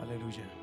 [0.00, 0.59] Hallelujah.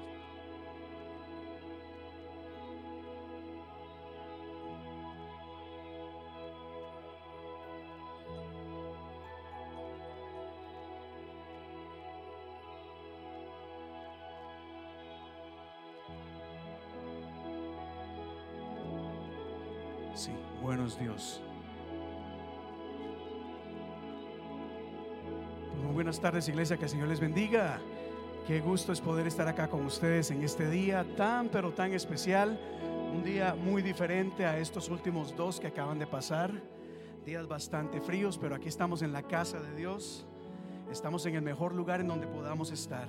[20.17, 20.31] Sí,
[20.63, 21.39] buenos Dios.
[25.83, 27.79] Muy buenas tardes, iglesia, que el Señor les bendiga.
[28.47, 32.59] Qué gusto es poder estar acá con ustedes en este día tan, pero tan especial.
[33.13, 36.51] Un día muy diferente a estos últimos dos que acaban de pasar.
[37.23, 40.25] Días bastante fríos, pero aquí estamos en la casa de Dios.
[40.91, 43.07] Estamos en el mejor lugar en donde podamos estar.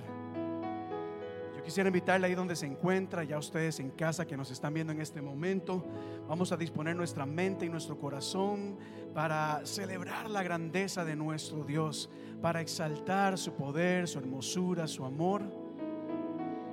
[1.59, 4.93] Yo quisiera invitarle ahí donde se encuentra, ya ustedes en casa que nos están viendo
[4.93, 5.85] en este momento.
[6.25, 8.77] Vamos a disponer nuestra mente y nuestro corazón
[9.13, 12.09] para celebrar la grandeza de nuestro Dios,
[12.41, 15.41] para exaltar su poder, su hermosura, su amor.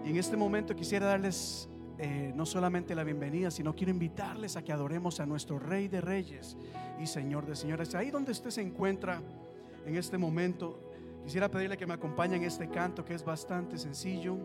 [0.05, 1.69] Y en este momento quisiera darles
[1.99, 6.01] eh, no solamente la bienvenida, sino quiero invitarles a que adoremos a nuestro Rey de
[6.01, 6.57] Reyes
[7.03, 7.93] y Señor de Señores.
[7.97, 9.21] Ahí donde usted se encuentra
[9.85, 10.79] en este momento,
[11.25, 14.39] quisiera pedirle que me acompañe en este canto que es bastante sencillo,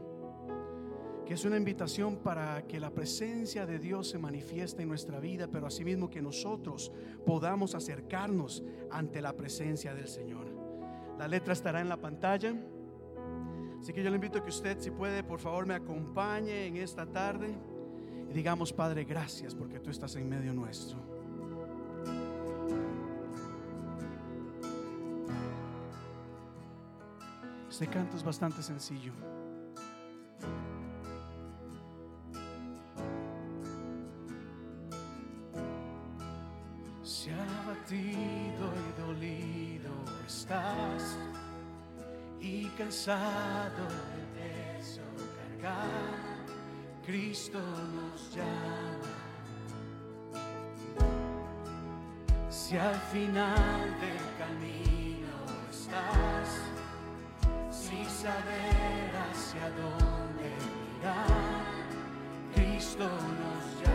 [1.31, 5.67] es una invitación para que la presencia de Dios se manifieste en nuestra vida, pero
[5.67, 6.91] asimismo que nosotros
[7.25, 10.47] podamos acercarnos ante la presencia del Señor.
[11.17, 12.53] La letra estará en la pantalla.
[13.79, 16.77] Así que yo le invito a que usted, si puede, por favor, me acompañe en
[16.77, 17.55] esta tarde
[18.29, 20.99] y digamos, Padre, gracias porque tú estás en medio nuestro.
[27.69, 29.13] Este canto es bastante sencillo.
[47.11, 49.11] Cristo nos llama.
[52.49, 55.35] Si al final del camino
[55.69, 56.61] estás,
[57.69, 60.49] sin saber hacia dónde
[60.99, 61.75] mirar,
[62.53, 63.90] Cristo nos llama.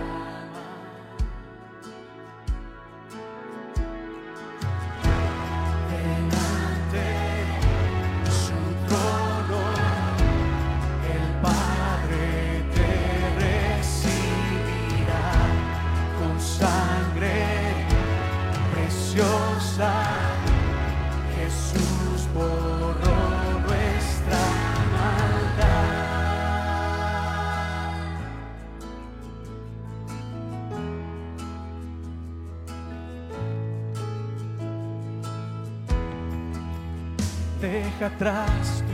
[37.98, 38.84] Deja atrás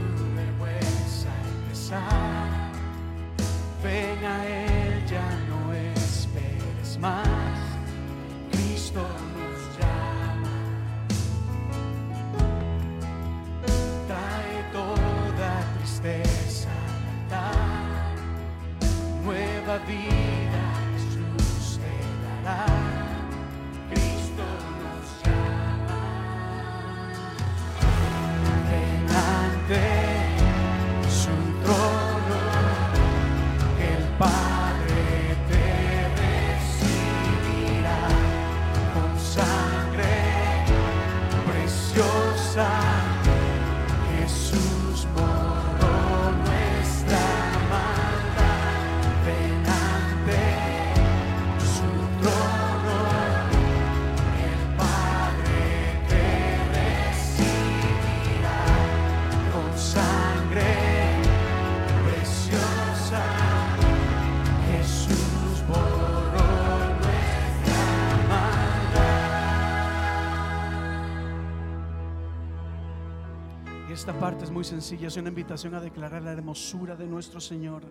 [74.52, 77.82] muy sencilla, es una invitación a declarar la hermosura de nuestro Señor.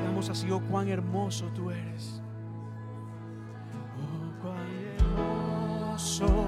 [0.00, 2.22] Digamos así, oh cuán hermoso tú eres.
[3.98, 4.56] Oh, cuán
[4.96, 6.46] hermoso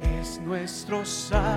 [0.00, 1.51] es nuestro Salvador.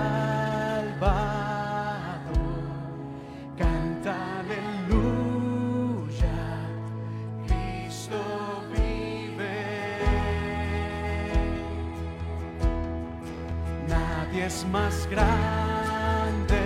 [14.70, 16.60] Más grande,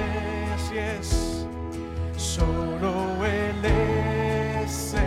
[0.54, 1.46] así es,
[2.16, 5.00] solo Él es Señor.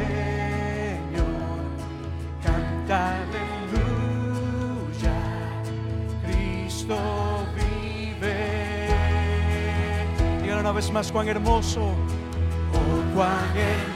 [2.43, 4.33] Canta aleluya,
[6.25, 6.97] Cristo
[7.55, 8.89] vive.
[10.41, 11.81] Díganlo una vez más, cuán hermoso.
[12.73, 13.92] Oh, cuán hermoso.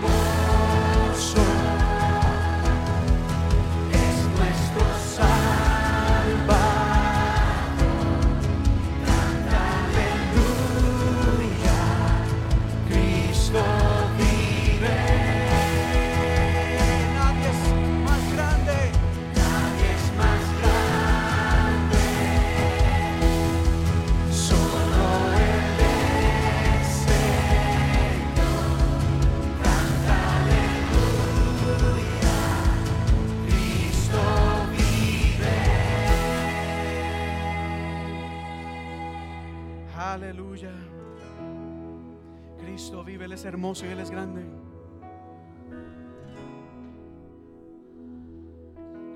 [43.75, 44.45] Y Él es grande.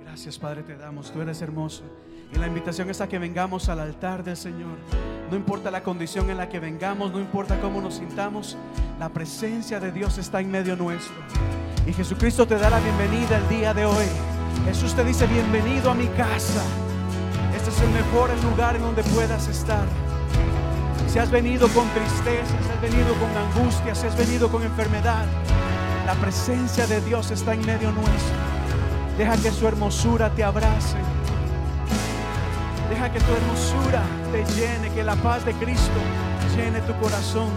[0.04, 1.84] Gracias Padre te damos, tú eres hermoso.
[2.34, 4.78] Y la invitación es a que vengamos al altar del Señor.
[5.30, 8.58] No importa la condición en la que vengamos, no importa cómo nos sintamos,
[9.00, 11.16] la presencia de Dios está en medio nuestro.
[11.88, 14.06] Y Jesucristo te da la bienvenida el día de hoy.
[14.66, 16.64] Jesús te dice, bienvenido a mi casa.
[17.56, 19.88] Este es el mejor lugar en donde puedas estar.
[21.12, 25.26] Si has venido con tristeza, si has venido con angustia, si has venido con enfermedad,
[26.06, 28.38] la presencia de Dios está en medio nuestro.
[29.18, 30.96] Deja que su hermosura te abrace.
[32.90, 36.00] Deja que tu hermosura te llene, que la paz de Cristo
[36.56, 37.50] llene tu corazón.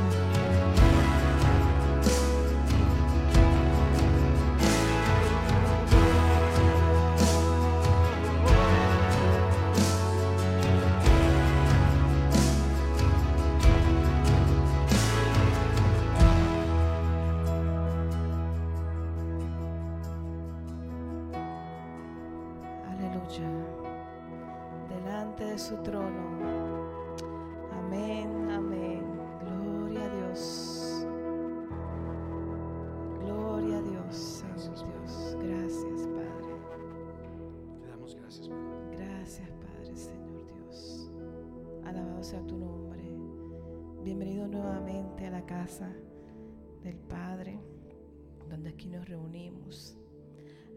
[48.95, 49.97] Nos reunimos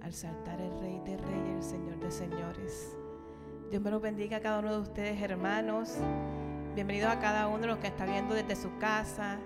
[0.01, 2.97] al saltar el Rey de Reyes, el Señor de Señores.
[3.69, 5.97] Dios me los bendiga a cada uno de ustedes, hermanos.
[6.73, 9.39] Bienvenidos a cada uno de los que está viendo desde su casa.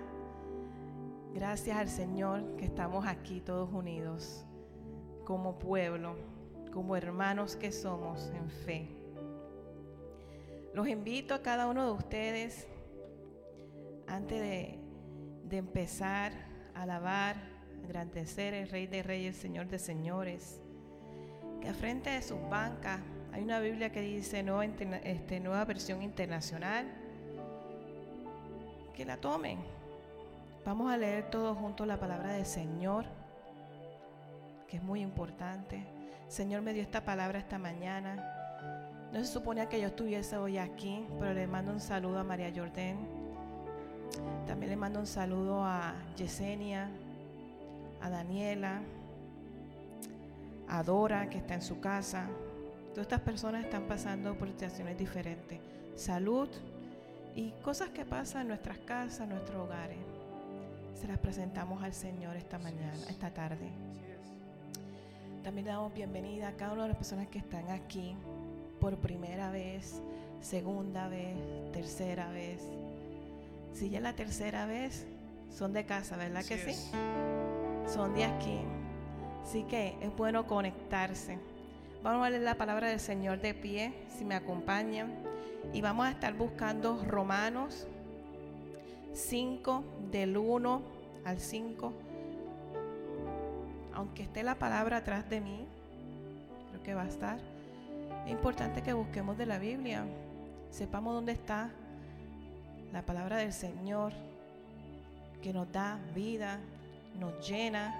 [1.34, 4.46] Gracias al Señor que estamos aquí todos unidos
[5.24, 6.16] como pueblo,
[6.72, 8.88] como hermanos que somos en fe.
[10.72, 12.66] Los invito a cada uno de ustedes,
[14.06, 14.78] antes de,
[15.44, 16.32] de empezar
[16.74, 17.51] a alabar,
[17.84, 20.60] agradecer el Rey de Reyes, Señor de Señores,
[21.60, 23.00] que frente de sus bancas
[23.32, 26.86] hay una Biblia que dice nueva, este, nueva versión internacional,
[28.94, 29.58] que la tomen.
[30.64, 33.06] Vamos a leer todos juntos la palabra del Señor,
[34.68, 35.84] que es muy importante.
[36.28, 38.38] Señor me dio esta palabra esta mañana.
[39.12, 42.52] No se suponía que yo estuviese hoy aquí, pero le mando un saludo a María
[42.54, 42.96] Jordán.
[44.46, 46.90] También le mando un saludo a Yesenia,
[48.02, 48.82] a Daniela,
[50.68, 52.28] a Dora, que está en su casa.
[52.90, 55.60] Todas estas personas están pasando por situaciones diferentes.
[55.96, 56.48] Salud
[57.34, 59.98] y cosas que pasan en nuestras casas, en nuestros hogares.
[60.94, 63.70] Se las presentamos al Señor esta mañana, esta tarde.
[65.42, 68.14] También damos bienvenida a cada una de las personas que están aquí
[68.80, 70.00] por primera vez,
[70.40, 71.36] segunda vez,
[71.72, 72.62] tercera vez.
[73.74, 75.06] Si ya es la tercera vez,
[75.50, 76.90] son de casa, ¿verdad que sí?
[77.86, 78.60] Son de aquí.
[79.42, 81.38] Así que es bueno conectarse.
[82.02, 85.12] Vamos a leer la palabra del Señor de pie, si me acompañan.
[85.72, 87.86] Y vamos a estar buscando Romanos
[89.12, 90.82] 5, del 1
[91.24, 91.92] al 5.
[93.94, 95.66] Aunque esté la palabra atrás de mí,
[96.70, 97.38] creo que va a estar.
[98.24, 100.04] Es importante que busquemos de la Biblia,
[100.70, 101.70] sepamos dónde está
[102.92, 104.12] la palabra del Señor,
[105.42, 106.58] que nos da vida,
[107.18, 107.94] nos llena.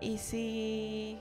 [0.00, 1.18] Y si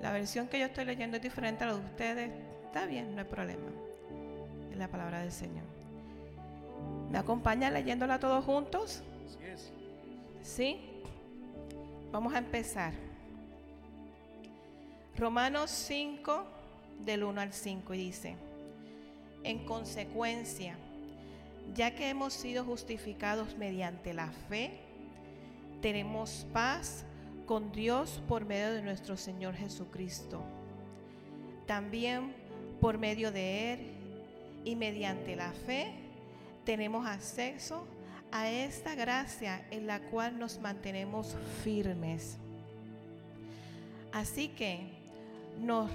[0.00, 2.30] la versión que yo estoy leyendo es diferente a la de ustedes,
[2.66, 3.70] está bien, no hay problema.
[4.70, 5.64] Es la palabra del Señor.
[7.10, 9.02] ¿Me acompañan leyéndola todos juntos?
[9.26, 9.72] Así es.
[10.42, 10.80] ¿Sí?
[12.12, 12.92] Vamos a empezar.
[15.16, 16.44] Romanos 5,
[17.00, 18.36] del 1 al 5, y dice,
[19.42, 20.76] en consecuencia,
[21.74, 24.78] ya que hemos sido justificados mediante la fe,
[25.80, 27.04] tenemos paz
[27.46, 30.42] con Dios por medio de nuestro Señor Jesucristo.
[31.66, 32.34] También
[32.80, 33.80] por medio de Él
[34.64, 35.92] y mediante la fe,
[36.64, 37.86] tenemos acceso
[38.30, 42.36] a esta gracia en la cual nos mantenemos firmes.
[44.12, 44.90] Así que
[45.60, 45.90] nos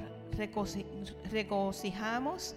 [1.31, 2.55] regocijamos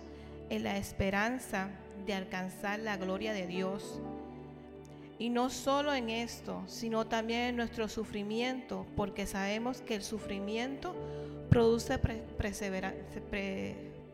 [0.49, 1.69] en la esperanza
[2.07, 4.01] de alcanzar la gloria de Dios.
[5.19, 10.95] Y no solo en esto, sino también en nuestro sufrimiento, porque sabemos que el sufrimiento
[11.49, 11.99] produce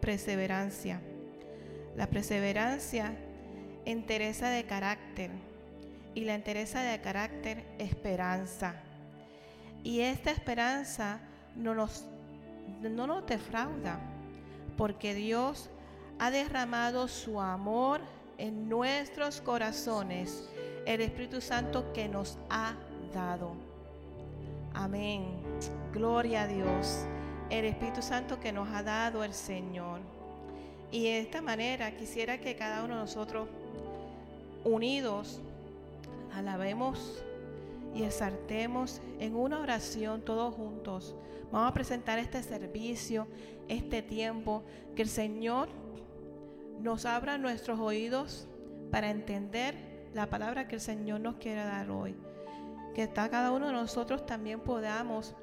[0.00, 1.00] perseverancia.
[1.96, 3.16] La perseverancia
[3.84, 5.30] entereza de carácter
[6.14, 8.76] y la entereza de carácter esperanza.
[9.82, 11.20] Y esta esperanza
[11.56, 12.04] no nos,
[12.80, 13.98] no nos defrauda,
[14.76, 15.68] porque Dios
[16.18, 18.00] ha derramado su amor
[18.38, 20.48] en nuestros corazones,
[20.86, 22.74] el Espíritu Santo que nos ha
[23.14, 23.54] dado.
[24.74, 25.24] Amén.
[25.92, 27.06] Gloria a Dios.
[27.50, 30.00] El Espíritu Santo que nos ha dado el Señor.
[30.90, 33.48] Y de esta manera quisiera que cada uno de nosotros,
[34.64, 35.40] unidos,
[36.34, 37.22] alabemos
[37.94, 41.14] y exaltemos en una oración todos juntos.
[41.50, 43.26] Vamos a presentar este servicio,
[43.68, 44.62] este tiempo,
[44.96, 45.68] que el Señor
[46.82, 48.48] nos abra nuestros oídos
[48.90, 49.74] para entender
[50.12, 52.16] la palabra que el Señor nos quiere dar hoy.
[52.94, 55.34] Que cada uno de nosotros también podamos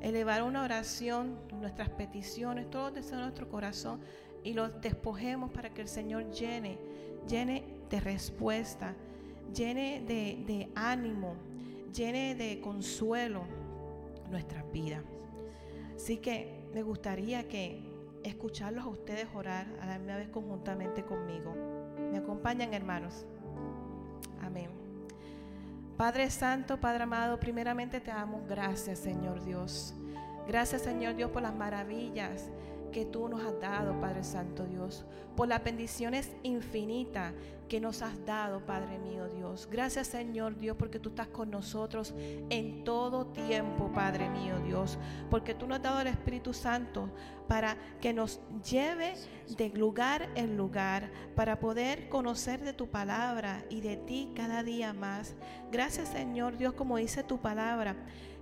[0.00, 4.00] elevar una oración, nuestras peticiones, todo desde nuestro corazón
[4.42, 6.78] y los despojemos para que el Señor llene,
[7.28, 8.94] llene de respuesta,
[9.54, 11.34] llene de, de ánimo,
[11.94, 13.44] llene de consuelo
[14.30, 15.02] nuestra vida.
[15.94, 17.87] Así que me gustaría que
[18.28, 21.54] escucharlos a ustedes orar a la misma vez conjuntamente conmigo.
[22.10, 23.26] ¿Me acompañan, hermanos?
[24.42, 24.70] Amén.
[25.96, 29.94] Padre Santo, Padre amado, primeramente te damos gracias, Señor Dios.
[30.46, 32.50] Gracias, Señor Dios, por las maravillas
[32.90, 35.04] que tú nos has dado, Padre Santo Dios,
[35.36, 37.32] por las bendiciones infinitas
[37.68, 39.68] que nos has dado, Padre mío Dios.
[39.70, 42.14] Gracias Señor Dios porque tú estás con nosotros
[42.50, 44.98] en todo tiempo, Padre mío Dios,
[45.30, 47.10] porque tú nos has dado el Espíritu Santo
[47.46, 49.14] para que nos lleve
[49.56, 54.92] de lugar en lugar, para poder conocer de tu palabra y de ti cada día
[54.92, 55.34] más.
[55.70, 57.96] Gracias Señor Dios, como dice tu palabra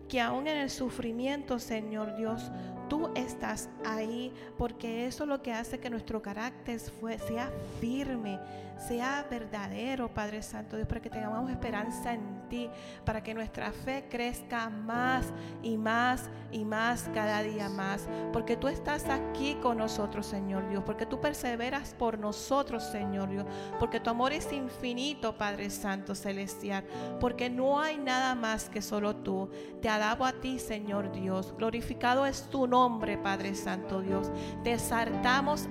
[0.08, 2.50] que aún en el sufrimiento, Señor Dios,
[2.88, 8.38] tú estás ahí, porque eso es lo que hace que nuestro carácter sea firme,
[8.76, 12.70] sea verdadero, Padre Santo Dios, para que tengamos esperanza en ti,
[13.04, 18.68] para que nuestra fe crezca más y más y más cada día más, porque tú
[18.68, 23.44] estás aquí con nosotros, Señor Dios, porque tú perseveras por nosotros, Señor Dios,
[23.78, 26.84] porque tu amor es infinito, Padre Santo Celestial,
[27.20, 29.50] porque no hay nada más que solo tú.
[29.82, 31.54] Te alabo a ti, Señor Dios.
[31.56, 34.30] Glorificado es tu nombre, Padre Santo Dios.
[34.62, 34.76] Te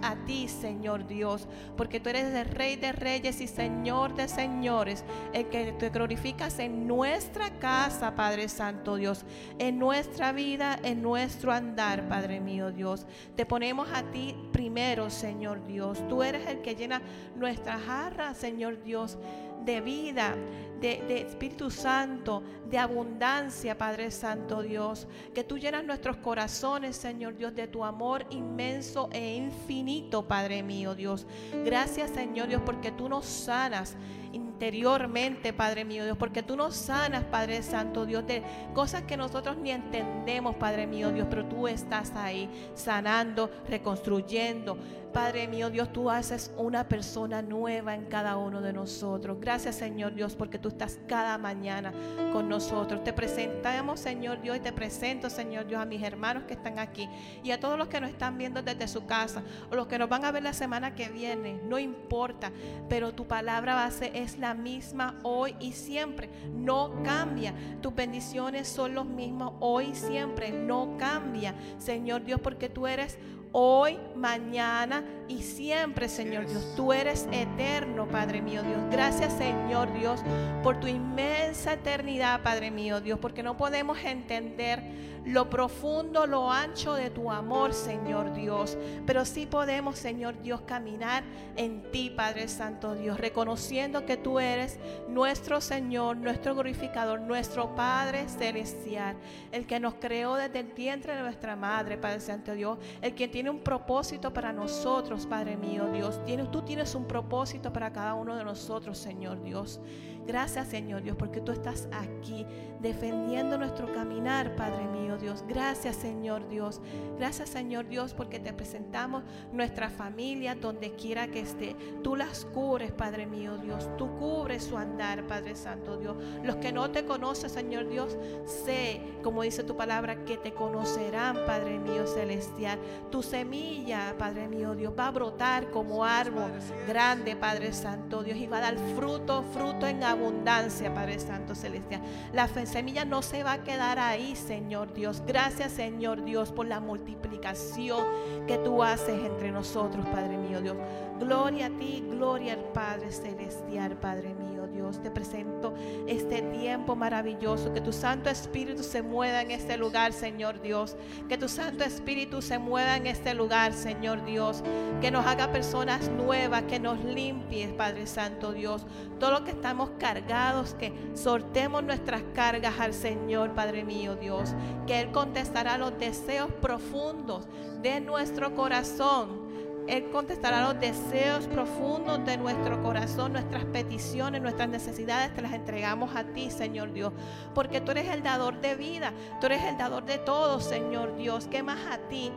[0.02, 5.04] a ti, Señor Dios, porque tú eres el Rey de Reyes y Señor de Señores,
[5.34, 9.26] el que te glorificas en nuestra casa, Padre Santo Dios,
[9.60, 13.06] en nuestra vida, en nuestro andar, Padre mío Dios.
[13.36, 16.08] Te ponemos a ti primero, Señor Dios.
[16.08, 17.02] Tú eres el que llena
[17.36, 19.18] nuestra jarra, Señor Dios
[19.66, 20.36] de vida,
[20.82, 25.08] de, Espíritu Santo, de abundancia, Padre Santo Dios.
[25.34, 30.96] Que tú llenas nuestros corazones, Señor Dios, de tu amor inmenso e infinito, Padre mío,
[30.96, 31.26] Dios.
[31.64, 33.96] Gracias, Señor Dios, porque tú nos sanas
[34.36, 39.58] interiormente, Padre mío Dios, porque tú nos sanas, Padre Santo Dios, de cosas que nosotros
[39.58, 44.78] ni entendemos, Padre mío Dios, pero tú estás ahí sanando, reconstruyendo.
[45.14, 49.38] Padre mío Dios, tú haces una persona nueva en cada uno de nosotros.
[49.40, 51.94] Gracias, Señor Dios, porque tú estás cada mañana
[52.32, 53.04] con nosotros.
[53.04, 57.08] Te presentamos, Señor Dios, y te presento, Señor Dios, a mis hermanos que están aquí
[57.44, 60.10] y a todos los que nos están viendo desde su casa o los que nos
[60.10, 61.60] van a ver la semana que viene.
[61.64, 62.52] No importa,
[62.90, 66.30] pero tu palabra base es la misma hoy y siempre.
[66.54, 67.54] No cambia.
[67.82, 70.52] Tus bendiciones son los mismos hoy y siempre.
[70.52, 73.18] No cambia, Señor Dios, porque tú eres
[73.58, 76.74] hoy, mañana y siempre, Señor Dios.
[76.76, 78.82] Tú eres eterno, Padre mío Dios.
[78.92, 80.20] Gracias, Señor Dios,
[80.62, 84.84] por tu inmensa eternidad, Padre mío Dios, porque no podemos entender
[85.26, 88.78] lo profundo, lo ancho de tu amor, Señor Dios.
[89.06, 91.24] Pero sí podemos, Señor Dios, caminar
[91.56, 98.28] en ti, Padre Santo Dios, reconociendo que tú eres nuestro Señor, nuestro glorificador, nuestro Padre
[98.30, 99.16] celestial,
[99.52, 103.28] el que nos creó desde el vientre de nuestra madre, Padre Santo Dios, el que
[103.28, 106.20] tiene un propósito para nosotros Padre mío, Dios.
[106.52, 109.80] tú tienes un propósito para cada uno de nosotros, Señor Dios.
[110.28, 112.46] Gracias, Señor Dios, porque tú estás aquí
[112.82, 115.44] defendiendo nuestro caminar, Padre mío, Dios.
[115.48, 116.82] Gracias, Señor Dios.
[117.18, 121.76] Gracias, Señor Dios, porque te presentamos nuestra familia donde quiera que esté.
[122.04, 123.90] Tú las cubres, Padre mío, Dios.
[123.98, 126.16] Tú cubres su andar, Padre Santo Dios.
[126.44, 131.38] Los que no te conocen, Señor Dios, sé, como dice tu palabra, que te conocerán,
[131.46, 132.80] Padre mío celestial.
[133.12, 136.52] Tu semilla, Padre mío, Dios, va a brotar como árbol
[136.88, 142.02] grande, Padre Santo Dios, y va a dar fruto, fruto en abundancia, Padre Santo Celestial.
[142.34, 145.22] La semilla no se va a quedar ahí, Señor Dios.
[145.26, 148.04] Gracias, Señor Dios, por la multiplicación
[148.48, 150.76] que tú haces entre nosotros, Padre mío Dios.
[151.20, 154.55] Gloria a ti, gloria al Padre Celestial, Padre mío
[154.86, 155.02] Dios.
[155.02, 155.74] Te presento
[156.08, 157.74] este tiempo maravilloso.
[157.74, 160.96] Que tu Santo Espíritu se mueva en este lugar, Señor Dios.
[161.28, 164.64] Que tu Santo Espíritu se mueva en este lugar, Señor Dios.
[165.02, 168.86] Que nos haga personas nuevas, que nos limpie, Padre Santo Dios.
[169.20, 174.54] Todo lo que estamos cargados, que sortemos nuestras cargas al Señor, Padre mío Dios.
[174.88, 177.48] Que Él contestará los deseos profundos
[177.82, 179.45] de nuestro corazón
[179.88, 186.16] él contestará los deseos profundos de nuestro corazón, nuestras peticiones, nuestras necesidades, te las entregamos
[186.16, 187.14] a ti, Señor Dios.
[187.54, 191.48] Porque tú eres el dador de vida, tú eres el dador de todo, Señor Dios.
[191.48, 192.32] ¿Qué más a ti?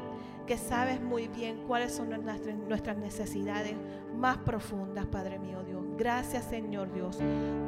[0.46, 3.74] que sabes muy bien cuáles son nuestras necesidades
[4.16, 5.82] más profundas, Padre mío Dios.
[5.98, 7.18] Gracias, Señor Dios,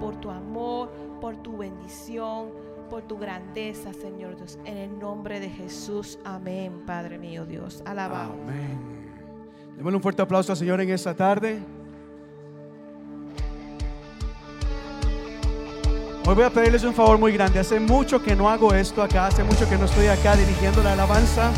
[0.00, 0.90] por tu amor,
[1.20, 2.48] por tu bendición,
[2.88, 4.58] por tu grandeza, Señor Dios.
[4.64, 7.82] En el nombre de Jesús, amén, Padre mío Dios.
[7.84, 8.32] Alabado.
[8.32, 8.99] Amén.
[9.80, 11.58] Démosle un fuerte aplauso al Señor en esta tarde.
[16.26, 17.60] Hoy voy a pedirles un favor muy grande.
[17.60, 20.92] Hace mucho que no hago esto acá, hace mucho que no estoy acá dirigiendo la
[20.92, 21.50] alabanza.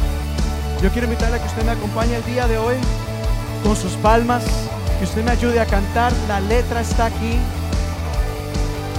[0.80, 2.76] Yo quiero invitarle a que usted me acompañe el día de hoy
[3.64, 4.44] con sus palmas,
[5.00, 6.12] que usted me ayude a cantar.
[6.28, 7.38] La letra está aquí.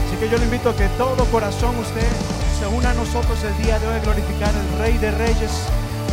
[0.06, 2.10] Así que yo le invito a que todo corazón usted
[2.60, 5.70] se una a nosotros el día de hoy a glorificar al Rey de Reyes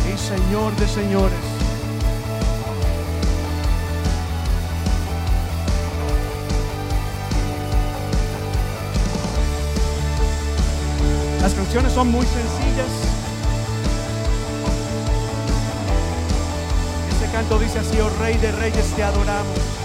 [0.07, 1.60] y Señor de Señores.
[11.41, 12.87] Las canciones son muy sencillas.
[17.11, 19.80] Este canto dice así, oh Rey de Reyes, te adoramos.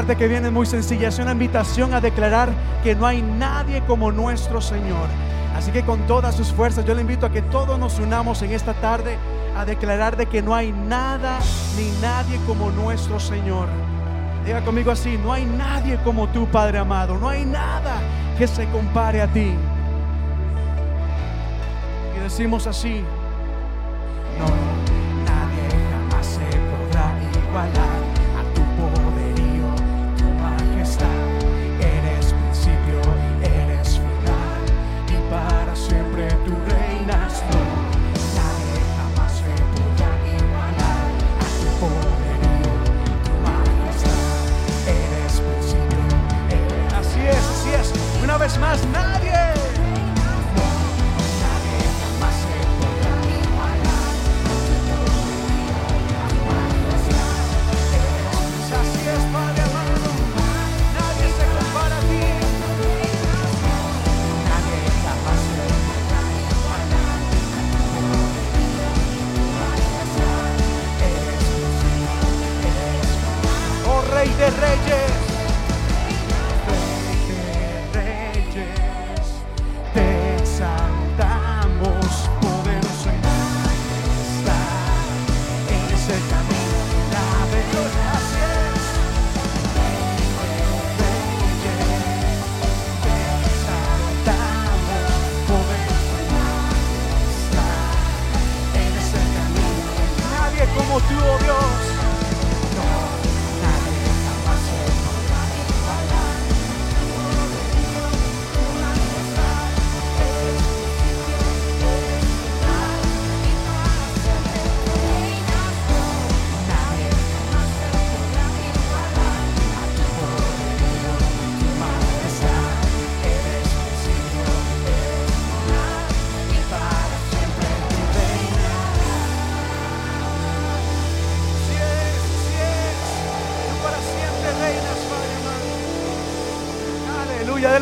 [0.00, 2.48] Parte que viene muy sencilla, es una invitación a declarar
[2.82, 5.08] que no hay nadie como nuestro Señor.
[5.54, 8.52] Así que con todas sus fuerzas yo le invito a que todos nos unamos en
[8.52, 9.18] esta tarde
[9.54, 11.38] a declarar de que no hay nada
[11.76, 13.68] ni nadie como nuestro Señor.
[14.46, 17.96] Diga conmigo así, no hay nadie como tú, Padre amado, no hay nada
[18.38, 19.52] que se compare a ti.
[22.16, 23.04] Y decimos así,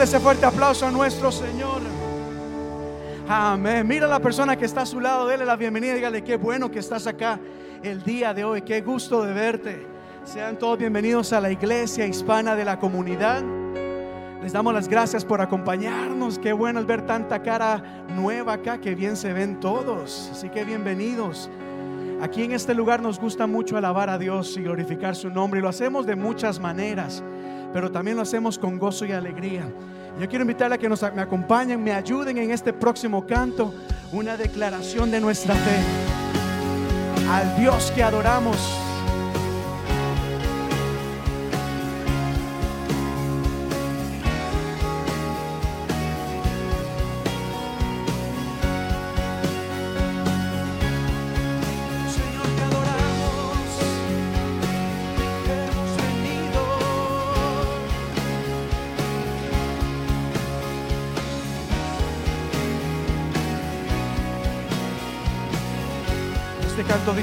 [0.09, 1.83] ese fuerte aplauso a nuestro Señor.
[3.29, 3.87] Amén.
[3.87, 6.71] Mira a la persona que está a su lado, dele la bienvenida, dígale qué bueno
[6.71, 7.39] que estás acá
[7.83, 9.87] el día de hoy, qué gusto de verte.
[10.25, 13.43] Sean todos bienvenidos a la iglesia hispana de la comunidad.
[14.43, 16.39] Les damos las gracias por acompañarnos.
[16.39, 20.31] Qué bueno es ver tanta cara nueva acá, que bien se ven todos.
[20.33, 21.51] Así que bienvenidos.
[22.23, 25.63] Aquí en este lugar nos gusta mucho alabar a Dios y glorificar su nombre y
[25.63, 27.23] lo hacemos de muchas maneras,
[27.75, 29.71] pero también lo hacemos con gozo y alegría.
[30.19, 33.73] Yo quiero invitarle a que nos, me acompañen, me ayuden en este próximo canto,
[34.11, 36.09] una declaración de nuestra fe
[37.31, 38.88] al Dios que adoramos.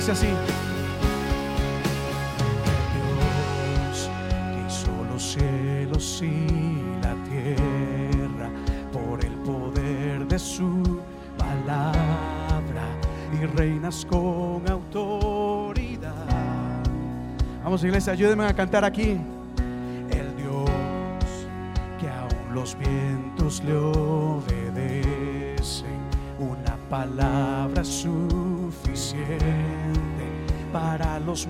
[0.06, 0.28] Dice así.
[2.94, 6.48] Dios que hizo los cielos y
[7.02, 8.50] la tierra
[8.92, 11.02] por el poder de su
[11.38, 12.84] palabra
[13.34, 16.14] y reinas con autoridad.
[17.64, 19.18] Vamos iglesia, ayúdenme a cantar aquí.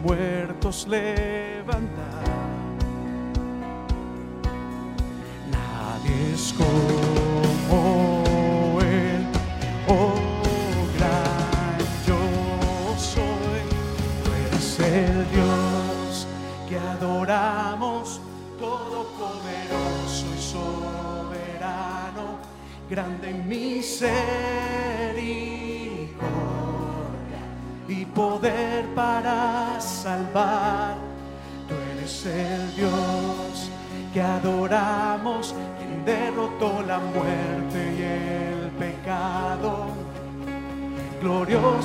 [0.05, 2.34] Muertos levantar.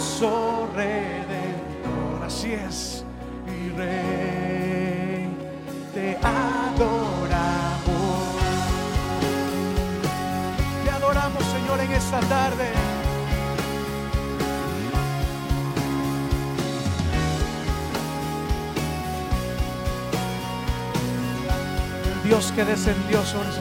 [0.01, 3.05] Glorioso redentor, así es,
[3.47, 5.29] y rey,
[5.93, 6.81] te adoramos.
[10.85, 12.73] Te adoramos, Señor, en esta tarde.
[22.25, 23.61] Dios que descendió sobre su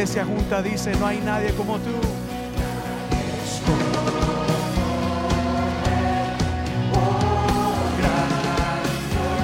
[0.00, 1.90] iglesia junta dice, no hay nadie como tú.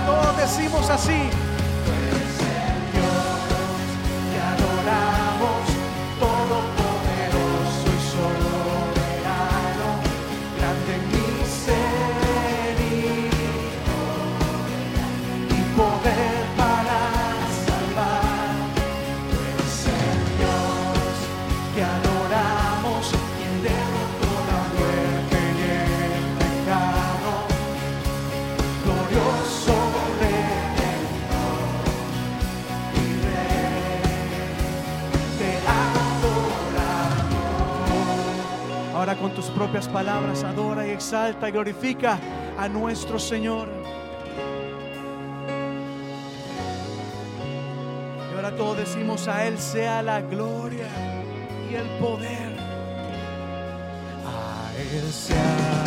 [0.07, 1.45] Todos decimos así.
[39.20, 42.18] Con tus propias palabras adora y exalta y glorifica
[42.59, 43.68] a nuestro Señor.
[48.31, 50.88] Y ahora todos decimos a Él sea la gloria
[51.70, 52.57] y el poder.
[54.26, 55.86] A Él sea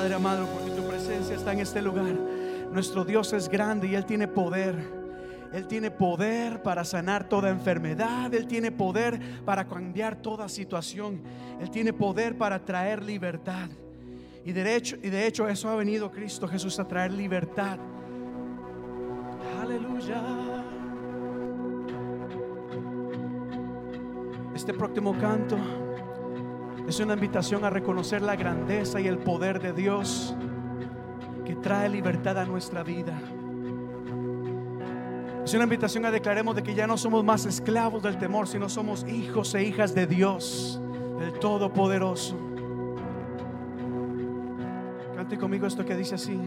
[0.00, 2.14] Padre amado porque tu presencia está en este lugar.
[2.72, 4.74] Nuestro Dios es grande y Él tiene poder.
[5.52, 8.32] Él tiene poder para sanar toda enfermedad.
[8.32, 11.20] Él tiene poder para cambiar toda situación.
[11.60, 13.68] Él tiene poder para traer libertad.
[14.42, 17.78] Y de hecho, y de hecho eso ha venido Cristo Jesús a traer libertad.
[19.60, 20.22] Aleluya.
[24.54, 25.58] Este próximo canto
[26.86, 30.34] es una invitación a reconocer la grandeza y el poder de Dios
[31.44, 33.20] que trae libertad a nuestra vida.
[35.44, 38.68] Es una invitación a declaremos de que ya no somos más esclavos del temor, sino
[38.68, 40.80] somos hijos e hijas de Dios,
[41.18, 42.36] del Todopoderoso.
[45.16, 46.38] Cante conmigo esto que dice así.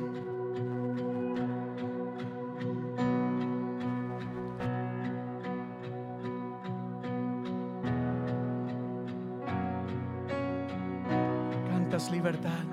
[12.12, 12.66] Libertad,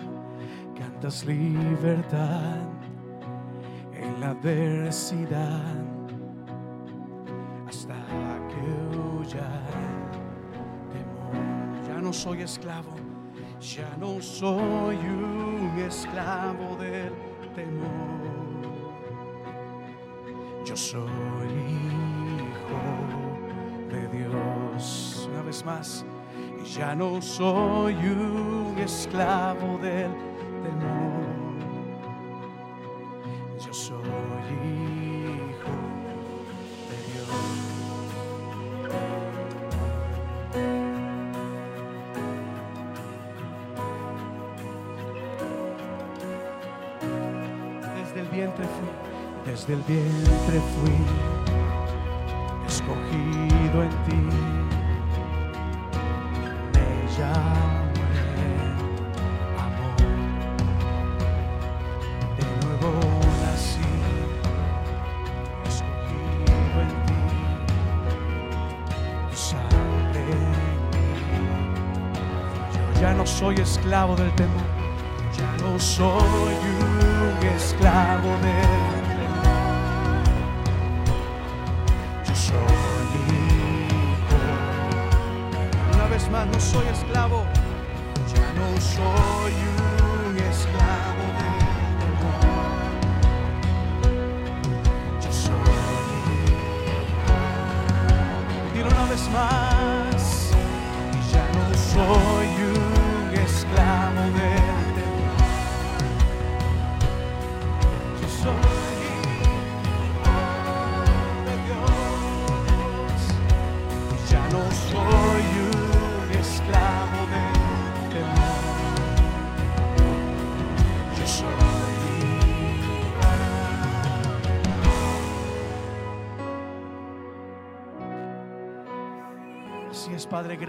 [0.76, 2.58] cantas libertad
[3.92, 5.74] en la adversidad
[7.66, 7.94] hasta
[8.48, 9.48] que huya
[10.92, 11.86] temor.
[11.86, 12.94] Ya no soy esclavo,
[13.60, 17.12] ya no soy un esclavo del
[17.54, 18.20] temor.
[20.66, 21.48] Yo soy
[22.38, 22.80] hijo
[23.90, 25.28] de Dios.
[25.32, 26.04] Una vez más,
[26.64, 30.10] ya no soy un esclavo del
[30.62, 31.20] temor.
[33.64, 33.96] Yo soy
[34.64, 35.74] hijo
[36.88, 37.28] de Dios.
[47.96, 48.88] Desde el vientre fui,
[49.52, 51.09] desde el vientre fui
[73.90, 74.62] esclavo del temor.
[75.36, 78.69] Ya no soy un esclavo del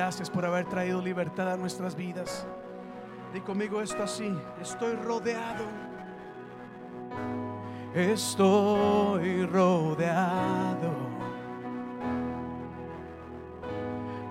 [0.02, 2.48] gracias por haber traído libertad a nuestras vidas.
[3.36, 5.64] Di conmigo esto así, estoy rodeado.
[7.94, 10.92] Estoy rodeado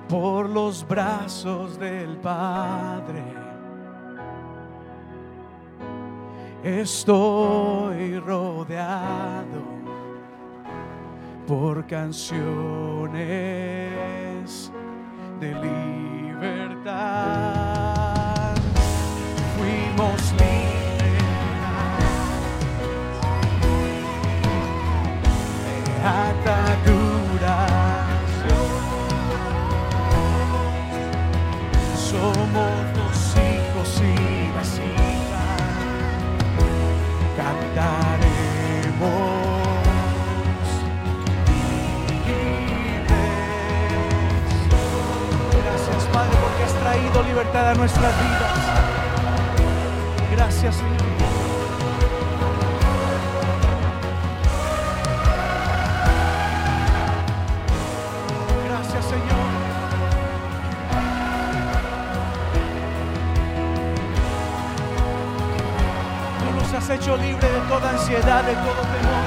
[0.09, 3.23] por los brazos del Padre.
[6.65, 9.63] Estoy rodeado
[11.47, 14.00] por canciones
[15.41, 15.90] de
[47.41, 48.53] libertad a nuestras vidas.
[50.31, 51.01] Gracias, Señor.
[66.57, 69.25] Nos has hecho libre de toda ansiedad, de todo temor.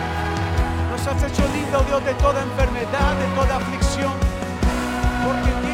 [0.92, 4.14] Nos has hecho libre, oh Dios, de toda enfermedad, de toda aflicción.
[5.26, 5.73] Porque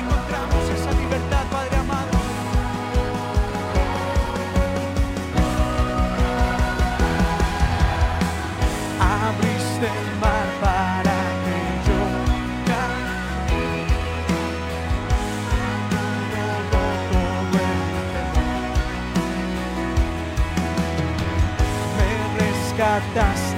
[22.89, 23.48] me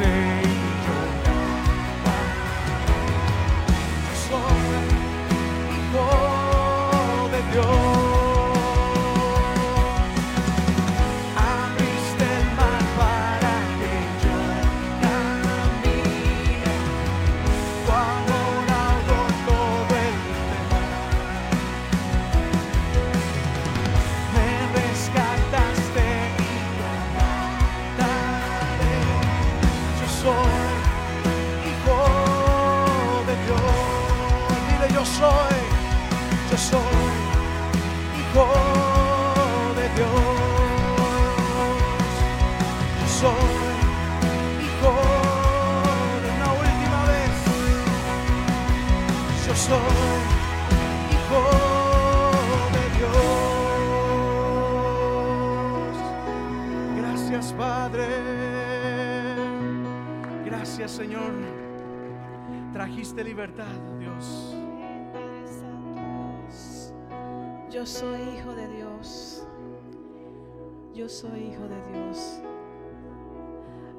[71.21, 72.41] soy hijo de Dios.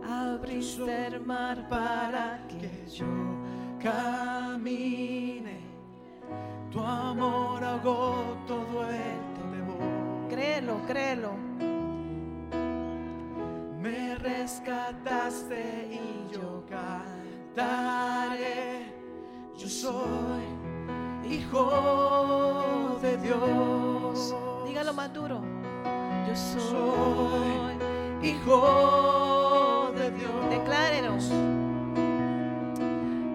[0.05, 3.07] Abriste el mar para que yo
[3.81, 5.61] camine.
[6.73, 10.29] Tu amor ahogó todo el temor.
[10.29, 11.33] créelo, créelo.
[13.81, 16.65] Me rescataste y yo
[17.55, 18.43] cantaré.
[19.57, 20.43] Yo soy
[21.31, 24.35] hijo de Dios.
[24.67, 25.62] Dígalo más duro.
[26.27, 27.53] Yo soy.
[28.23, 30.51] Hijo de Dios.
[30.51, 31.19] Declárelo.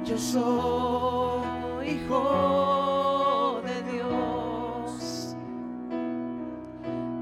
[0.06, 5.36] Yo soy hijo de Dios.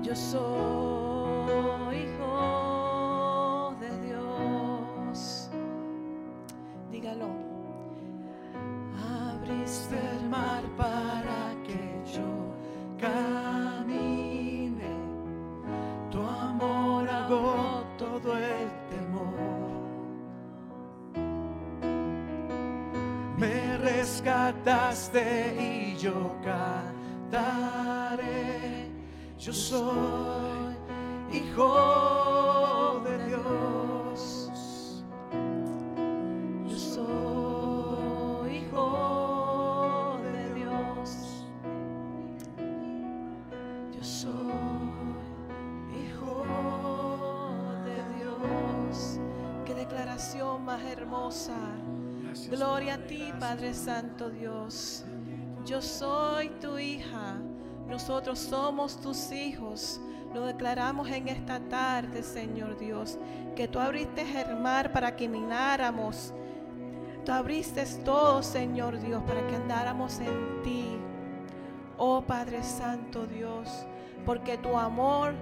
[0.04, 5.50] Yo soy hijo de Dios.
[6.92, 7.28] Dígalo.
[9.34, 11.80] Abriste el mar para que
[12.14, 12.54] yo
[13.00, 14.15] camine.
[16.16, 19.36] Tu amor ahogó todo el temor.
[23.38, 26.32] Me rescataste y yo
[27.32, 28.24] cantaré.
[29.38, 30.78] Yo soy
[31.34, 34.50] hijo de Dios.
[36.66, 39.25] Yo soy hijo
[50.16, 51.58] Más hermosa.
[52.50, 55.04] Gloria a ti, Padre Santo Dios.
[55.66, 57.36] Yo soy tu hija.
[57.90, 60.00] Nosotros somos tus hijos.
[60.34, 63.20] Lo declaramos en esta tarde, Señor Dios,
[63.58, 66.34] que tú abriste el mar para que mináramos.
[67.26, 70.98] Tú abriste todo, Señor Dios, para que andáramos en ti.
[71.98, 73.86] Oh Padre Santo Dios,
[74.26, 75.34] porque tu amor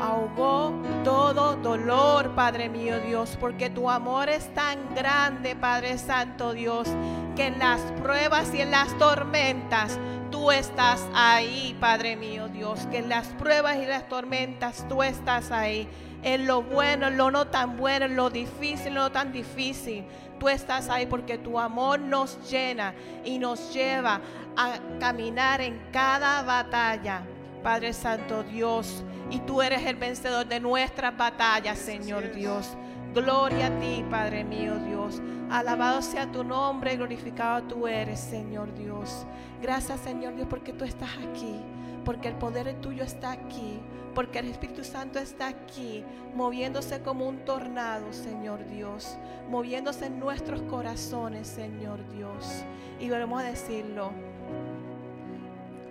[0.00, 0.72] ahogó
[1.04, 6.88] todo dolor, Padre mío Dios, porque tu amor es tan grande, Padre Santo Dios,
[7.36, 9.98] que en las pruebas y en las tormentas
[10.30, 15.50] tú estás ahí, Padre mío Dios, que en las pruebas y las tormentas tú estás
[15.50, 15.88] ahí,
[16.22, 20.04] en lo bueno, en lo no tan bueno, en lo difícil, en lo tan difícil.
[20.38, 24.20] Tú estás ahí porque tu amor nos llena y nos lleva
[24.56, 27.22] a caminar en cada batalla.
[27.62, 32.76] Padre Santo Dios, y tú eres el vencedor de nuestras batallas, Señor Dios.
[33.14, 35.20] Gloria a ti, Padre mío Dios.
[35.50, 39.26] Alabado sea tu nombre, glorificado tú eres, Señor Dios.
[39.60, 41.60] Gracias, Señor Dios, porque tú estás aquí,
[42.04, 43.80] porque el poder tuyo está aquí,
[44.14, 46.04] porque el Espíritu Santo está aquí,
[46.34, 49.16] moviéndose como un tornado, Señor Dios,
[49.48, 52.64] moviéndose en nuestros corazones, Señor Dios.
[53.00, 54.12] Y volvemos a decirlo,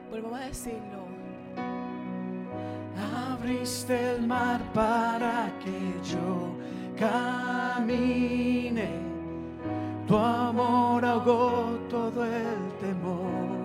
[0.09, 0.98] volvemos a decirlo.
[2.97, 6.55] Abriste el mar para que yo
[6.97, 8.89] camine.
[10.07, 13.59] Tu amor ahogó todo el temor.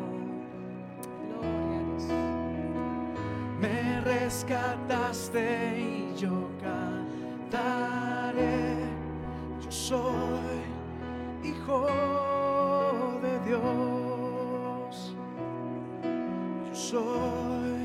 [3.61, 6.51] Me rescataste y yo
[7.51, 7.64] cantaré.
[9.64, 10.64] Yo soy
[11.43, 11.87] hijo
[13.22, 15.16] de Dios.
[16.68, 17.84] Yo soy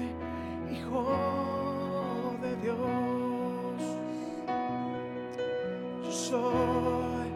[0.72, 2.78] hijo de Dios.
[6.04, 7.30] Yo soy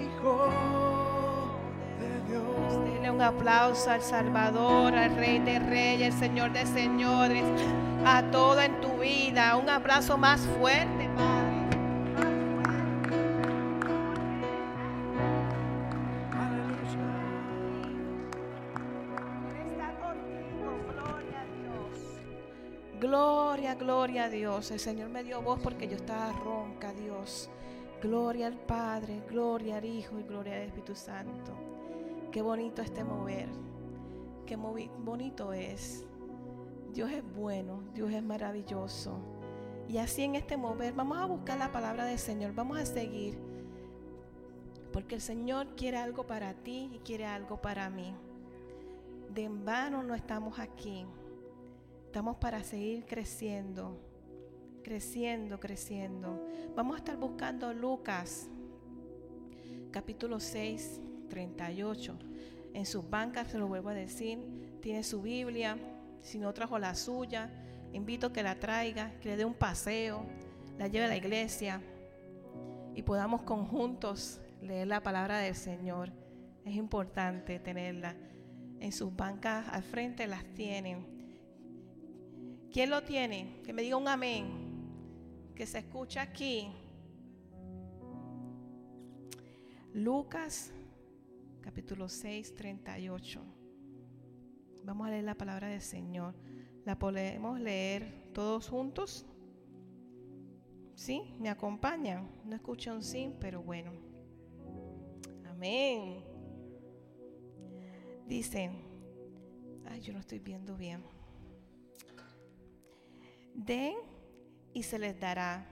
[0.00, 0.48] hijo
[2.00, 2.84] de Dios.
[2.84, 7.44] Dile un aplauso al Salvador, al Rey de Reyes, Señor de Señores,
[8.04, 9.56] a todo en tu vida.
[9.56, 11.05] Un abrazo más fuerte,
[23.06, 24.72] Gloria, gloria a Dios.
[24.72, 27.48] El Señor me dio voz porque yo estaba ronca, Dios.
[28.02, 31.52] Gloria al Padre, gloria al Hijo y gloria al Espíritu Santo.
[32.32, 33.48] Qué bonito este mover.
[34.44, 36.04] Qué bonito es.
[36.92, 39.20] Dios es bueno, Dios es maravilloso.
[39.88, 43.38] Y así en este mover vamos a buscar la palabra del Señor, vamos a seguir.
[44.92, 48.12] Porque el Señor quiere algo para ti y quiere algo para mí.
[49.32, 51.06] De en vano no estamos aquí.
[52.16, 54.00] Estamos para seguir creciendo,
[54.82, 56.46] creciendo, creciendo.
[56.74, 58.48] Vamos a estar buscando Lucas,
[59.90, 62.18] capítulo 6, 38.
[62.72, 65.76] En sus bancas, se lo vuelvo a decir, tiene su Biblia.
[66.22, 67.50] Si no trajo la suya,
[67.92, 70.24] invito que la traiga, que le dé un paseo,
[70.78, 71.82] la lleve a la iglesia
[72.94, 76.14] y podamos conjuntos leer la palabra del Señor.
[76.64, 78.16] Es importante tenerla.
[78.80, 81.15] En sus bancas al frente las tienen.
[82.76, 83.62] ¿Quién lo tiene?
[83.64, 84.50] Que me diga un amén.
[85.54, 86.68] Que se escucha aquí.
[89.94, 90.74] Lucas
[91.62, 93.40] capítulo 6, 38.
[94.84, 96.34] Vamos a leer la palabra del Señor.
[96.84, 99.24] ¿La podemos leer todos juntos?
[100.94, 101.22] ¿Sí?
[101.40, 102.28] ¿Me acompañan?
[102.44, 103.90] No escucho un sí, pero bueno.
[105.48, 106.22] Amén.
[108.26, 108.70] Dice,
[109.86, 111.15] ay, yo no estoy viendo bien.
[113.56, 113.94] Den
[114.74, 115.66] y se les dará.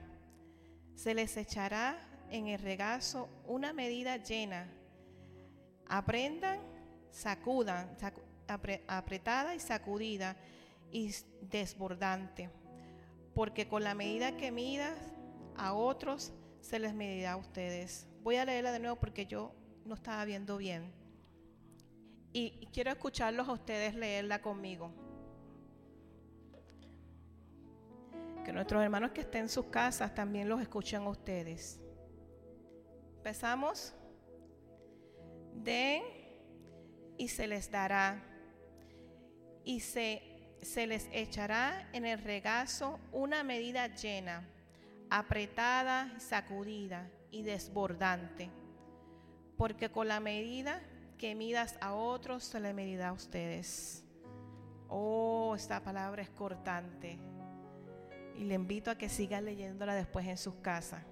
[0.95, 1.99] Se les echará
[2.31, 4.67] en el regazo una medida llena.
[5.87, 6.59] Aprendan,
[7.11, 10.35] sacudan, sacu- apre- apretada y sacudida
[10.91, 12.49] y desbordante.
[13.35, 14.97] Porque con la medida que midas
[15.55, 18.07] a otros, se les medirá a ustedes.
[18.23, 19.53] Voy a leerla de nuevo porque yo
[19.85, 20.91] no estaba viendo bien.
[22.33, 24.91] Y quiero escucharlos a ustedes leerla conmigo.
[28.45, 31.81] Que nuestros hermanos que estén en sus casas también los escuchen a ustedes.
[33.17, 33.95] Empezamos.
[35.55, 36.03] Den
[37.17, 38.23] y se les dará.
[39.63, 40.21] y se,
[40.61, 44.47] se les echará en el regazo una medida llena,
[45.09, 48.51] apretada, sacudida y desbordante,
[49.57, 50.83] porque con la medida
[51.17, 54.03] que midas a otros se le medirá a ustedes.
[54.87, 57.17] Oh, esta palabra es cortante.
[58.37, 61.03] Y le invito a que sigan leyéndola después en sus casas.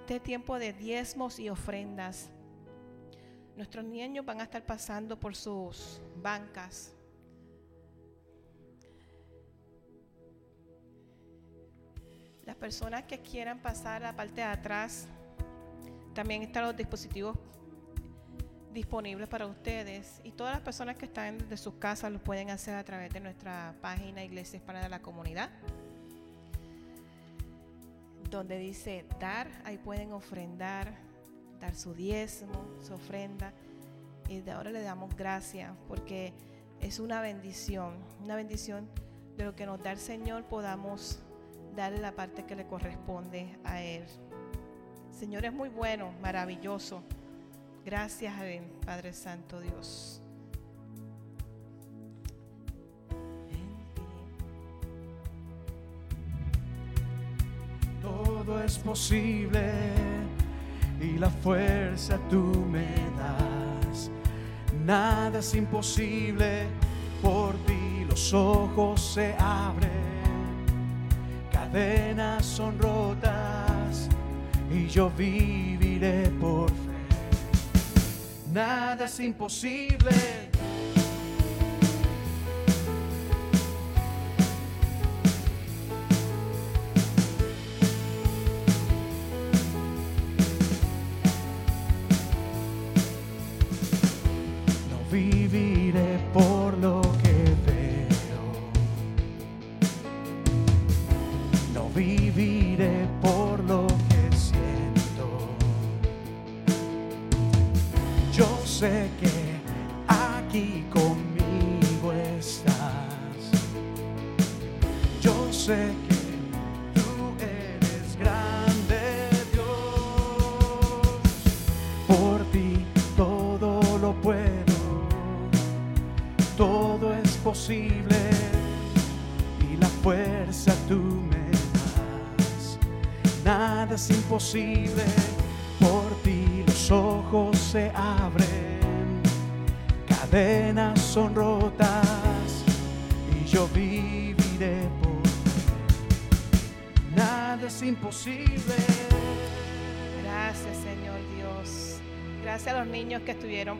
[0.00, 2.30] Este tiempo de diezmos y ofrendas.
[3.56, 6.94] Nuestros niños van a estar pasando por sus bancas.
[12.44, 15.06] Las personas que quieran pasar a la parte de atrás,
[16.14, 17.36] también están los dispositivos
[18.72, 22.74] disponibles para ustedes y todas las personas que están de sus casas lo pueden hacer
[22.74, 25.50] a través de nuestra página Iglesia Hispana de la Comunidad,
[28.30, 30.92] donde dice dar, ahí pueden ofrendar,
[31.60, 33.52] dar su diezmo, su ofrenda.
[34.28, 36.34] Y de ahora le damos gracias porque
[36.80, 38.88] es una bendición, una bendición
[39.36, 41.20] de lo que nos da el Señor podamos
[41.74, 44.04] darle la parte que le corresponde a Él.
[45.18, 47.02] Señor es muy bueno, maravilloso.
[47.90, 48.34] Gracias,
[48.84, 50.20] Padre Santo Dios.
[58.02, 59.72] Todo es posible
[61.00, 64.10] y la fuerza tú me das.
[64.84, 66.66] Nada es imposible,
[67.22, 70.66] por ti los ojos se abren,
[71.50, 74.10] cadenas son rotas
[74.70, 76.87] y yo viviré por fe
[78.52, 80.10] nada es imposible.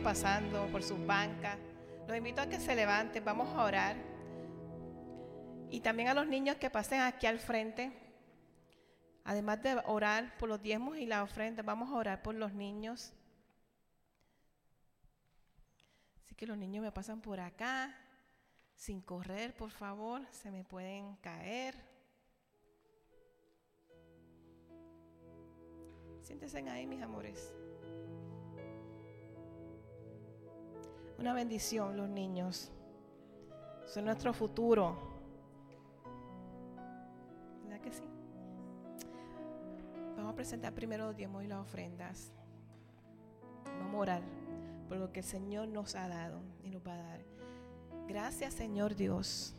[0.09, 1.59] Pasando por sus bancas.
[2.07, 3.95] Los invito a que se levanten, vamos a orar.
[5.69, 7.91] Y también a los niños que pasen aquí al frente.
[9.23, 13.13] Además de orar por los diezmos y la ofrenda, vamos a orar por los niños.
[16.23, 17.95] Así que los niños me pasan por acá,
[18.75, 21.75] sin correr, por favor, se me pueden caer.
[26.23, 27.53] Siéntense ahí, mis amores.
[31.19, 32.71] Una bendición, los niños.
[33.85, 34.97] Son nuestro futuro.
[37.65, 38.03] ¿Verdad que sí?
[40.15, 42.31] Vamos a presentar primero los diezmos y las ofrendas.
[43.65, 44.21] Vamos a orar
[44.87, 47.21] por lo que el Señor nos ha dado y nos va a dar.
[48.07, 49.55] Gracias, Señor Dios,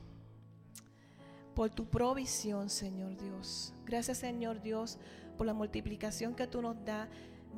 [1.54, 3.74] por tu provisión, Señor Dios.
[3.84, 4.98] Gracias, Señor Dios,
[5.36, 7.06] por la multiplicación que tú nos das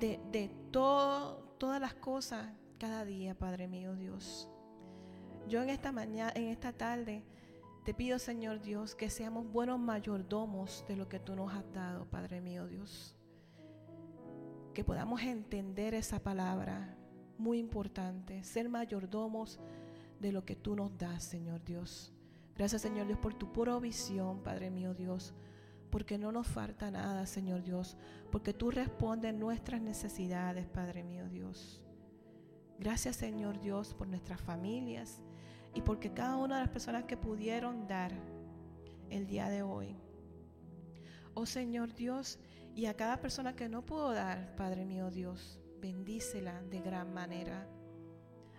[0.00, 2.48] de, de todo, todas las cosas
[2.82, 4.50] cada día, Padre mío, Dios.
[5.46, 7.22] Yo en esta mañana, en esta tarde,
[7.84, 12.06] te pido, Señor Dios, que seamos buenos mayordomos de lo que tú nos has dado,
[12.06, 13.14] Padre mío, Dios.
[14.74, 16.96] Que podamos entender esa palabra
[17.38, 19.60] muy importante, ser mayordomos
[20.18, 22.12] de lo que tú nos das, Señor Dios.
[22.56, 25.34] Gracias, Señor Dios, por tu provisión, Padre mío, Dios.
[25.88, 27.96] Porque no nos falta nada, Señor Dios.
[28.32, 31.80] Porque tú respondes nuestras necesidades, Padre mío, Dios.
[32.82, 35.20] Gracias, Señor Dios, por nuestras familias
[35.72, 38.10] y porque cada una de las personas que pudieron dar
[39.08, 39.94] el día de hoy.
[41.34, 42.40] Oh Señor Dios,
[42.74, 47.68] y a cada persona que no pudo dar, Padre mío Dios, bendícela de gran manera.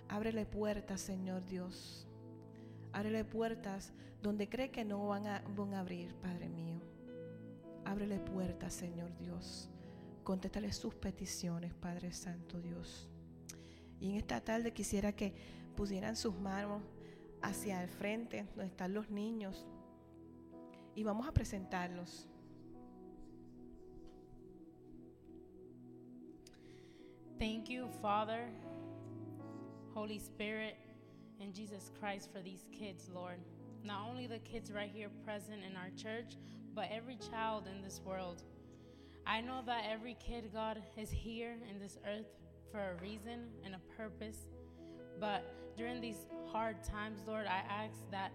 [0.07, 2.07] Ábrele puertas, Señor Dios.
[2.93, 6.79] Ábrele puertas donde cree que no van a, van a abrir, Padre mío.
[7.83, 9.69] Ábrele puertas, Señor Dios.
[10.23, 13.09] Contéstale sus peticiones, Padre Santo Dios.
[13.99, 15.33] Y en esta tarde quisiera que
[15.75, 16.81] pusieran sus manos
[17.41, 19.65] hacia el frente, donde están los niños,
[20.95, 22.27] y vamos a presentarlos.
[27.39, 28.47] Thank you, Father,
[29.93, 30.77] Holy Spirit,
[31.41, 33.39] and Jesus Christ for these kids, Lord.
[33.83, 36.37] Not only the kids right here present in our church,
[36.73, 38.43] but every child in this world.
[39.25, 42.27] I know that every kid, God, is here in this earth
[42.73, 44.47] for a reason and a purpose.
[45.19, 45.45] But
[45.77, 48.31] during these hard times, Lord, I ask that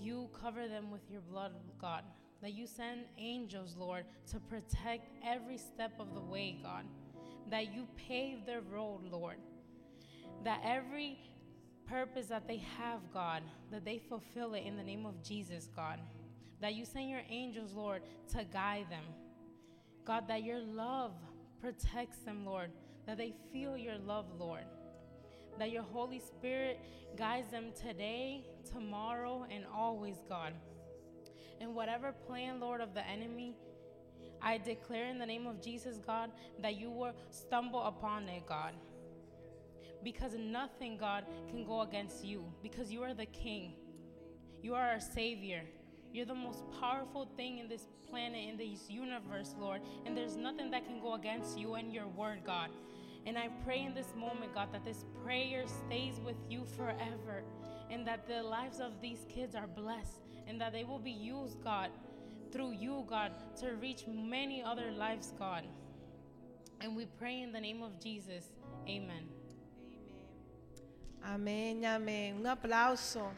[0.00, 2.02] you cover them with your blood, God.
[2.42, 6.84] That you send angels, Lord, to protect every step of the way, God.
[7.50, 9.36] That you pave their road, Lord.
[10.44, 11.18] That every
[11.88, 16.00] purpose that they have, God, that they fulfill it in the name of Jesus, God.
[16.60, 19.04] That you send your angels, Lord, to guide them.
[20.04, 21.12] God, that your love
[21.60, 22.70] protects them, Lord.
[23.06, 24.64] That they feel your love, Lord.
[25.58, 26.80] That your Holy Spirit
[27.16, 30.52] guides them today, tomorrow, and always, God.
[31.60, 33.56] And whatever plan, Lord, of the enemy,
[34.42, 36.30] I declare in the name of Jesus, God,
[36.60, 38.74] that you will stumble upon it, God.
[40.04, 43.72] Because nothing, God, can go against you, because you are the King.
[44.62, 45.62] You are our Savior.
[46.12, 49.80] You're the most powerful thing in this planet, in this universe, Lord.
[50.04, 52.70] And there's nothing that can go against you and your word, God.
[53.26, 57.42] And I pray in this moment, God, that this prayer stays with you forever
[57.90, 61.62] and that the lives of these kids are blessed and that they will be used,
[61.62, 61.90] God,
[62.52, 65.64] through you, God, to reach many other lives, God.
[66.80, 68.52] And we pray in the name of Jesus.
[68.88, 69.28] Amen.
[71.24, 72.36] Amén, amén.
[72.36, 73.32] Un aplauso.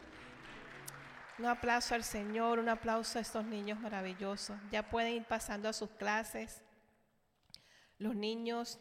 [1.38, 4.58] Un aplauso al Señor, un aplauso a estos niños maravillosos.
[4.70, 6.62] Ya pueden ir pasando a sus clases.
[7.98, 8.78] Los niños.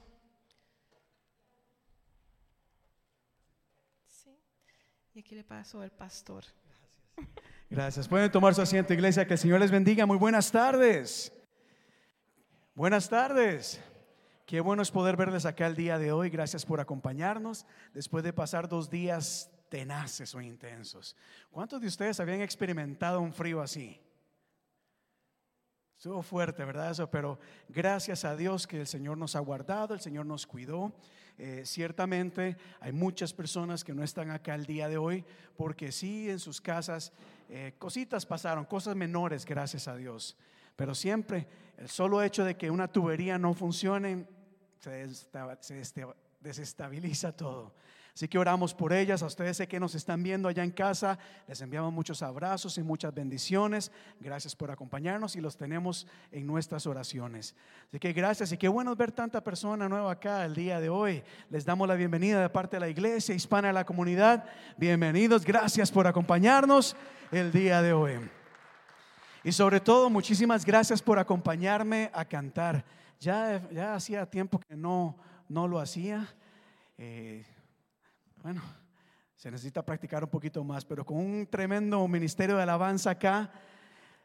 [5.17, 6.43] Y aquí le paso al pastor.
[7.71, 8.07] Gracias.
[8.07, 9.25] Pueden tomar su asiento, iglesia.
[9.25, 10.05] Que el Señor les bendiga.
[10.05, 11.33] Muy buenas tardes.
[12.75, 13.81] Buenas tardes.
[14.45, 16.29] Qué bueno es poder verles acá el día de hoy.
[16.29, 17.65] Gracias por acompañarnos
[17.95, 21.15] después de pasar dos días tenaces o intensos.
[21.49, 23.99] ¿Cuántos de ustedes habían experimentado un frío así?
[25.97, 26.91] Estuvo fuerte, ¿verdad?
[26.91, 27.39] Eso, pero
[27.69, 30.93] gracias a Dios que el Señor nos ha guardado, el Señor nos cuidó.
[31.39, 35.23] Eh, ciertamente hay muchas personas que no están acá el día de hoy
[35.55, 37.13] porque sí en sus casas
[37.49, 40.35] eh, cositas pasaron, cosas menores, gracias a Dios.
[40.75, 44.27] Pero siempre el solo hecho de que una tubería no funcione
[44.79, 46.05] se, se
[46.39, 47.73] desestabiliza todo.
[48.17, 49.21] Así que oramos por ellas.
[49.21, 51.19] A ustedes sé que nos están viendo allá en casa.
[51.47, 53.91] Les enviamos muchos abrazos y muchas bendiciones.
[54.19, 57.53] Gracias por acompañarnos y los tenemos en nuestras oraciones.
[57.89, 61.21] Así que gracias y qué bueno ver tanta persona nueva acá el día de hoy.
[61.51, 64.45] Les damos la bienvenida de parte de la iglesia hispana de la comunidad.
[64.77, 65.45] Bienvenidos.
[65.45, 66.95] Gracias por acompañarnos
[67.31, 68.13] el día de hoy.
[69.43, 72.83] Y sobre todo, muchísimas gracias por acompañarme a cantar.
[73.19, 75.15] Ya, ya hacía tiempo que no,
[75.47, 76.27] no lo hacía.
[76.97, 77.45] Eh,
[78.47, 78.61] bueno,
[79.35, 83.51] se necesita practicar un poquito más, pero con un tremendo ministerio de alabanza acá,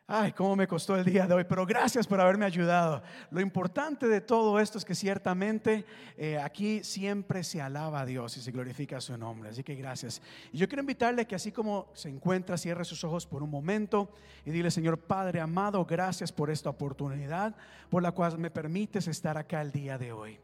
[0.06, 3.02] ay, cómo me costó el día de hoy, pero gracias por haberme ayudado.
[3.32, 5.84] Lo importante de todo esto es que ciertamente
[6.16, 10.22] eh, aquí siempre se alaba a Dios y se glorifica su nombre, así que gracias.
[10.52, 14.08] Y yo quiero invitarle que así como se encuentra, cierre sus ojos por un momento
[14.44, 17.56] y dile, Señor Padre amado, gracias por esta oportunidad
[17.90, 20.38] por la cual me permites estar acá el día de hoy.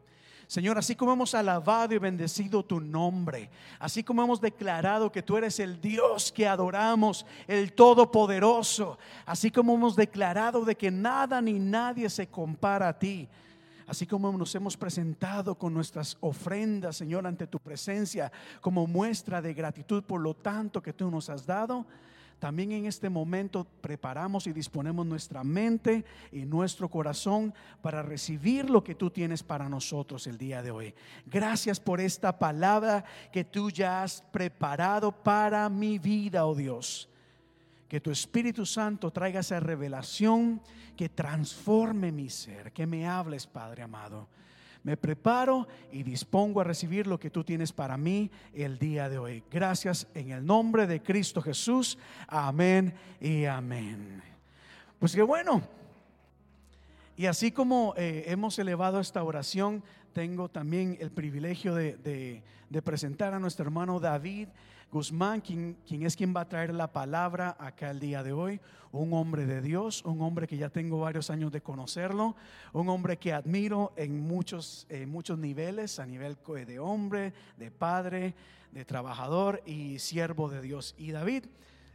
[0.49, 5.37] Señor, así como hemos alabado y bendecido tu nombre, así como hemos declarado que tú
[5.37, 8.97] eres el Dios que adoramos, el Todopoderoso,
[9.27, 13.27] así como hemos declarado de que nada ni nadie se compara a ti.
[13.85, 19.53] Así como nos hemos presentado con nuestras ofrendas, Señor, ante tu presencia, como muestra de
[19.53, 21.85] gratitud por lo tanto que tú nos has dado,
[22.39, 28.83] también en este momento preparamos y disponemos nuestra mente y nuestro corazón para recibir lo
[28.83, 30.93] que tú tienes para nosotros el día de hoy.
[31.25, 37.09] Gracias por esta palabra que tú ya has preparado para mi vida, oh Dios.
[37.89, 40.61] Que tu Espíritu Santo traiga esa revelación
[40.95, 44.27] que transforme mi ser, que me hables, Padre amado
[44.83, 49.17] me preparo y dispongo a recibir lo que tú tienes para mí el día de
[49.17, 49.43] hoy.
[49.51, 51.97] Gracias en el nombre de Cristo Jesús.
[52.27, 54.21] Amén y amén.
[54.99, 55.61] Pues qué bueno.
[57.17, 62.41] Y así como eh, hemos elevado esta oración, tengo también el privilegio de,
[62.83, 64.47] presentar a nuestro hermano David
[64.91, 68.59] Guzmán, quien, quien es quien va a traer la palabra acá el día de hoy.
[68.91, 72.35] Un hombre de Dios, un hombre que ya tengo varios años de conocerlo,
[72.73, 78.33] un hombre que admiro en muchos, en muchos niveles, a nivel de hombre, de padre,
[78.71, 80.95] de trabajador y siervo de Dios.
[80.97, 81.45] Y David,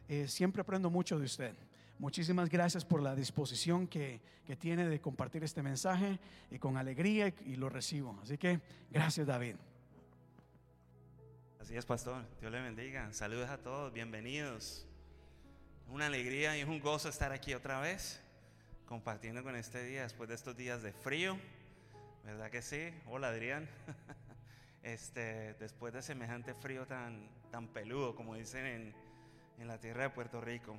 [0.09, 1.55] eh, siempre aprendo mucho de usted.
[1.99, 6.21] Muchísimas gracias por la disposición que, que tiene de compartir este mensaje
[6.51, 8.19] y con alegría y lo recibo.
[8.23, 9.57] Así que gracias David.
[11.65, 12.23] Así es, pastor.
[12.43, 13.11] Dios le bendiga.
[13.15, 13.91] Saludos a todos.
[13.91, 14.87] Bienvenidos.
[15.89, 18.21] Una alegría y es un gozo estar aquí otra vez,
[18.85, 21.39] compartiendo con este día después de estos días de frío.
[22.23, 22.93] ¿Verdad que sí?
[23.07, 23.67] Hola, Adrián.
[24.83, 28.95] Este, después de semejante frío tan, tan peludo, como dicen en,
[29.59, 30.77] en la tierra de Puerto Rico.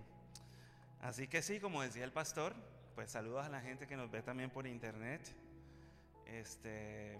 [1.02, 2.54] Así que sí, como decía el pastor,
[2.94, 5.22] pues saludos a la gente que nos ve también por internet.
[6.28, 7.18] Este,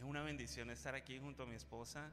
[0.00, 2.10] es una bendición estar aquí junto a mi esposa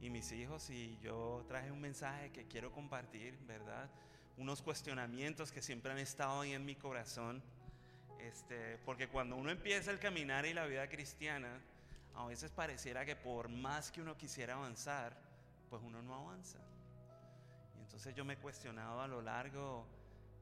[0.00, 3.88] y mis hijos y yo traje un mensaje que quiero compartir, ¿verdad?
[4.36, 7.40] Unos cuestionamientos que siempre han estado ahí en mi corazón.
[8.18, 11.60] Este, porque cuando uno empieza el caminar y la vida cristiana,
[12.16, 15.16] a veces pareciera que por más que uno quisiera avanzar,
[15.68, 16.58] pues uno no avanza.
[17.78, 19.86] Y entonces yo me he cuestionado a lo largo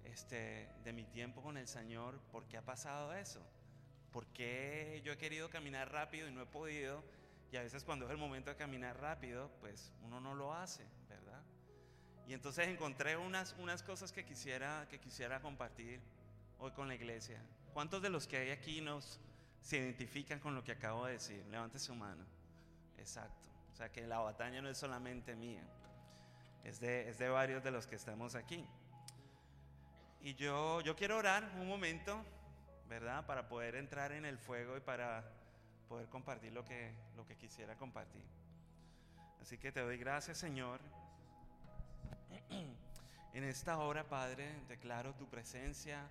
[0.05, 3.43] este, de mi tiempo con el Señor, ¿por qué ha pasado eso?
[4.13, 7.03] ¿Por qué yo he querido caminar rápido y no he podido?
[7.53, 10.85] Y a veces cuando es el momento de caminar rápido, pues uno no lo hace,
[11.09, 11.43] ¿verdad?
[12.27, 16.01] Y entonces encontré unas, unas cosas que quisiera, que quisiera compartir
[16.59, 17.41] hoy con la iglesia.
[17.73, 19.21] ¿Cuántos de los que hay aquí nos
[19.63, 21.45] se identifican con lo que acabo de decir?
[21.47, 22.25] Levante su mano.
[22.99, 23.49] Exacto.
[23.73, 25.63] O sea que la batalla no es solamente mía,
[26.65, 28.67] es de, es de varios de los que estamos aquí.
[30.21, 32.25] Y yo, yo quiero orar un momento,
[32.89, 33.27] ¿verdad?
[33.27, 35.25] Para poder entrar en el fuego y para
[35.89, 38.25] poder compartir lo que, lo que quisiera compartir.
[39.41, 40.81] Así que te doy gracias, Señor.
[43.35, 46.09] En esta hora, Padre, declaro tu presencia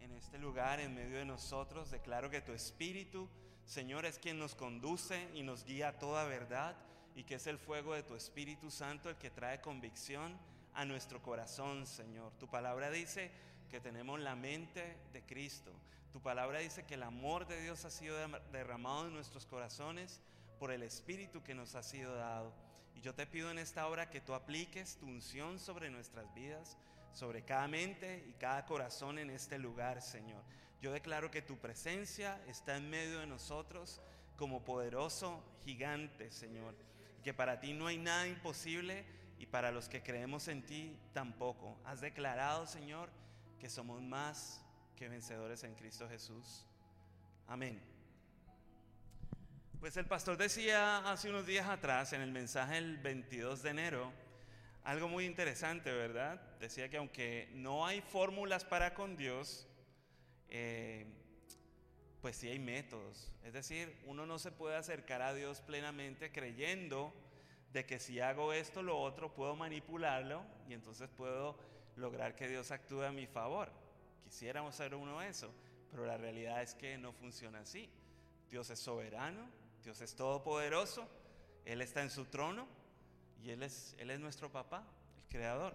[0.00, 1.90] en este lugar, en medio de nosotros.
[1.90, 3.28] Declaro que tu Espíritu,
[3.64, 6.76] Señor, es quien nos conduce y nos guía a toda verdad
[7.14, 10.36] y que es el fuego de tu Espíritu Santo el que trae convicción
[10.74, 12.32] a nuestro corazón, Señor.
[12.38, 13.30] Tu palabra dice
[13.70, 15.72] que tenemos la mente de Cristo.
[16.12, 18.16] Tu palabra dice que el amor de Dios ha sido
[18.50, 20.20] derramado en nuestros corazones
[20.58, 22.52] por el Espíritu que nos ha sido dado.
[22.94, 26.76] Y yo te pido en esta hora que tú apliques tu unción sobre nuestras vidas,
[27.12, 30.42] sobre cada mente y cada corazón en este lugar, Señor.
[30.80, 34.00] Yo declaro que tu presencia está en medio de nosotros
[34.36, 36.74] como poderoso gigante, Señor.
[37.22, 39.04] Que para ti no hay nada imposible
[39.38, 41.76] y para los que creemos en ti tampoco.
[41.84, 43.10] Has declarado, Señor,
[43.60, 44.64] que somos más
[44.98, 46.66] que vencedores en Cristo Jesús.
[47.46, 47.80] Amén.
[49.78, 54.12] Pues el pastor decía hace unos días atrás, en el mensaje el 22 de enero,
[54.82, 56.40] algo muy interesante, ¿verdad?
[56.58, 59.68] Decía que aunque no hay fórmulas para con Dios,
[60.48, 61.06] eh,
[62.20, 63.30] pues sí hay métodos.
[63.44, 67.14] Es decir, uno no se puede acercar a Dios plenamente creyendo
[67.72, 71.56] de que si hago esto, lo otro, puedo manipularlo y entonces puedo
[71.94, 73.70] lograr que Dios actúe a mi favor.
[74.24, 75.52] Quisiéramos hacer uno eso,
[75.90, 77.88] pero la realidad es que no funciona así.
[78.50, 79.48] Dios es soberano,
[79.82, 81.08] Dios es todopoderoso,
[81.64, 82.66] Él está en su trono
[83.42, 84.84] y Él es, Él es nuestro papá,
[85.18, 85.74] el creador.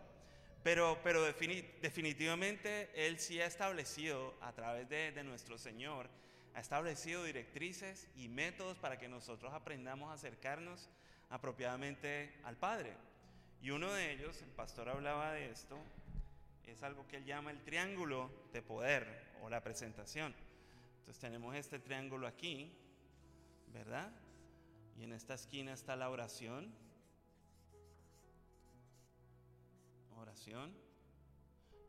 [0.64, 6.10] Pero, pero defini- definitivamente Él sí ha establecido a través de, de nuestro Señor,
[6.56, 10.90] ha establecido directrices y métodos para que nosotros aprendamos a acercarnos
[11.30, 12.96] apropiadamente al Padre.
[13.62, 15.78] Y uno de ellos, el pastor hablaba de esto,
[16.72, 20.34] es algo que él llama el triángulo de poder o la presentación.
[21.00, 22.72] Entonces tenemos este triángulo aquí,
[23.74, 24.12] ¿verdad?
[24.98, 26.74] Y en esta esquina está la oración.
[30.18, 30.74] Oración.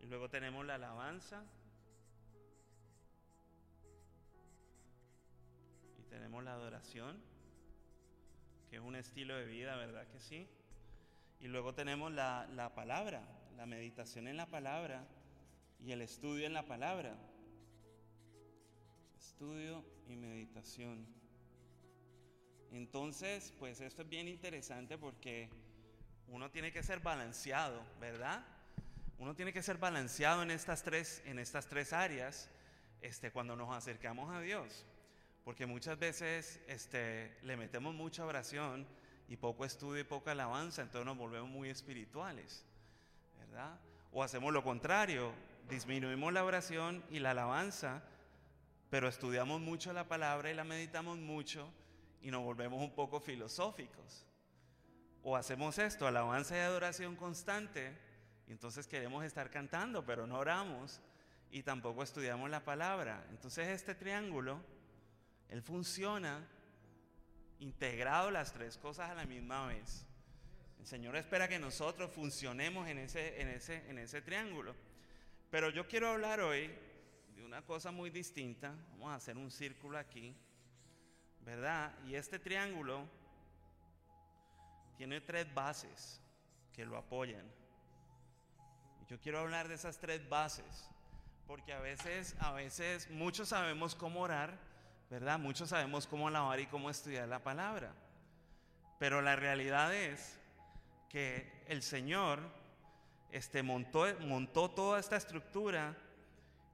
[0.00, 1.44] Y luego tenemos la alabanza.
[5.98, 7.22] Y tenemos la adoración,
[8.68, 10.48] que es un estilo de vida, ¿verdad que sí?
[11.40, 13.22] Y luego tenemos la, la palabra,
[13.56, 15.06] la meditación en la palabra
[15.80, 17.16] y el estudio en la palabra.
[19.18, 21.06] Estudio y meditación.
[22.72, 25.48] Entonces, pues esto es bien interesante porque
[26.28, 28.44] uno tiene que ser balanceado, ¿verdad?
[29.18, 32.50] Uno tiene que ser balanceado en estas tres, en estas tres áreas
[33.00, 34.86] este, cuando nos acercamos a Dios.
[35.44, 38.86] Porque muchas veces este, le metemos mucha oración
[39.28, 42.64] y poco estudio y poca alabanza, entonces nos volvemos muy espirituales,
[44.12, 45.32] O hacemos lo contrario,
[45.68, 48.02] disminuimos la oración y la alabanza,
[48.90, 51.72] pero estudiamos mucho la palabra y la meditamos mucho
[52.22, 54.26] y nos volvemos un poco filosóficos.
[55.22, 57.96] O hacemos esto, alabanza y adoración constante,
[58.46, 61.00] y entonces queremos estar cantando, pero no oramos
[61.50, 63.24] y tampoco estudiamos la palabra.
[63.30, 64.60] Entonces este triángulo,
[65.48, 66.46] él funciona
[67.58, 70.06] integrado las tres cosas a la misma vez.
[70.84, 74.74] El Señor espera que nosotros funcionemos en ese, en ese, en ese triángulo.
[75.50, 76.70] Pero yo quiero hablar hoy
[77.34, 78.74] de una cosa muy distinta.
[78.90, 80.36] Vamos a hacer un círculo aquí,
[81.40, 81.90] ¿verdad?
[82.06, 83.08] Y este triángulo
[84.98, 86.20] tiene tres bases
[86.74, 87.50] que lo apoyan.
[89.08, 90.90] Yo quiero hablar de esas tres bases,
[91.46, 94.58] porque a veces, a veces muchos sabemos cómo orar,
[95.08, 95.38] ¿verdad?
[95.38, 97.94] Muchos sabemos cómo alabar y cómo estudiar la palabra.
[98.98, 100.43] Pero la realidad es
[101.14, 102.40] que el Señor
[103.30, 105.96] este, montó, montó toda esta estructura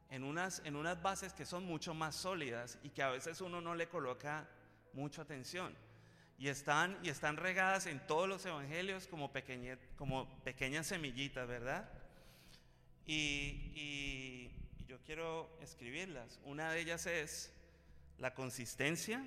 [0.08, 3.60] en unas, en unas bases que son mucho más sólidas y que a veces uno
[3.60, 4.48] no le coloca
[4.94, 5.76] mucha atención.
[6.38, 9.30] Y están, y están regadas en todos los evangelios como,
[9.96, 11.90] como pequeñas semillitas, ¿verdad?
[13.04, 16.40] Y, y yo quiero escribirlas.
[16.46, 17.52] Una de ellas es
[18.16, 19.22] la consistencia,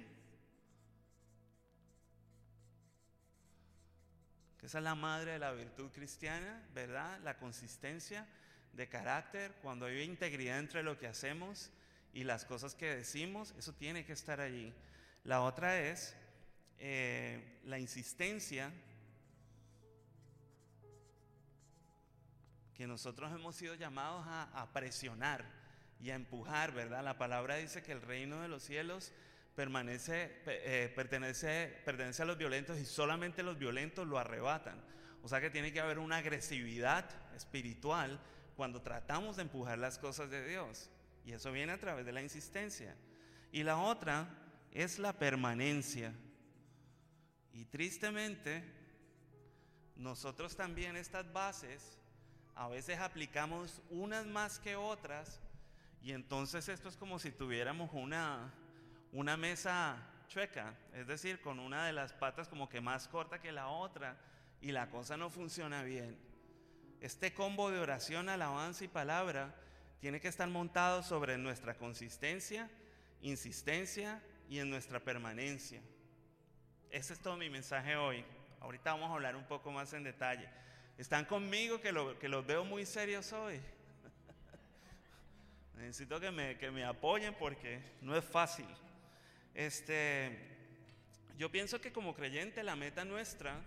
[4.64, 7.20] esa es la madre de la virtud cristiana, ¿verdad?
[7.24, 8.26] La consistencia
[8.72, 11.70] de carácter, cuando hay integridad entre lo que hacemos
[12.14, 14.74] y las cosas que decimos, eso tiene que estar allí.
[15.26, 16.16] La otra es
[16.80, 18.72] eh, la insistencia
[22.74, 25.46] que nosotros hemos sido llamados a, presionar
[26.00, 27.04] y a empujar, ¿verdad?
[27.04, 29.12] La palabra dice que el reino de los cielos
[29.56, 34.82] permanece, eh, pertenece, pertenece a los violentos y solamente los violentos lo arrebatan.
[35.22, 38.20] O sea que tiene que haber una agresividad espiritual
[38.56, 40.90] cuando tratamos de empujar las cosas de Dios.
[41.26, 42.96] Y eso viene a través de la insistencia.
[43.52, 44.28] Y la otra
[44.72, 46.14] es la permanencia.
[47.54, 48.64] Y tristemente,
[49.96, 51.98] nosotros también estas bases
[52.56, 55.40] a veces aplicamos unas más que otras
[56.04, 58.54] y entonces esto es como si tuviéramos una,
[59.14, 59.96] una mesa
[60.28, 64.18] chueca, es decir, con una de las patas como que más corta que la otra
[64.60, 66.18] y la cosa no funciona bien.
[67.00, 69.54] Este combo de oración, alabanza y palabra
[70.00, 72.70] tiene que estar montado sobre nuestra consistencia,
[73.22, 75.82] insistencia y en nuestra permanencia.
[76.90, 78.26] Ese es todo mi mensaje hoy.
[78.62, 80.50] Ahorita vamos a hablar un poco más en detalle.
[80.98, 83.60] ¿Están conmigo que, lo, que los veo muy serios hoy?
[85.78, 88.68] Necesito que me, que me apoyen porque no es fácil.
[89.54, 90.38] Este,
[91.38, 93.62] yo pienso que como creyente la meta nuestra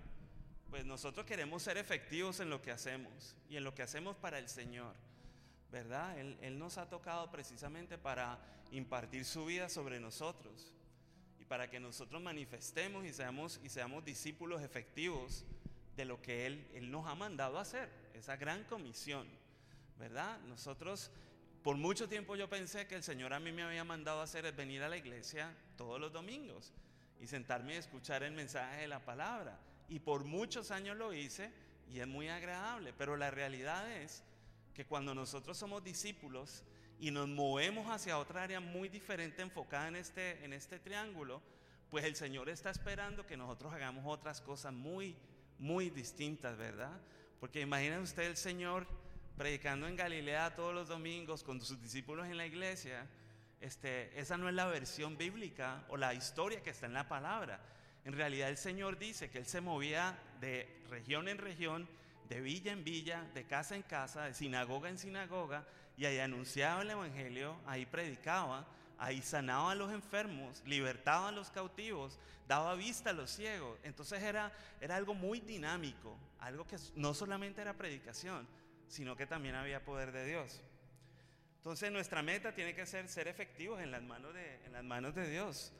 [0.71, 4.39] pues nosotros queremos ser efectivos en lo que hacemos y en lo que hacemos para
[4.39, 4.95] el Señor,
[5.71, 6.19] ¿verdad?
[6.19, 8.39] Él, nos ha tocado precisamente para
[8.73, 10.73] impartir su vida sobre nosotros
[11.39, 15.45] y para que nosotros manifestemos y seamos, y seamos discípulos efectivos
[15.97, 19.27] de lo que Él, Él nos ha mandado hacer, esa gran comisión,
[19.99, 20.39] ¿verdad?
[20.41, 21.11] Nosotros,
[21.67, 24.47] por mucho tiempo yo pensé que el Señor a mí me había mandado a hacer
[24.47, 26.73] es venir a la iglesia todos los domingos
[27.21, 29.59] y sentarme y escuchar el mensaje de la palabra
[29.89, 31.51] y por muchos años lo hice
[31.93, 34.23] y es muy agradable, pero la realidad es
[34.75, 36.63] que cuando nosotros somos discípulos
[37.01, 41.43] y nos movemos hacia otra área muy diferente enfocada en este, en este triángulo,
[41.91, 45.17] pues el Señor está esperando que nosotros hagamos otras cosas muy,
[45.59, 47.01] muy distintas, ¿verdad?
[47.41, 48.87] Porque imaginen usted el Señor
[49.37, 53.07] predicando en Galilea todos los domingos con sus discípulos en la iglesia.
[53.61, 57.61] Este, esa no es la versión bíblica o la historia que está en la palabra.
[58.05, 61.89] En realidad el Señor dice que Él se movía de región en región,
[62.29, 65.67] de villa en villa, de casa en casa, de sinagoga en sinagoga,
[65.97, 68.67] y ahí anunciaba el Evangelio, ahí predicaba,
[68.99, 72.19] ahí sanaba a los enfermos, libertaba a los cautivos,
[72.49, 73.79] daba vista a los ciegos.
[73.83, 78.47] Entonces era, era algo muy dinámico, algo que no solamente era predicación,
[78.89, 80.61] sino que también había poder de Dios.
[81.59, 85.15] Entonces nuestra meta tiene que ser ser efectivos en las manos de, en las manos
[85.15, 85.73] de Dios.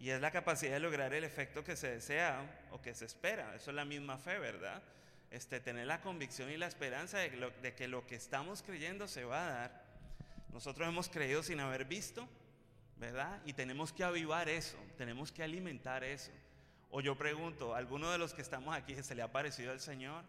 [0.00, 3.54] Y es la capacidad de lograr el efecto que se desea o que se espera.
[3.54, 4.82] Eso es la misma fe, ¿verdad?
[5.30, 9.46] Este, tener la convicción y la esperanza de, que lo que estamos creyendo se va
[9.46, 9.84] a dar.
[10.52, 12.26] Nosotros hemos creído sin haber visto,
[12.96, 13.40] ¿verdad?
[13.44, 16.32] Y tenemos que avivar eso, tenemos que alimentar eso.
[16.90, 20.24] O yo pregunto, ¿alguno de los que estamos aquí se le ha parecido al Señor?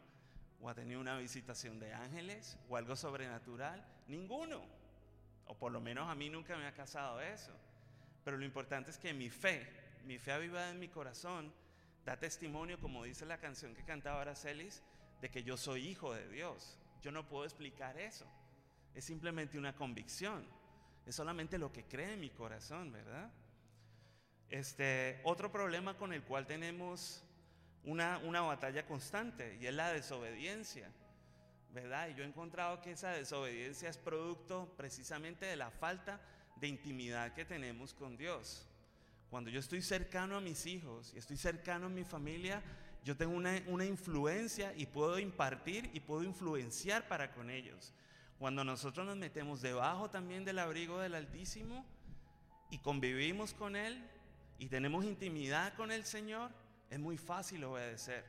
[0.62, 2.58] ¿O ha tenido una visitación de ángeles?
[2.70, 3.84] ¿O algo sobrenatural?
[4.08, 4.62] Ninguno.
[5.46, 7.52] O por lo menos a mí nunca me ha casado eso.
[8.24, 9.68] Pero lo importante es que mi fe,
[10.06, 11.52] mi fe avivada en mi corazón,
[12.06, 14.84] da testimonio, como dice la canción que cantaba Aracelis,
[15.20, 16.78] de que yo soy hijo de Dios.
[17.02, 18.26] Yo no puedo explicar eso.
[18.94, 20.46] Es simplemente una convicción.
[21.08, 23.32] es solamente lo que cree en mi corazón, ¿verdad?
[24.50, 27.24] Este, otro problema con el cual tenemos
[27.86, 30.92] una, una batalla constante y es la desobediencia,
[31.74, 32.10] ¿verdad?
[32.10, 36.20] Y yo he encontrado que esa desobediencia es producto precisamente de la falta
[36.58, 38.68] de intimidad que tenemos con Dios.
[39.30, 42.62] Cuando yo estoy cercano a mis hijos y estoy cercano a mi familia,
[43.04, 47.94] yo tengo una, una influencia y puedo impartir y puedo influenciar para con ellos.
[48.38, 51.86] Cuando nosotros nos metemos debajo también del abrigo del Altísimo
[52.70, 54.04] y convivimos con Él
[54.60, 56.52] y tenemos intimidad con el Señor,
[56.92, 58.24] es muy fácil obedecer.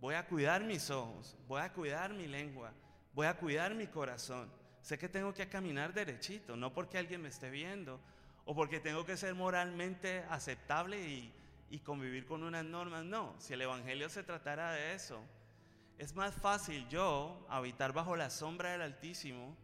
[0.00, 2.72] Voy a cuidar mis ojos, voy a cuidar mi lengua,
[3.12, 4.48] voy a cuidar mi corazón.
[4.80, 8.00] Sé que tengo que caminar derechito, no porque alguien me esté viendo
[8.44, 11.34] o porque tengo que ser moralmente aceptable y,
[11.84, 13.04] convivir con unas normas.
[13.04, 15.20] No, si el Evangelio se tratara de eso,
[15.98, 19.56] es más fácil yo habitar bajo la sombra del Altísimo,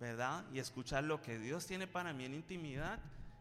[0.00, 0.44] ¿verdad?
[0.52, 2.98] Y escuchar lo que Dios tiene para mí en intimidad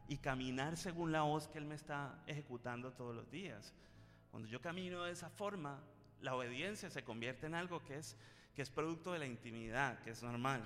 [0.08, 3.74] y caminar según la voz que Él me está ejecutando todos los días.
[4.32, 5.82] Cuando yo camino de esa forma,
[6.22, 8.16] la obediencia se convierte en algo que es,
[8.56, 10.66] que es producto de la intimidad, que es normal.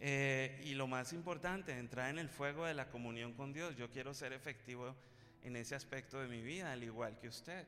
[0.00, 3.76] Eh, y lo más importante, entrar en el fuego de la comunión con Dios.
[3.76, 4.96] Yo quiero ser efectivo
[5.42, 7.66] en ese aspecto de mi vida, al igual que usted,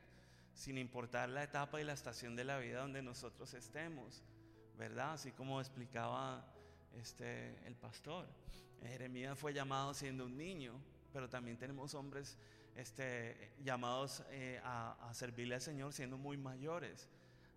[0.53, 4.23] sin importar la etapa y la estación de la vida donde nosotros estemos,
[4.77, 5.13] ¿verdad?
[5.13, 6.45] Así como explicaba
[6.97, 8.27] este, el pastor.
[8.81, 10.73] Jeremías fue llamado siendo un niño,
[11.11, 12.37] pero también tenemos hombres
[12.75, 17.09] este, llamados eh, a, a, servirle al Señor siendo muy mayores.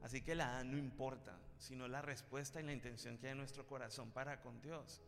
[0.03, 3.39] Así que la edad no importa, sino la respuesta y la intención que hay en
[3.39, 5.03] nuestro corazón para con Dios,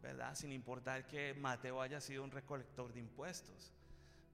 [0.00, 0.34] ¿verdad?
[0.34, 3.72] Sin importar que Mateo haya sido un recolector de impuestos,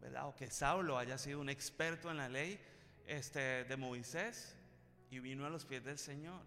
[0.00, 0.28] ¿verdad?
[0.28, 2.60] O que Saulo haya sido un experto en la ley
[3.06, 4.54] este, de Moisés
[5.10, 6.42] y vino a los pies del Señor.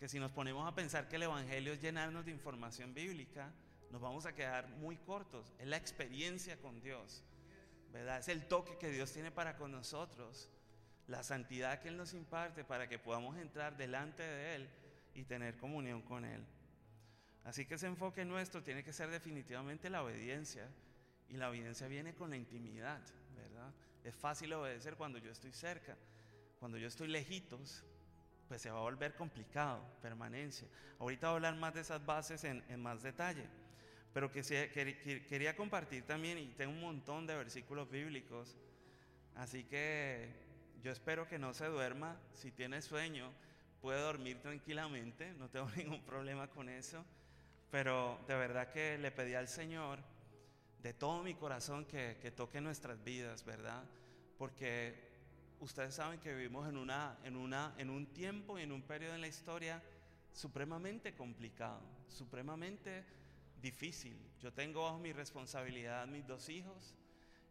[0.00, 3.52] Que si nos ponemos a pensar que el Evangelio es llenarnos de información bíblica,
[3.90, 5.52] nos vamos a quedar muy cortos.
[5.60, 7.22] Es la experiencia con Dios,
[7.94, 10.48] Es el toque que Dios tiene para con nosotros,
[11.08, 14.70] la santidad que Él nos imparte para que podamos entrar delante de Él
[15.14, 16.44] y tener comunión con Él.
[17.44, 20.68] Así que ese enfoque nuestro tiene que ser definitivamente la obediencia.
[21.28, 23.00] Y la obediencia viene con la intimidad.
[24.04, 25.96] Es fácil obedecer cuando yo estoy cerca.
[26.58, 27.84] Cuando yo estoy lejitos,
[28.48, 30.68] pues se va a volver complicado, permanencia.
[30.98, 33.48] Ahorita voy a hablar más de esas bases en más detalle.
[34.12, 38.56] Pero que, se, que, quería compartir también, y tengo un montón de versículos bíblicos,
[39.36, 40.28] así que
[40.82, 42.18] yo espero que no se duerma.
[42.34, 43.32] Si tiene sueño,
[43.80, 47.04] puede dormir tranquilamente, no tengo ningún problema con eso.
[47.70, 49.98] Pero de verdad que le pedí al Señor
[50.82, 53.82] de todo mi corazón que, que toque nuestras vidas, ¿verdad?
[54.36, 55.10] Porque
[55.60, 59.14] ustedes saben que vivimos en, una, en, una, en un tiempo y en un periodo
[59.14, 59.80] en la historia
[60.32, 63.04] supremamente complicado, supremamente
[63.62, 64.18] difícil.
[64.40, 66.96] Yo tengo bajo mi responsabilidad mis dos hijos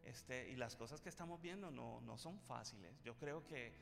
[0.03, 3.01] este, y las cosas que estamos viendo no, no son fáciles.
[3.03, 3.73] Yo creo que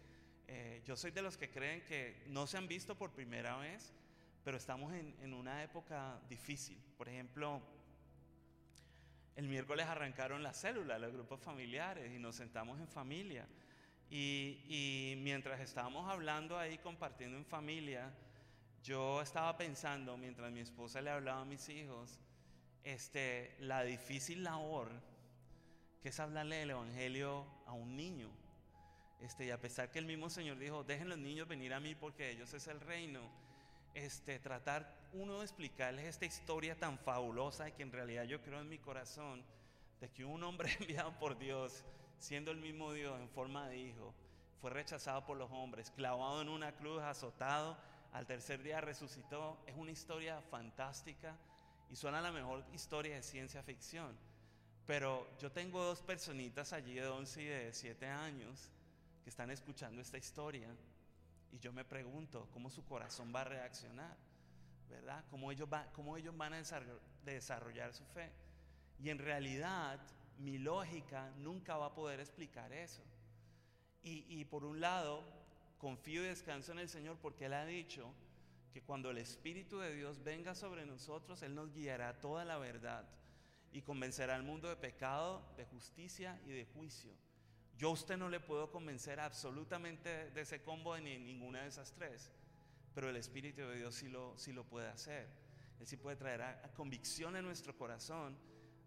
[0.48, 3.94] eh, yo soy de los que creen que no se han visto por primera vez,
[4.44, 6.82] pero estamos en, en una época difícil.
[6.98, 7.62] Por ejemplo,
[9.36, 13.48] el miércoles arrancaron las células, los grupos familiares, y nos sentamos en familia.
[14.10, 18.12] Y, y, mientras estábamos hablando ahí, compartiendo en familia,
[18.84, 22.20] yo estaba pensando, mientras mi esposa le hablaba a mis hijos,
[22.84, 24.92] este, la difícil labor
[26.02, 28.30] que es hablarle del Evangelio a un niño.
[29.20, 31.94] Este, y a pesar que el mismo Señor dijo, dejen los niños venir a mí
[31.94, 33.20] porque ellos es el reino,
[33.94, 38.62] este, tratar uno de explicarles esta historia tan fabulosa y que en realidad yo creo
[38.62, 39.44] en mi corazón,
[40.00, 41.84] de que un hombre enviado por Dios,
[42.18, 44.14] siendo el mismo Dios en forma de hijo,
[44.62, 47.78] fue rechazado por los hombres, clavado en una cruz, azotado,
[48.14, 49.58] al tercer día resucitó.
[49.68, 51.38] Es una historia fantástica
[51.90, 54.16] y suena la mejor historia de ciencia ficción.
[54.86, 58.72] Pero yo tengo dos personitas allí de 11 y de 7 años
[59.24, 60.68] que están escuchando esta historia
[61.52, 64.16] y yo me pregunto cómo su corazón va a reaccionar,
[64.90, 65.24] ¿verdad?
[65.30, 66.64] ¿Cómo ellos, va, cómo ellos van a
[67.24, 68.32] desarrollar su fe?
[69.00, 70.00] Y en realidad
[70.38, 73.04] mi lógica nunca va a poder explicar eso.
[74.02, 75.24] Y, y por un lado,
[75.78, 78.14] confío y descanso en el Señor porque Él ha dicho
[78.72, 83.08] que cuando el Espíritu de Dios venga sobre nosotros, Él nos guiará toda la verdad
[83.72, 87.12] y convencerá al mundo de pecado, de justicia y de juicio.
[87.78, 91.94] Yo a usted no le puedo convencer absolutamente de ese combo ni ninguna de esas
[91.94, 92.32] tres,
[92.94, 95.28] pero el Espíritu de Dios sí lo, sí lo puede hacer.
[95.80, 98.38] Él sí puede traer a, a convicción en nuestro corazón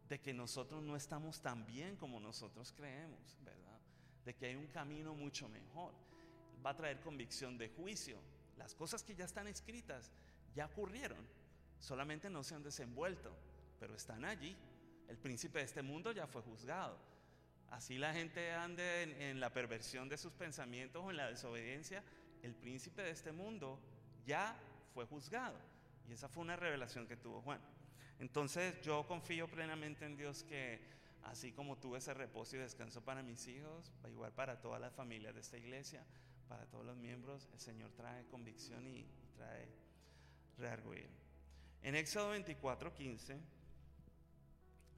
[0.08, 3.80] de que nosotros no estamos tan bien como nosotros creemos, ¿verdad?
[4.24, 5.94] De que hay un camino mucho mejor
[6.64, 8.18] va a traer convicción de juicio.
[8.62, 10.12] Las cosas que ya están escritas
[10.54, 11.18] ya ocurrieron.
[11.80, 13.36] solamente no se han desenvuelto,
[13.80, 14.56] pero están allí.
[15.08, 16.96] El príncipe de este mundo ya fue juzgado.
[17.70, 22.04] Así la gente ande en, la perversión de sus pensamientos o en la desobediencia,
[22.42, 23.80] el príncipe de este mundo
[24.24, 24.56] ya
[24.94, 25.58] fue juzgado.
[26.08, 27.60] Y esa fue una revelación que tuvo Juan.
[28.20, 30.80] Entonces yo confío plenamente en Dios que
[31.24, 35.34] así como tuve ese reposo y descanso para mis hijos, igual para todas las familias
[35.34, 36.04] de esta iglesia,
[36.52, 39.66] para todos los miembros, el Señor trae convicción y, trae
[40.58, 41.08] reargüir.
[41.80, 43.40] En Éxodo 24, 15,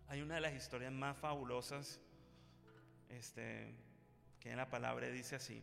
[0.09, 2.01] hay una de las historias más fabulosas
[3.09, 3.73] este,
[4.41, 5.63] que en la palabra dice así.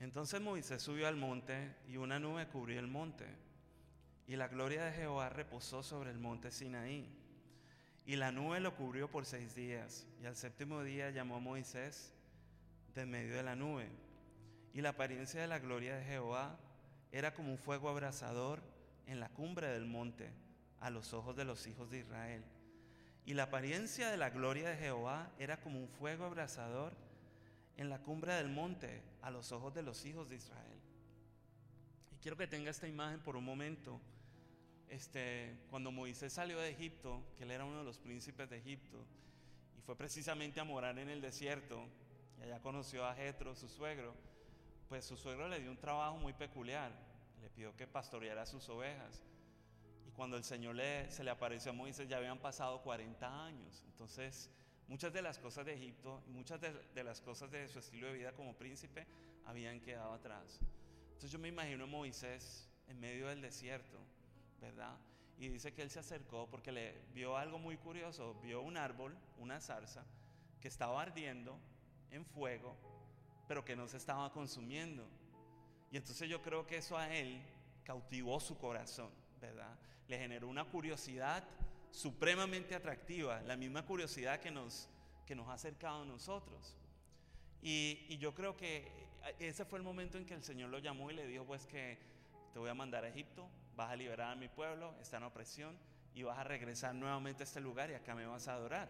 [0.00, 3.26] Entonces Moisés subió al monte y una nube cubrió el monte.
[4.26, 7.14] Y la gloria de Jehová reposó sobre el monte Sinaí.
[8.06, 10.06] Y la nube lo cubrió por seis días.
[10.22, 12.14] Y al séptimo día llamó a Moisés
[12.94, 14.03] de medio de la nube.
[14.74, 16.58] Y la apariencia de la gloria de Jehová
[17.12, 18.60] era como un fuego abrasador
[19.06, 20.28] en la cumbre del monte
[20.80, 22.44] a los ojos de los hijos de Israel.
[23.24, 26.92] Y la apariencia de la gloria de Jehová era como un fuego abrasador
[27.76, 30.80] en la cumbre del monte a los ojos de los hijos de Israel.
[32.12, 34.00] Y quiero que tenga esta imagen por un momento.
[34.88, 38.98] Este, cuando Moisés salió de Egipto, que él era uno de los príncipes de Egipto,
[39.78, 41.86] y fue precisamente a morar en el desierto,
[42.38, 44.14] y allá conoció a Jetro, su suegro,
[44.94, 46.92] pues su suegro le dio un trabajo muy peculiar.
[47.42, 49.24] Le pidió que pastoreara sus ovejas.
[50.06, 53.82] Y cuando el Señor le, se le apareció a Moisés, ya habían pasado 40 años.
[53.88, 54.52] Entonces,
[54.86, 58.12] Muchas de las cosas de Egipto y muchas de, las cosas de su estilo de
[58.12, 59.06] vida como príncipe
[59.46, 60.60] habían quedado atrás.
[61.06, 63.98] Entonces yo me imagino a Moisés en medio del desierto,
[64.60, 64.96] ¿verdad?
[65.38, 69.16] Y dice que él se acercó porque le vio algo muy curioso, vio un árbol,
[69.38, 70.04] una zarza,
[70.60, 71.58] que estaba ardiendo
[72.10, 72.76] en fuego,
[73.46, 75.06] pero que no se estaba consumiendo.
[75.90, 77.40] Y entonces yo creo que eso a él
[77.84, 79.10] cautivó su corazón,
[79.40, 79.78] ¿verdad?
[80.08, 81.44] Le generó una curiosidad
[81.90, 84.88] supremamente atractiva, la misma curiosidad que nos,
[85.26, 86.76] que nos ha acercado a nosotros.
[87.62, 88.90] Y, yo creo que
[89.38, 91.98] ese fue el momento en que el Señor lo llamó y le dijo, pues que
[92.52, 95.76] te voy a mandar a Egipto, vas a liberar a mi pueblo, está en opresión,
[96.14, 98.88] y vas a regresar nuevamente a este lugar y acá me vas a adorar.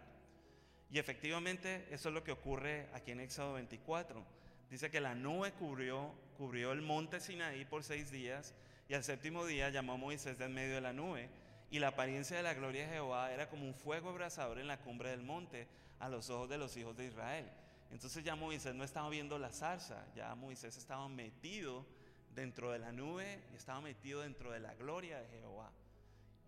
[0.91, 4.23] Y efectivamente eso es lo que ocurre aquí en Éxodo 24.
[4.69, 8.53] Dice que la nube cubrió, cubrió el monte Sinaí por seis días
[8.87, 11.29] y al séptimo día llamó a Moisés de en medio de la nube
[11.71, 14.79] y la apariencia de la gloria de Jehová era como un fuego abrasador en la
[14.79, 15.67] cumbre del monte
[15.99, 17.49] a los ojos de los hijos de Israel.
[17.91, 21.85] Entonces ya Moisés no estaba viendo la zarza, ya Moisés estaba metido
[22.33, 25.71] dentro de la nube y estaba metido dentro de la gloria de Jehová.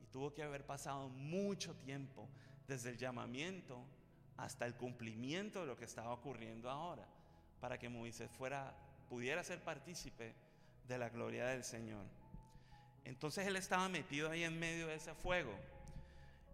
[0.01, 2.27] Y tuvo que haber pasado mucho tiempo
[2.67, 3.83] desde el llamamiento
[4.35, 7.07] hasta el cumplimiento de lo que estaba ocurriendo ahora,
[7.59, 8.73] para que Moisés fuera,
[9.09, 10.33] pudiera ser partícipe
[10.87, 12.05] de la gloria del Señor.
[13.03, 15.53] Entonces él estaba metido ahí en medio de ese fuego.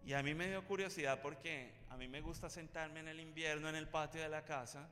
[0.05, 3.69] Y a mí me dio curiosidad porque a mí me gusta sentarme en el invierno
[3.69, 4.88] en el patio de la casa.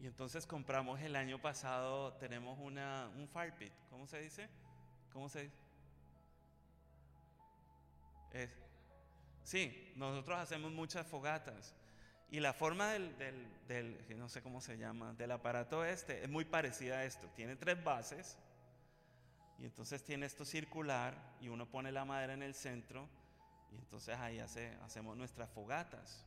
[0.00, 3.72] Y entonces compramos el año pasado, tenemos una, un fire pit.
[3.90, 4.48] ¿Cómo se dice?
[5.12, 5.56] ¿Cómo se dice?
[9.42, 11.74] sí, nosotros hacemos muchas fogatas.
[12.30, 16.28] Y la forma del, del, del, no sé cómo se llama, del aparato este es
[16.28, 17.28] muy parecida a esto.
[17.34, 18.38] Tiene tres bases
[19.58, 23.08] y entonces tiene esto circular y uno pone la madera en el centro
[23.72, 26.24] y entonces ahí hace, hacemos nuestras fogatas.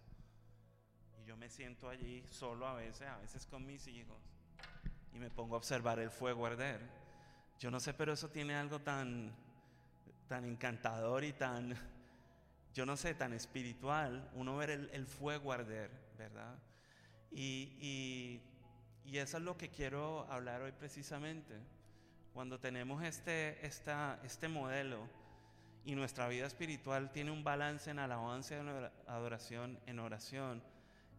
[1.22, 4.18] Y yo me siento allí solo a veces, a veces con mis hijos
[5.14, 6.82] y me pongo a observar el fuego arder.
[7.60, 9.34] Yo no sé, pero eso tiene algo tan,
[10.28, 11.78] tan encantador y tan,
[12.74, 16.58] yo no sé, tan espiritual, uno ver el, fuego arder, ¿verdad?
[17.32, 18.42] Y, y,
[19.06, 21.60] y eso es lo que quiero hablar hoy precisamente
[22.34, 25.08] cuando tenemos este, esta, este modelo
[25.86, 28.70] y nuestra vida espiritual tiene un balance en alabanza, en
[29.08, 30.64] adoración, en oración,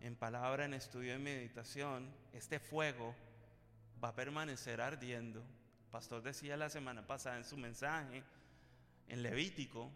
[0.01, 3.14] en palabra, en estudio, en meditación, este fuego
[4.02, 5.40] va a permanecer ardiendo.
[5.40, 8.24] El pastor decía la semana pasada en su mensaje,
[9.06, 9.90] en Levítico,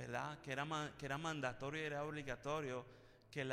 [0.00, 0.40] ¿verdad?
[0.40, 2.86] Que era, que era mandatorio y era obligatorio
[3.30, 3.46] que,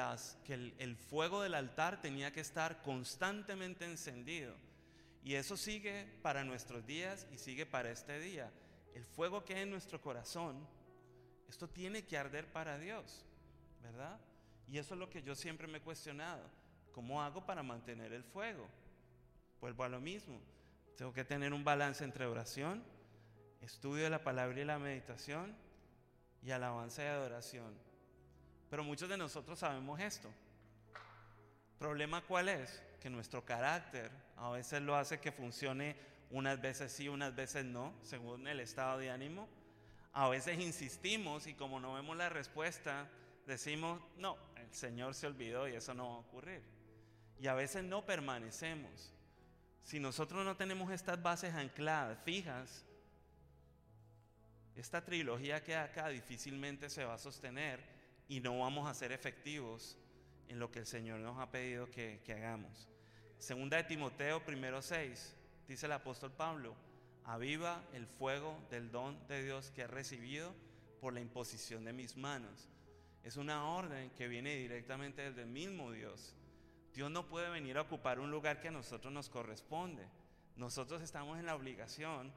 [0.45, 4.55] que el fuego del altar tenía que estar constantemente encendido.
[5.25, 8.49] Y eso sigue para nuestros días y sigue para este día.
[8.95, 10.65] El fuego que hay en nuestro corazón,
[11.49, 13.25] esto tiene que arder para Dios,
[13.83, 14.17] ¿verdad?
[14.69, 16.49] Y eso es lo que yo siempre me he cuestionado.
[16.93, 18.69] ¿Cómo hago para mantener el fuego?
[19.59, 20.39] Vuelvo a lo mismo.
[20.95, 22.85] Tengo que tener un balance entre oración,
[23.59, 25.66] estudio de la palabra y la meditación
[26.43, 27.73] y alabanza y adoración.
[28.69, 30.29] Pero muchos de nosotros sabemos esto.
[31.77, 32.81] ¿Problema cuál es?
[32.99, 35.95] Que nuestro carácter a veces lo hace que funcione
[36.29, 39.47] unas veces sí, unas veces no, según el estado de ánimo.
[40.13, 43.07] A veces insistimos y como no vemos la respuesta,
[43.45, 46.61] decimos, no, el Señor se olvidó y eso no va a ocurrir.
[47.39, 49.13] Y a veces no permanecemos.
[49.83, 52.83] Si nosotros no tenemos estas bases ancladas, fijas,
[54.77, 57.79] esta trilogía que acá difícilmente se va a sostener
[58.27, 59.97] y no vamos a ser efectivos
[60.47, 62.87] en lo que el Señor nos ha pedido que, hagamos.
[63.39, 65.35] Segunda de Timoteo, primero 6,
[65.67, 66.75] dice el apóstol Pablo,
[67.25, 70.53] aviva el fuego del don de Dios que he recibido
[71.01, 72.69] por la imposición de mis manos.
[73.23, 76.35] Es una orden que viene directamente desde el mismo Dios.
[76.93, 80.07] Dios no puede venir a ocupar un lugar que a nosotros nos corresponde.
[80.55, 82.31] Nosotros estamos en la obligación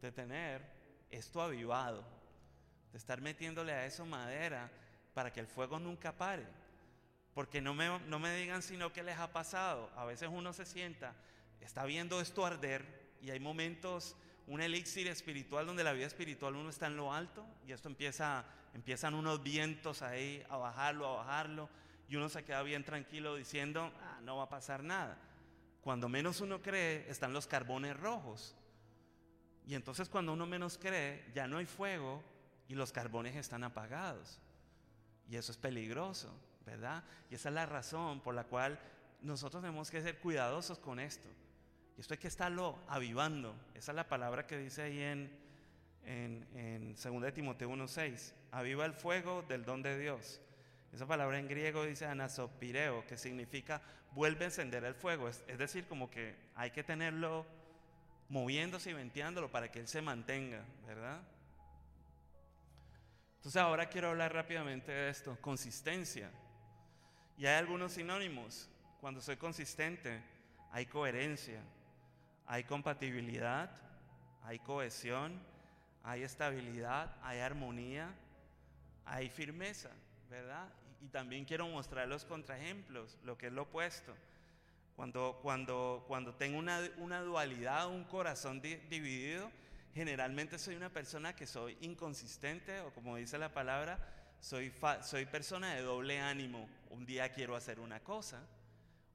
[0.00, 0.73] de tener
[1.14, 2.04] esto avivado,
[2.92, 4.70] de estar metiéndole a eso madera
[5.14, 6.46] para que el fuego nunca pare.
[7.34, 9.90] Porque no me, no me digan sino qué les ha pasado.
[9.96, 11.14] A veces uno se sienta,
[11.60, 12.84] está viendo esto arder
[13.20, 14.16] y hay momentos,
[14.46, 18.44] un elixir espiritual donde la vida espiritual uno está en lo alto y esto empieza,
[18.74, 21.68] empiezan unos vientos ahí a bajarlo, a bajarlo
[22.08, 25.16] y uno se queda bien tranquilo diciendo, ah, no va a pasar nada.
[25.80, 28.54] Cuando menos uno cree, están los carbones rojos.
[29.66, 32.22] Y entonces cuando uno menos cree, ya no hay fuego
[32.68, 34.38] y los carbones están apagados.
[35.28, 36.30] Y eso es peligroso.
[36.64, 37.04] ¿verdad?
[37.30, 38.78] Y esa es la razón por la cual
[39.20, 41.28] nosotros tenemos que ser cuidadosos con esto.
[41.96, 43.54] Y esto hay que estarlo avivando.
[43.74, 45.30] Esa es la palabra que dice ahí en,
[46.04, 48.32] en, en 2 de Timoteo 1.6.
[48.52, 50.40] Aviva el fuego del don de Dios.
[50.92, 53.82] Esa palabra en griego dice anasopireo, que significa
[54.12, 55.28] vuelve a encender el fuego.
[55.28, 57.46] Es, es decir, como que hay que tenerlo
[58.34, 61.22] moviéndose y venteándolo para que él se mantenga, ¿verdad?
[63.36, 66.32] Entonces ahora quiero hablar rápidamente de esto, consistencia.
[67.38, 68.68] Y hay algunos sinónimos.
[69.00, 70.20] Cuando soy consistente,
[70.72, 71.60] hay coherencia,
[72.44, 73.70] hay compatibilidad,
[74.42, 75.40] hay cohesión,
[76.02, 78.12] hay estabilidad, hay armonía,
[79.04, 79.90] hay firmeza,
[80.28, 80.68] ¿verdad?
[81.00, 84.16] Y, también quiero mostrar los contraejemplos, lo que es lo opuesto.
[84.96, 89.50] Cuando, cuando, cuando tengo una, una dualidad, un corazón dividido,
[89.92, 93.98] generalmente soy una persona que soy inconsistente o como dice la palabra,
[94.40, 94.72] soy,
[95.02, 96.68] soy persona de doble ánimo.
[96.90, 98.46] Un día quiero hacer una cosa,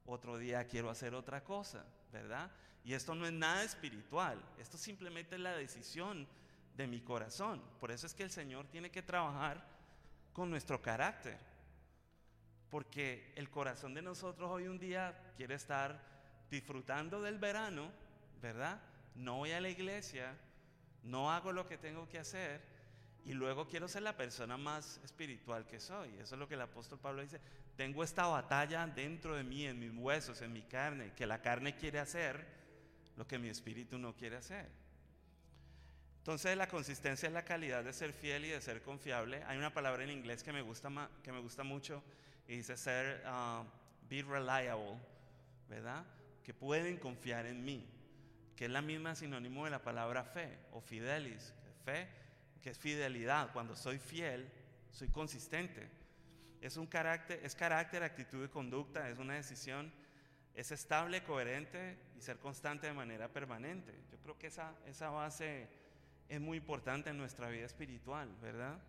[0.05, 2.51] otro día quiero hacer otra cosa, ¿verdad?
[2.83, 6.27] Y esto no es nada espiritual, esto simplemente es la decisión
[6.75, 7.61] de mi corazón.
[7.79, 9.63] Por eso es que el Señor tiene que trabajar
[10.33, 11.37] con nuestro carácter.
[12.69, 15.99] Porque el corazón de nosotros hoy un día quiere estar
[16.49, 17.91] disfrutando del verano,
[18.41, 18.81] ¿verdad?
[19.15, 20.35] No voy a la iglesia,
[21.03, 22.61] no hago lo que tengo que hacer
[23.25, 26.09] y luego quiero ser la persona más espiritual que soy.
[26.19, 27.39] Eso es lo que el apóstol Pablo dice.
[27.75, 31.75] Tengo esta batalla dentro de mí, en mis huesos, en mi carne, que la carne
[31.75, 32.45] quiere hacer
[33.15, 34.67] lo que mi espíritu no quiere hacer.
[36.19, 39.43] Entonces la consistencia es la calidad de ser fiel y de ser confiable.
[39.45, 42.03] Hay una palabra en inglés que me gusta, que me gusta mucho
[42.49, 43.63] y dice ser uh,
[44.09, 44.97] be reliable,
[45.69, 46.03] ¿verdad?
[46.43, 47.87] Que pueden confiar en mí,
[48.55, 51.53] que es la misma sinónimo de la palabra fe o fidelis.
[51.85, 52.07] Fe
[52.59, 53.51] que es fidelidad.
[53.53, 54.51] Cuando soy fiel,
[54.91, 55.87] soy consistente.
[56.59, 59.91] Es un carácter, es carácter, actitud y conducta, es una decisión,
[60.55, 63.93] es estable, coherente y ser constante de manera permanente.
[64.11, 65.69] Yo creo que esa, esa base
[66.27, 68.79] es muy importante en nuestra vida espiritual, ¿verdad?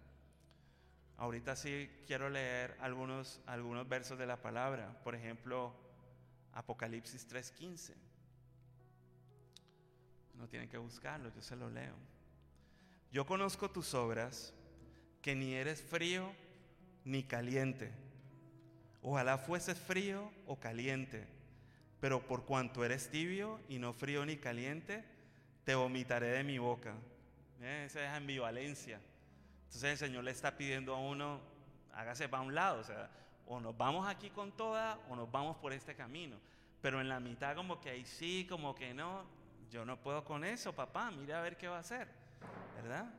[1.20, 5.74] Ahorita sí quiero leer algunos, algunos versos de la palabra, por ejemplo,
[6.55, 7.94] Apocalipsis 3:15.
[10.32, 11.94] No tienen que buscarlo, yo se lo leo.
[13.12, 14.55] Yo conozco tus obras,
[15.20, 16.32] que ni eres frío
[17.05, 17.92] ni caliente.
[19.02, 21.26] Ojalá fueses frío o caliente,
[22.01, 25.05] pero por cuanto eres tibio y no frío ni caliente,
[25.64, 26.94] te vomitaré de mi boca.
[27.60, 27.84] ¿Eh?
[27.84, 29.02] Esa es ambivalencia.
[29.70, 31.40] Entonces el Señor le está pidiendo a uno,
[31.94, 33.09] hágase para un lado, o sea,
[33.47, 36.36] o nos vamos aquí con toda o nos vamos por este camino.
[36.82, 39.22] Pero en la mitad como que ahí sí, como que no,
[39.70, 42.09] yo no puedo con eso, papá, mira a ver qué va a hacer.
[42.82, 43.14] ¿verdad?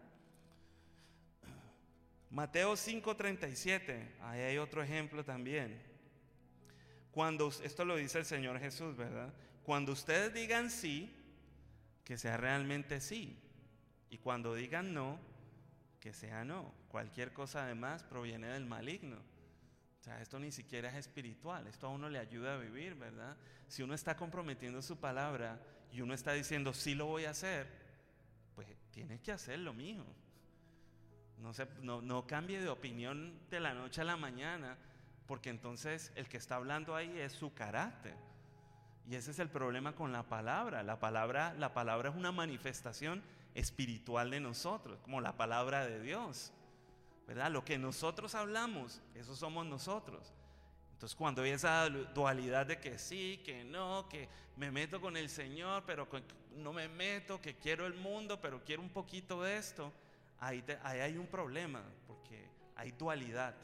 [2.30, 5.82] Mateo 5:37, ahí hay otro ejemplo también.
[7.12, 9.34] Cuando, esto lo dice el Señor Jesús, ¿verdad?
[9.64, 11.16] Cuando ustedes digan sí,
[12.04, 13.40] que sea realmente sí.
[14.10, 15.18] Y cuando digan no,
[16.02, 16.74] que sea no.
[16.90, 19.16] Cualquier cosa además proviene del maligno.
[19.16, 23.38] O sea, esto ni siquiera es espiritual, esto a uno le ayuda a vivir, ¿verdad?
[23.68, 25.62] Si uno está comprometiendo su palabra
[25.94, 27.68] y uno está diciendo sí lo voy a hacer,
[28.56, 30.06] pues tienes que hacer lo mismo.
[31.38, 34.78] No, se, no, no cambie de opinión de la noche a la mañana,
[35.28, 38.16] porque entonces el que está hablando ahí es su carácter.
[39.08, 40.82] Y ese es el problema con la palabra.
[40.82, 43.22] La palabra, la palabra es una manifestación
[43.56, 46.54] espiritual de nosotros, como la palabra de Dios.
[47.28, 47.52] ¿Verdad?
[47.52, 50.34] Lo que nosotros hablamos, eso somos nosotros.
[50.94, 55.30] Entonces cuando hay esa dualidad de que sí, que no, que me meto con el
[55.30, 56.08] Señor, pero
[56.58, 59.92] no me meto, que quiero el mundo, pero quiero un poquito de esto,
[60.40, 63.56] ahí, ahí hay un problema, porque hay dualidad.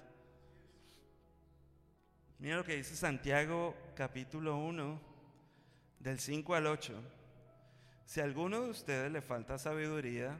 [2.39, 4.99] Mira lo que dice Santiago capítulo 1,
[5.99, 7.16] del 5 al 8.
[8.07, 10.39] Si a alguno de ustedes le falta sabiduría,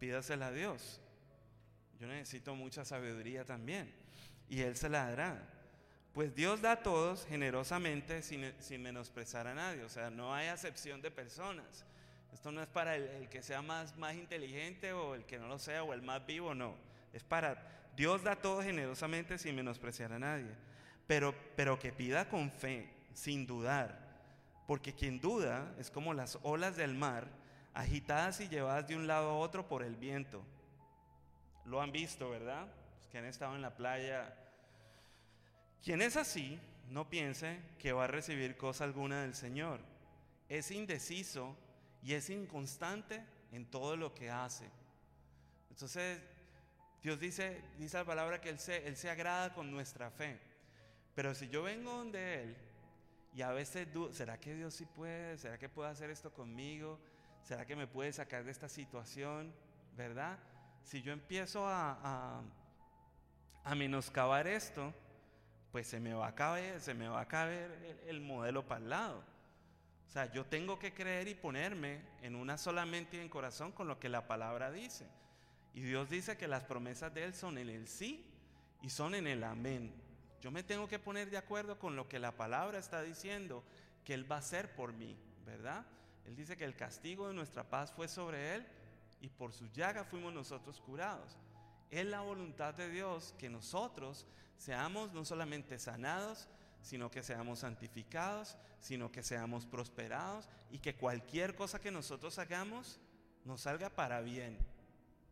[0.00, 1.00] pídasela a Dios.
[2.00, 3.94] Yo necesito mucha sabiduría también.
[4.48, 5.40] Y Él se la dará.
[6.12, 9.84] Pues Dios da a todos generosamente sin, sin menosprezar a nadie.
[9.84, 11.84] O sea, no hay acepción de personas.
[12.32, 15.60] Esto no es para el, que sea más, más inteligente o el que no lo
[15.60, 16.74] sea o el más vivo, no.
[17.12, 20.50] Es para Dios da a todos generosamente sin menospreciar a nadie.
[21.06, 24.09] Pero, pero que pida con fe, sin dudar.
[24.70, 27.26] Porque quien duda es como las olas del mar,
[27.74, 30.44] agitadas y llevadas de un lado a otro por el viento.
[31.64, 32.68] Lo han visto, ¿verdad?
[32.96, 34.32] Los que han estado en la playa
[35.82, 36.56] quien es así,
[36.88, 39.80] no piense que va a recibir cosa alguna del Señor.
[40.48, 41.56] Es indeciso
[42.00, 44.70] y es inconstante en todo lo que hace.
[45.70, 46.22] Entonces,
[47.02, 50.38] Dios dice, dice la palabra que él se, él se agrada con nuestra fe.
[51.16, 52.69] Pero si yo vengo donde Él
[53.32, 55.38] y a veces ¿será que Dios sí puede?
[55.38, 56.98] ¿Será que puede hacer esto conmigo?
[57.42, 59.54] ¿Será que me puede sacar de esta situación?
[59.96, 60.38] ¿Verdad?
[60.82, 62.42] Si yo empiezo a, a,
[63.64, 64.92] a menoscabar esto,
[65.72, 68.90] pues se me va a caber, se me va a caber el, modelo para el
[68.90, 69.24] lado.
[70.08, 73.70] O sea, yo tengo que creer y ponerme en una sola mente y en corazón
[73.70, 75.06] con lo que la palabra dice.
[75.72, 78.26] Y Dios dice que las promesas de Él son en el sí
[78.82, 79.94] y son en el amén.
[80.40, 83.62] Yo me tengo que poner de acuerdo con lo que la palabra está diciendo
[84.04, 85.84] que Él va a hacer por mí, ¿verdad?
[86.24, 88.66] Él dice que el castigo de nuestra paz fue sobre Él
[89.20, 91.36] y por su llaga fuimos nosotros curados.
[91.90, 94.26] Es la voluntad de Dios que nosotros
[94.56, 96.48] seamos no solamente sanados,
[96.80, 102.98] sino que seamos santificados, sino que seamos prosperados y que cualquier cosa que nosotros hagamos
[103.44, 104.56] nos salga para bien.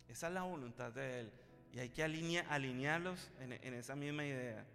[0.08, 1.32] Esa es la voluntad de Él
[1.72, 4.66] y hay que alinearlos en, en esa misma idea.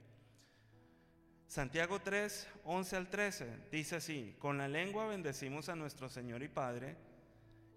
[1.53, 6.47] Santiago 3, 11 al 13 dice así, con la lengua bendecimos a nuestro Señor y
[6.47, 6.97] Padre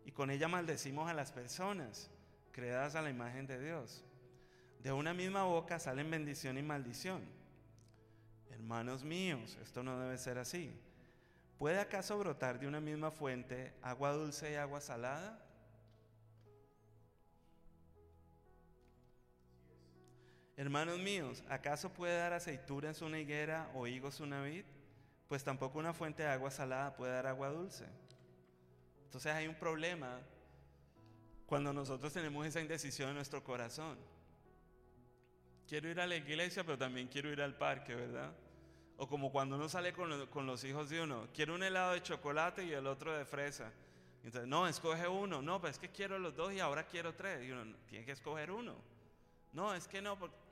[0.07, 2.11] y con ella maldecimos a las personas
[2.53, 4.03] creadas a la imagen de Dios.
[4.83, 7.21] De una misma boca salen bendición y maldición.
[8.51, 10.73] Hermanos míos, esto no debe ser así.
[11.59, 15.46] ¿Puede acaso brotar de una misma fuente agua dulce y agua salada?
[20.57, 24.65] Hermanos míos, ¿acaso puede dar aceitunas una higuera o higos una vid?
[25.29, 27.85] Pues tampoco una fuente de agua salada puede dar agua dulce.
[29.05, 30.19] Entonces hay un problema
[31.45, 33.99] cuando nosotros tenemos esa indecisión en nuestro corazón.
[35.69, 38.33] Quiero ir a la iglesia, pero también quiero ir al parque, ¿verdad?
[38.97, 42.65] O como cuando uno sale con, los hijos de uno, quiero un helado de chocolate
[42.65, 43.71] y el otro de fresa.
[44.25, 45.43] Entonces, no, escoge uno.
[45.43, 47.45] No, pues es que quiero los dos y ahora quiero tres.
[47.45, 48.75] Y uno tiene que escoger uno.
[49.53, 50.19] No, es que no.
[50.19, 50.46] Porque...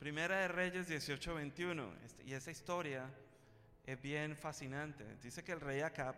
[0.00, 1.94] Primera de Reyes 18, 21.
[2.06, 3.04] Este, y esa historia
[3.84, 5.04] es bien fascinante.
[5.22, 6.16] Dice que el rey Acab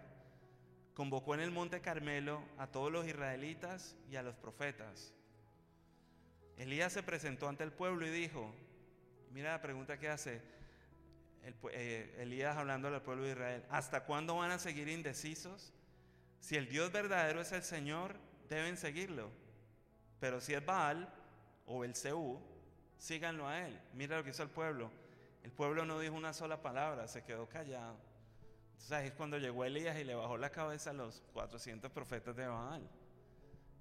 [0.94, 5.12] convocó en el monte Carmelo a todos los israelitas y a los profetas
[6.56, 8.54] Elías se presentó ante el pueblo y dijo,
[9.32, 10.40] mira la pregunta que hace
[11.72, 15.72] eh, Elías hablando al pueblo de Israel, ¿hasta cuándo van a seguir indecisos?
[16.38, 18.14] Si el Dios verdadero es el Señor,
[18.48, 19.28] deben seguirlo.
[20.20, 21.12] Pero si es Baal
[21.66, 22.51] o el Seú,
[23.02, 23.76] síganlo a él.
[23.94, 24.88] Mira lo que hizo el pueblo.
[25.42, 27.96] El pueblo no dijo una sola palabra, se quedó callado.
[28.70, 32.36] Entonces ahí es cuando llegó Elías y le bajó la cabeza a los 400 profetas
[32.36, 32.88] de Baal.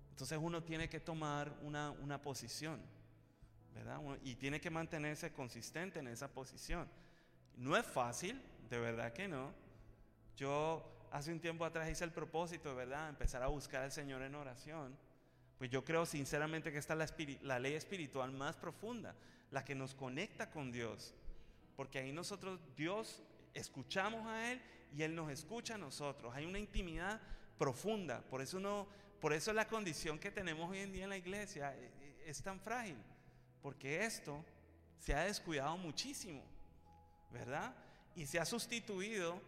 [0.09, 2.81] Entonces uno tiene que tomar una, posición,
[3.75, 3.99] ¿verdad?
[4.23, 6.87] Y tiene que mantenerse consistente en esa posición.
[7.57, 8.41] No es fácil,
[8.71, 9.53] de verdad que no.
[10.35, 13.09] Yo hace un tiempo atrás hice el propósito, ¿verdad?
[13.09, 14.97] Empezar a buscar al Señor en oración.
[15.61, 19.13] Pues yo creo sinceramente que esta es la, la ley espiritual más profunda,
[19.51, 21.13] la que nos conecta con Dios.
[21.75, 23.21] Porque ahí nosotros, Dios,
[23.53, 24.59] escuchamos a Él
[24.97, 26.33] y Él nos escucha a nosotros.
[26.33, 27.21] Hay una intimidad
[27.59, 28.21] profunda.
[28.21, 28.87] Por eso no
[29.19, 32.41] por eso la condición que tenemos hoy en día en la iglesia eh, eh, es
[32.41, 32.97] tan frágil,
[33.61, 34.43] porque esto
[34.97, 36.41] se ha descuidado muchísimo,
[37.29, 37.71] ¿verdad?
[38.15, 39.39] Y se ha sustituido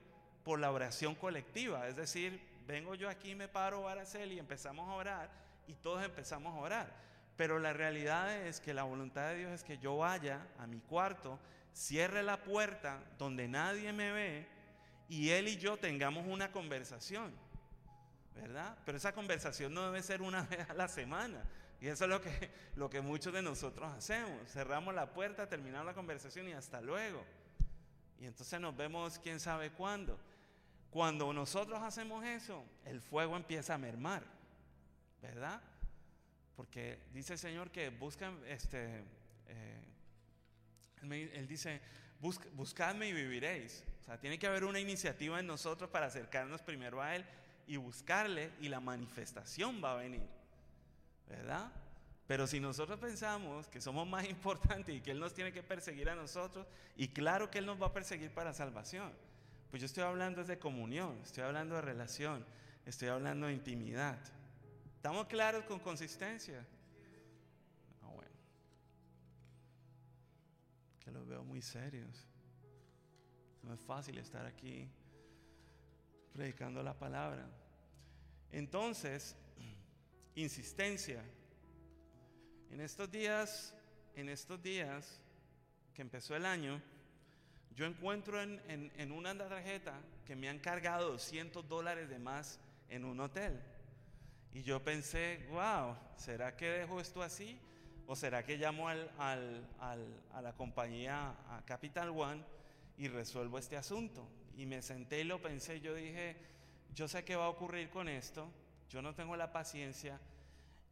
[0.44, 4.94] por la oración colectiva, es decir, vengo yo aquí, me paro, Araceli, y empezamos a
[4.94, 6.94] orar, y todos empezamos a orar.
[7.36, 10.80] Pero la realidad es que la voluntad de Dios es que yo vaya a mi
[10.80, 11.40] cuarto
[11.74, 14.48] cierre la puerta donde nadie me ve
[15.10, 17.34] y él y yo tengamos una conversación.
[18.36, 18.76] ¿Verdad?
[18.86, 21.44] Pero esa conversación no debe ser una vez a la semana.
[21.80, 24.32] Y eso es lo que, lo que muchos de nosotros hacemos.
[24.50, 27.24] Cerramos la puerta, terminamos la conversación y hasta luego.
[28.20, 30.18] Y entonces nos vemos quién sabe cuándo.
[30.90, 34.24] Cuando nosotros hacemos eso, el fuego empieza a mermar.
[35.24, 35.62] ¿Verdad?
[36.58, 39.04] Porque dice el Señor que buscan, este,
[39.48, 39.82] eh,
[41.02, 41.82] él, dice,
[42.20, 43.84] buscadme y viviréis.
[44.02, 47.26] O sea, tiene que haber una iniciativa en nosotros para acercarnos primero a Él
[47.68, 50.28] y buscarle y la manifestación va a venir.
[51.30, 51.72] ¿Verdad?
[52.28, 56.10] Pero si nosotros pensamos que somos más importantes y que Él nos tiene que perseguir
[56.10, 56.68] a nosotros,
[56.98, 59.14] y claro que Él nos va a perseguir para salvación,
[59.72, 62.46] pues yo estoy hablando de comunión, estoy hablando de relación,
[62.86, 64.20] estoy hablando de intimidad.
[65.04, 66.66] ¿Estamos claros con consistencia?
[68.02, 68.32] Ah, bueno.
[71.04, 72.26] Que los veo muy serios.
[73.64, 74.88] No es fácil estar aquí
[76.32, 77.46] predicando la palabra.
[78.50, 79.36] Entonces,
[80.36, 81.22] insistencia.
[82.72, 83.76] En estos días,
[84.16, 85.20] en estos días
[85.94, 86.82] que empezó el año,
[87.76, 92.58] yo encuentro en, en una tarjeta que me han cargado 200 dólares de más
[92.88, 93.62] en un hotel.
[94.54, 97.60] Y yo pensé, wow, ¿será que dejo esto así?
[98.06, 102.44] ¿O será que llamo al, a la compañía, a Capital One,
[102.98, 104.28] y resuelvo este asunto?
[104.56, 106.38] Y me senté y lo pensé, yo dije,
[106.94, 108.48] yo sé qué va a ocurrir con esto,
[108.90, 110.20] yo no tengo la paciencia.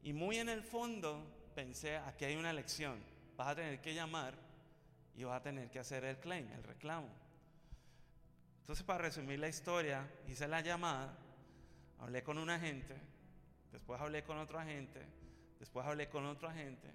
[0.01, 1.23] Y muy en el fondo
[1.53, 2.99] pensé, aquí hay una lección,
[3.38, 4.33] vas a tener que llamar
[5.15, 7.09] y vas a tener que hacer el claim, el reclamo.
[8.61, 11.15] Entonces, para resumir la historia, hice la llamada,
[11.99, 12.95] hablé con un agente,
[13.72, 15.02] después hablé con otro agente,
[15.60, 16.89] después hablé con otro agente,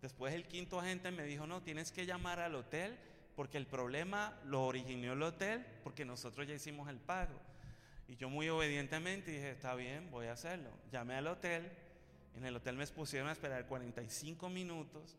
[0.00, 2.98] después el quinto agente me dijo, no, tienes que llamar al hotel
[3.34, 7.40] porque el problema lo originó el hotel porque nosotros ya hicimos el pago.
[8.08, 10.70] Y yo muy obedientemente dije, está bien, voy a hacerlo.
[10.90, 11.70] Llamé al hotel,
[12.36, 15.16] en el hotel me pusieron a esperar 45 minutos.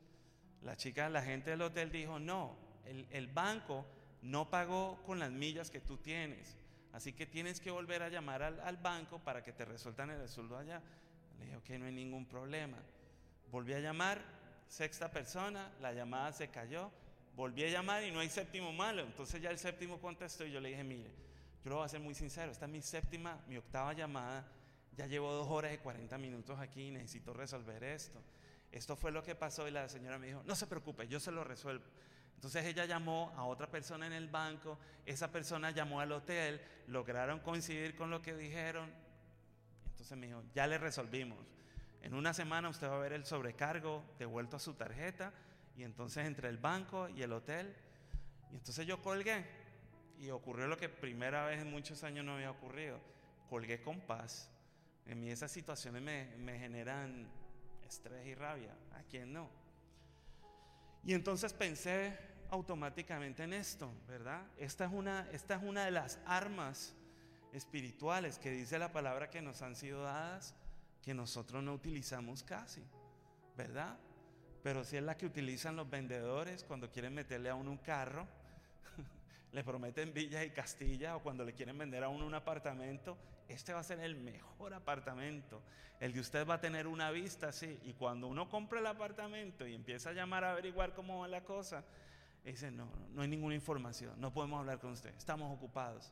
[0.62, 2.56] La chica, la gente del hotel dijo, no,
[2.86, 3.86] el, el banco
[4.22, 6.56] no pagó con las millas que tú tienes.
[6.94, 10.58] Así que tienes que volver a llamar al, banco para que te resueltan el sueldo
[10.58, 10.82] allá.
[11.40, 12.78] Le dije, ok, no hay ningún problema.
[13.52, 14.22] Volví a llamar,
[14.68, 16.92] sexta persona, la llamada se cayó.
[17.36, 19.02] Volví a llamar y no hay séptimo malo.
[19.02, 21.10] Entonces ya el séptimo contestó y yo le dije, mire,
[21.64, 24.46] yo lo voy a ser muy sincero, esta es mi séptima, mi octava llamada.
[24.96, 28.22] Ya llevo dos horas y 40 minutos aquí y necesito resolver esto.
[28.72, 31.32] Esto fue lo que pasó y la señora me dijo, no se preocupe, yo se
[31.32, 31.86] lo resuelvo.
[32.44, 37.40] Entonces ella llamó a otra persona en el banco, esa persona llamó al hotel, lograron
[37.40, 38.92] coincidir con lo que dijeron.
[39.86, 41.40] Entonces me dijo, ya le resolvimos.
[42.02, 45.32] En una semana usted va a ver el sobrecargo devuelto a su tarjeta
[45.78, 47.74] y entonces entre el banco y el hotel.
[48.52, 49.46] Y entonces yo colgué
[50.20, 53.00] y ocurrió lo que primera vez en muchos años no había ocurrido.
[53.50, 54.52] Colgué con paz.
[55.06, 57.26] En mí esas situaciones me, me generan
[57.88, 58.76] estrés y rabia.
[58.96, 59.50] ¿A quién no?
[61.06, 64.46] Y entonces pensé, automáticamente en esto, ¿verdad?
[64.60, 66.96] Esta es una, esta es una de las armas
[67.52, 70.54] espirituales que dice la palabra que nos han sido dadas,
[71.02, 72.84] que nosotros no utilizamos casi,
[73.58, 73.98] ¿verdad?
[74.62, 78.28] Pero si es la que utilizan los vendedores cuando quieren meterle a uno un carro,
[79.52, 83.18] le prometen Villa y Castilla o cuando le quieren vender a uno un apartamento,
[83.48, 85.64] este va a ser el mejor apartamento.
[86.00, 87.80] El de usted va a tener una vista así.
[87.84, 91.44] Y cuando uno compra el apartamento y empieza a llamar a averiguar cómo va la
[91.44, 91.84] cosa,
[92.52, 96.12] dice, no, no, hay ninguna información, no podemos hablar con usted, estamos ocupados.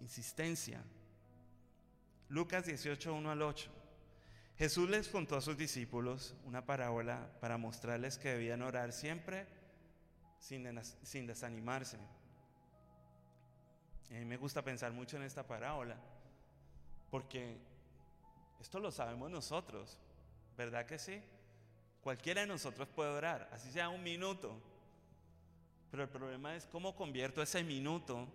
[0.00, 0.82] Insistencia.
[2.28, 3.70] Lucas 18, 1 al 8.
[4.56, 9.46] Jesús les contó a sus discípulos una parábola para mostrarles que debían orar siempre
[10.38, 10.66] sin,
[11.02, 11.98] sin desanimarse.
[14.10, 15.96] a mí me gusta pensar mucho en esta parábola,
[17.10, 17.58] porque
[18.60, 19.98] esto lo sabemos nosotros,
[20.56, 21.22] ¿verdad que sí?
[22.04, 24.54] Cualquiera de nosotros puede orar, así sea un minuto.
[25.90, 28.28] Pero el problema es cómo convierto ese minuto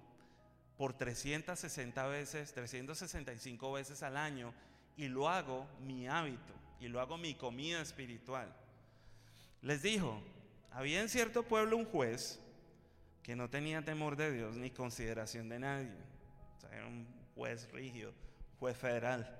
[0.75, 4.55] por 360 veces, 365 veces al año
[4.97, 8.51] y lo hago mi hábito y lo hago mi comida espiritual.
[9.61, 10.19] Les dijo,
[10.71, 12.39] había en cierto pueblo un juez
[13.21, 15.93] que no tenía temor de Dios ni consideración de nadie.
[16.57, 17.05] O sea, era un
[17.35, 18.13] juez rígido,
[18.59, 19.39] juez federal.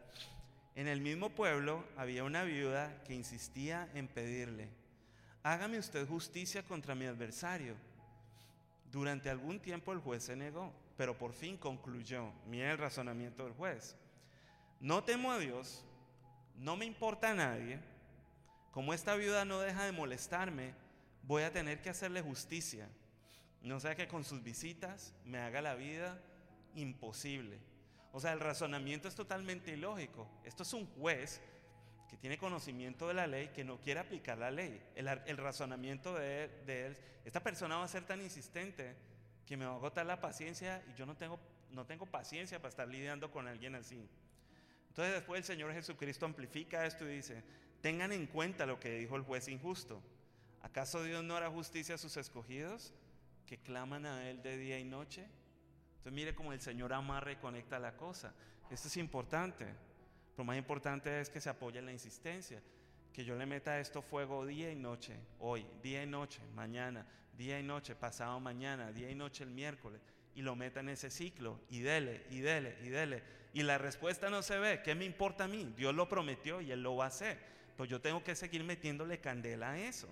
[0.80, 4.70] En el mismo pueblo había una viuda que insistía en pedirle,
[5.44, 7.76] hágame usted justicia contra mi adversario.
[8.90, 13.52] Durante algún tiempo el juez se negó, pero por fin concluyó, mira el razonamiento del
[13.56, 13.98] juez,
[14.80, 15.84] no temo a Dios,
[16.56, 17.82] no me importa a nadie,
[18.72, 20.74] como esta viuda no deja de molestarme,
[21.24, 22.88] voy a tener que hacerle justicia.
[23.62, 26.18] No sea que con sus visitas me haga la vida
[26.74, 27.60] imposible.
[28.12, 30.28] O sea, el razonamiento es totalmente ilógico.
[30.44, 31.42] Esto es un juez
[32.10, 34.82] que tiene conocimiento de la ley, que no quiere aplicar la ley.
[34.96, 38.96] El, razonamiento de de él, esta persona va a ser tan insistente
[39.46, 41.40] que me va a agotar la paciencia y yo no tengo,
[41.72, 44.08] no tengo paciencia para estar lidiando con alguien así.
[44.90, 47.44] Entonces después el Señor Jesucristo amplifica esto y dice,
[47.82, 50.02] tengan en cuenta lo que dijo el juez injusto.
[50.62, 52.94] ¿Acaso Dios no hará justicia a sus escogidos
[53.46, 55.28] que claman a Él de día y noche?
[56.00, 58.34] Entonces mire cómo el Señor amarra y conecta la cosa.
[58.72, 59.66] Esto es importante.
[60.38, 62.62] Lo más importante es que se apoye en la insistencia.
[63.12, 67.06] Que yo le meta esto fuego día y noche, hoy, día y noche, mañana,
[67.38, 70.00] día y noche, pasado mañana, día y noche el miércoles.
[70.36, 73.22] Y lo meta en ese ciclo y dele, y dele, y dele.
[73.52, 74.82] Y la respuesta no se ve.
[74.82, 75.74] ¿Qué me importa a mí?
[75.76, 77.38] Dios lo prometió y Él lo va a hacer.
[77.76, 80.08] Pues yo tengo que seguir metiéndole candela a eso.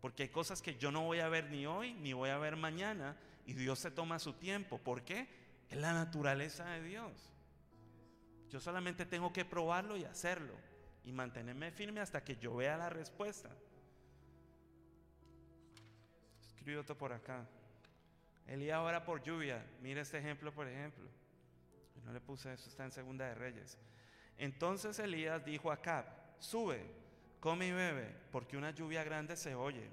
[0.00, 2.56] Porque hay cosas que yo no voy a ver ni hoy, ni voy a ver
[2.56, 3.16] mañana
[3.46, 4.78] y Dios se toma su tiempo.
[4.78, 5.28] ¿Por qué?
[5.68, 7.12] Es la naturaleza de Dios.
[8.50, 10.54] Yo solamente tengo que probarlo y hacerlo
[11.04, 13.50] y mantenerme firme hasta que yo vea la respuesta.
[16.54, 17.46] Escribo otro por acá.
[18.46, 19.64] Elías ahora por lluvia.
[19.80, 21.08] Mira este ejemplo, por ejemplo.
[22.04, 23.78] No le puse eso, está en Segunda de Reyes.
[24.36, 26.04] Entonces Elías dijo a Acab,
[26.38, 26.84] sube,
[27.40, 29.88] come y bebe, porque una lluvia grande se oye.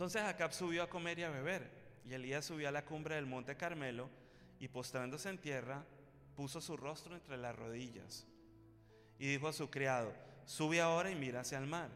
[0.00, 1.70] Entonces Acab subió a comer y a beber,
[2.06, 4.08] y Elías subió a la cumbre del monte Carmelo,
[4.58, 5.84] y postrándose en tierra,
[6.34, 8.26] puso su rostro entre las rodillas.
[9.18, 10.14] Y dijo a su criado,
[10.46, 11.90] sube ahora y mira hacia el mar.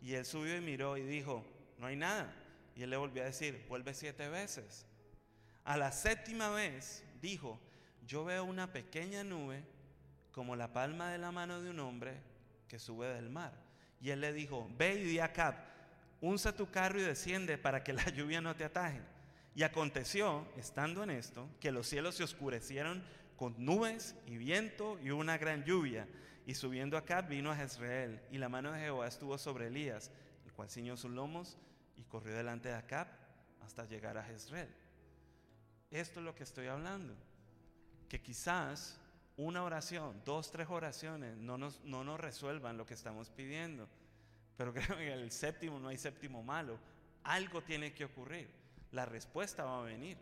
[0.00, 1.44] Y él subió y miró y dijo,
[1.78, 2.32] no hay nada.
[2.76, 4.86] Y él le volvió a decir, vuelve siete veces.
[5.64, 7.58] A la séptima vez dijo,
[8.06, 9.64] yo veo una pequeña nube
[10.30, 12.22] como la palma de la mano de un hombre
[12.68, 13.52] que sube del mar.
[14.00, 15.56] Y él le dijo, ve y di a Acab,
[16.20, 19.00] unza tu carro y desciende para que la lluvia no te ataje.
[19.54, 23.02] Y aconteció, estando en esto, que los cielos se oscurecieron
[23.36, 26.06] con nubes y viento y una gran lluvia.
[26.46, 30.10] Y subiendo acá vino a Jezreel, y la mano de Jehová estuvo sobre Elías,
[30.46, 31.58] el cual ciñó sus lomos
[31.96, 33.08] y corrió delante de Acab
[33.60, 34.68] hasta llegar a Jezreel.
[35.90, 37.14] Esto es lo que estoy hablando.
[38.08, 38.98] Que quizás
[39.36, 43.88] una oración, dos, tres oraciones no nos, no nos resuelvan lo que estamos pidiendo.
[44.58, 46.78] Pero creo que el séptimo no hay séptimo malo.
[47.24, 48.50] Algo tiene que ocurrir.
[48.92, 50.18] La respuesta va a venir.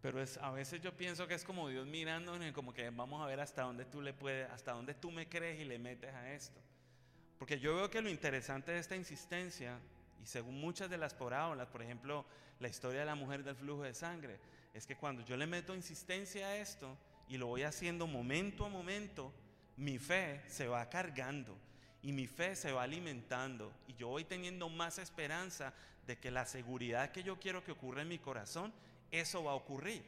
[0.00, 3.26] Pero es, a veces yo pienso que es como Dios mirándonos como que vamos a
[3.26, 6.32] ver hasta dónde tú le puedes, hasta dónde tú me crees y le metes a
[6.32, 6.60] esto.
[7.38, 9.78] Porque yo veo que lo interesante de esta insistencia,
[10.22, 12.26] y según muchas de las parábolas, por ejemplo,
[12.60, 14.38] la historia de la mujer del flujo de sangre,
[14.74, 16.96] es que cuando yo le meto insistencia a esto
[17.26, 19.32] y lo voy haciendo momento a momento,
[19.76, 21.56] mi fe se va cargando
[22.04, 25.72] y mi fe se va alimentando y yo voy teniendo más esperanza
[26.06, 28.74] de que la seguridad que yo quiero que ocurra en mi corazón,
[29.10, 30.04] eso va a ocurrir.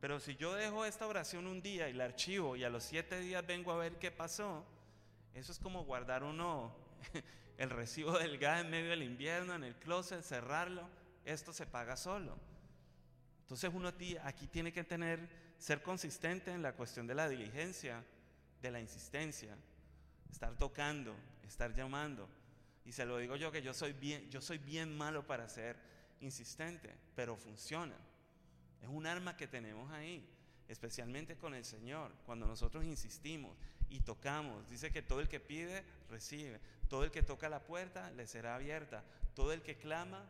[0.00, 3.18] Pero si yo dejo esta oración un día y la archivo y a los siete
[3.18, 4.64] días vengo a ver qué pasó,
[5.34, 6.72] eso es como guardar uno
[7.58, 10.88] el recibo del gas en medio del invierno en el closet, cerrarlo,
[11.24, 12.38] esto se paga solo.
[13.40, 13.92] Entonces uno
[14.22, 18.04] aquí tiene que tener, ser consistente en la cuestión de la diligencia,
[18.62, 19.56] de la insistencia
[20.30, 21.14] estar tocando,
[21.46, 22.28] estar llamando.
[22.84, 25.76] Y se lo digo yo que yo soy bien, yo soy bien malo para ser
[26.20, 27.96] insistente, pero funciona.
[28.80, 30.24] Es un arma que tenemos ahí,
[30.68, 33.56] especialmente con el Señor, cuando nosotros insistimos
[33.88, 34.68] y tocamos.
[34.68, 36.60] Dice que todo el que pide, recibe.
[36.88, 39.04] Todo el que toca la puerta, le será abierta.
[39.34, 40.24] Todo el que clama,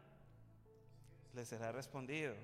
[1.34, 2.34] le será respondido.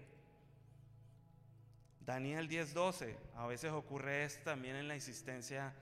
[2.01, 5.73] Daniel 10:12, a veces ocurre esto también en la insistencia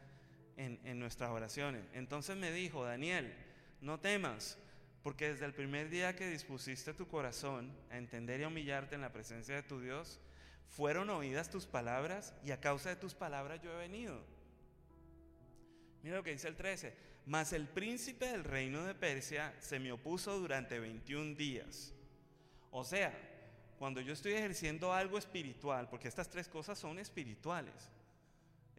[0.57, 1.85] en, nuestras oraciones.
[1.93, 3.35] Entonces me dijo, Daniel,
[3.81, 4.59] no temas,
[5.03, 9.13] porque desde el primer día que dispusiste tu corazón a entender y humillarte en la
[9.13, 10.21] presencia de tu Dios,
[10.69, 14.23] fueron oídas tus palabras y a causa de tus palabras yo he venido.
[16.03, 17.11] Mira lo que dice el 13.
[17.27, 21.93] Mas el príncipe del reino de Persia se me opuso durante 21 días.
[22.71, 23.13] O sea,
[23.79, 27.91] cuando yo estoy ejerciendo algo espiritual, porque estas tres cosas son espirituales,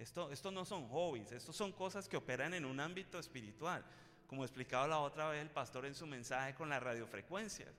[0.02, 3.86] esto, esto no son hobbies, esto son cosas que operan en un ámbito espiritual,
[4.26, 7.70] como explicaba la otra vez el pastor en su mensaje con las radiofrecuencias.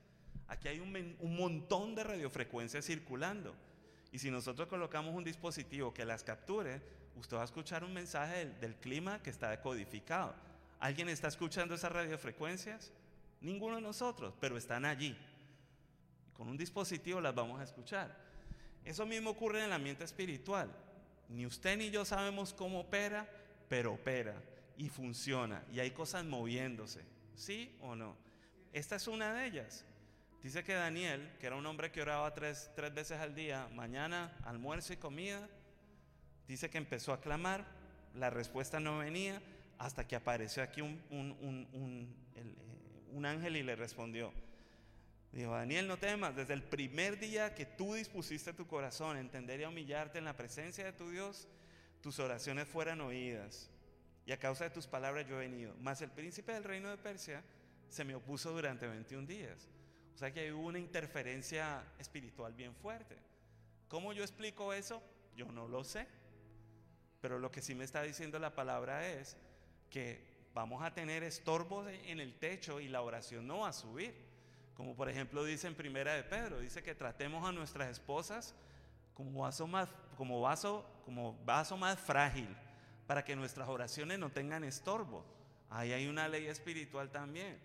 [0.47, 3.55] Aquí hay un, montón de radiofrecuencias circulando.
[4.13, 6.81] Y si nosotros colocamos un dispositivo que las capture,
[7.17, 10.35] usted va a escuchar un mensaje del, del, clima que está decodificado.
[10.79, 12.93] ¿Alguien está escuchando esas radiofrecuencias?
[13.41, 15.17] Ninguno de nosotros, pero están allí.
[16.35, 18.17] Con un dispositivo las vamos a escuchar.
[18.85, 20.71] Eso mismo ocurre en el ambiente espiritual.
[21.33, 23.29] Ni usted ni yo sabemos cómo opera,
[23.69, 24.35] pero opera
[24.77, 27.01] y funciona y hay cosas moviéndose.
[27.35, 28.17] ¿Sí o no?
[28.73, 29.85] Esta es una de ellas.
[30.43, 34.37] Dice que Daniel, que era un hombre que oraba tres, tres veces al día, mañana,
[34.45, 35.49] almuerzo y comida,
[36.49, 37.65] dice que empezó a clamar,
[38.15, 39.41] la respuesta no venía,
[39.79, 41.37] hasta que apareció aquí un, un,
[41.73, 42.55] un, el, eh,
[43.13, 44.33] un ángel y le respondió.
[45.33, 49.61] Dijo, Daniel, no temas, desde el primer día que tú dispusiste tu corazón a entender
[49.61, 51.49] y a humillarte en la presencia de tu Dios,
[52.03, 53.71] tus oraciones fueran oídas.
[54.27, 55.75] Y a causa de tus palabras yo he venido.
[55.81, 57.43] Mas el príncipe del reino de Persia
[57.89, 59.69] se me opuso durante 21 días.
[60.15, 63.17] O sea que hubo una interferencia espiritual bien fuerte.
[63.89, 65.03] ¿Cómo yo explico eso?
[65.35, 66.07] Yo no lo sé.
[67.23, 69.37] Pero lo que sí me está diciendo la palabra es
[69.89, 70.23] que
[70.53, 74.32] vamos a tener estorbos en el techo y la oración no va a subir.
[74.77, 78.55] Como por ejemplo dice en Primera de Pedro, dice que tratemos a nuestras esposas
[79.15, 82.49] como vaso más, como vaso, como vaso más frágil,
[83.07, 85.25] para que nuestras oraciones no tengan estorbo.
[85.69, 87.59] Ahí hay una ley espiritual también.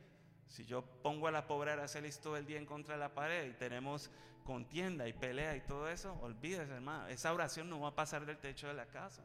[0.47, 3.49] Si yo pongo a la pobre Araceli todo el día en contra de la pared
[3.49, 4.09] y tenemos
[4.45, 8.38] contienda y pelea y todo eso, olvídese, hermano, esa oración no va a pasar del
[8.38, 9.23] techo de la casa.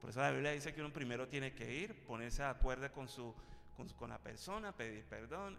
[0.00, 3.08] Por eso la Biblia dice que uno primero tiene que ir, ponerse de acuerdo con,
[3.08, 3.34] su,
[3.98, 5.58] con la persona, pedir perdón.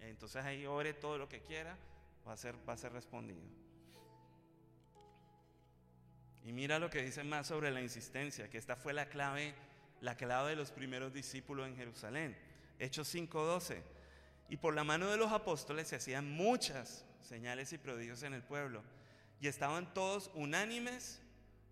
[0.00, 1.76] Entonces ahí ore todo lo que quiera,
[2.26, 3.42] va a ser, va a ser respondido.
[6.44, 9.54] Y mira lo que dice más sobre la insistencia, que esta fue la clave,
[10.00, 12.36] la clave de los primeros discípulos en Jerusalén.
[12.78, 13.82] Hechos 5:12.
[14.48, 18.42] Y por la mano de los apóstoles se hacían muchas señales y prodigios en el
[18.42, 18.82] pueblo.
[19.40, 21.20] Y estaban todos unánimes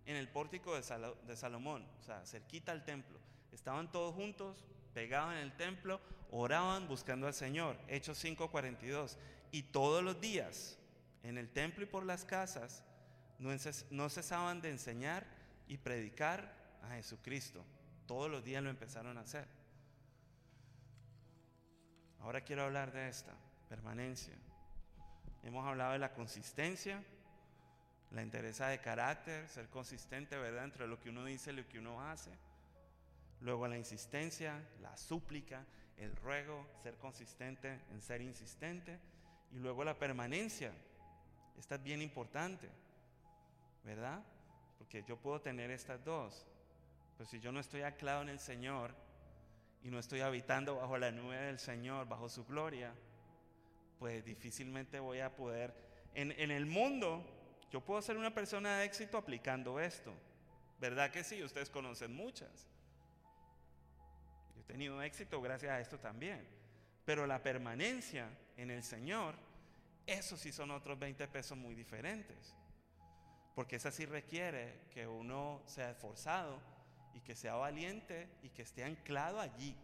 [0.05, 3.17] en el pórtico de, Salo- de Salomón, o sea, cerquita al templo.
[3.53, 6.01] Estaban todos juntos, pegados en el templo,
[6.37, 7.77] oraban buscando al Señor.
[7.87, 9.17] Hechos 5:42.
[9.51, 10.77] Y todos los días,
[11.23, 12.83] en el templo y por las casas,
[13.39, 15.25] no ces- no cesaban de enseñar
[15.67, 16.53] y predicar
[16.83, 17.63] a Jesucristo.
[18.05, 19.47] Todos los días lo empezaron a hacer.
[22.19, 23.33] Ahora quiero hablar de esta,
[23.69, 24.33] permanencia.
[25.43, 27.03] Hemos hablado de la consistencia,
[28.11, 30.65] la interesa de carácter, ser consistente, ¿verdad?
[30.65, 32.31] Entre lo que uno dice y lo que uno hace.
[33.41, 35.63] Luego la insistencia, la súplica,
[35.97, 38.99] el ruego, ser consistente en ser insistente.
[39.51, 40.71] Y luego la permanencia.
[41.57, 42.67] Esta es bien importante,
[43.83, 44.21] ¿verdad?
[44.77, 46.45] Porque yo puedo tener estas dos.
[47.17, 48.93] Pero si yo no estoy anclado en el Señor
[49.81, 52.93] y no estoy habitando bajo la nube del Señor, bajo su gloria,
[53.99, 55.73] pues difícilmente voy a poder.
[56.13, 57.23] En, en el mundo,
[57.71, 60.13] yo puedo ser una persona de éxito aplicando esto.
[60.79, 61.41] ¿Verdad que sí?
[61.41, 62.67] Ustedes conocen muchas.
[64.67, 66.45] Tenido éxito gracias a esto también.
[67.05, 69.35] Pero la permanencia en el Señor,
[70.07, 72.55] eso sí son otros 20 pesos muy diferentes.
[73.53, 76.59] Porque esa sí requiere que uno sea esforzado
[77.13, 79.75] y que sea valiente y que esté anclado allí.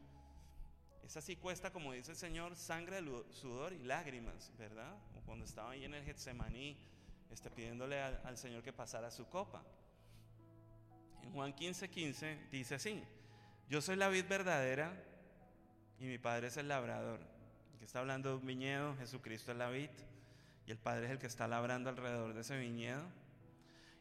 [1.04, 3.00] Esa sí cuesta, como dice el Señor, sangre,
[3.32, 4.98] sudor y lágrimas, ¿verdad?
[5.08, 6.78] Como cuando estaba ahí en el Getsemaní,
[7.30, 9.64] este, pidiéndole al, al Señor que pasara su copa.
[11.22, 13.04] En Juan 15, 15 dice así,
[13.72, 14.92] yo soy la vid verdadera
[15.98, 17.22] y mi Padre es el labrador.
[17.80, 19.90] Que está hablando de un viñedo, Jesucristo es la vid
[20.68, 23.02] y el Padre es el que está labrando alrededor de ese viñedo.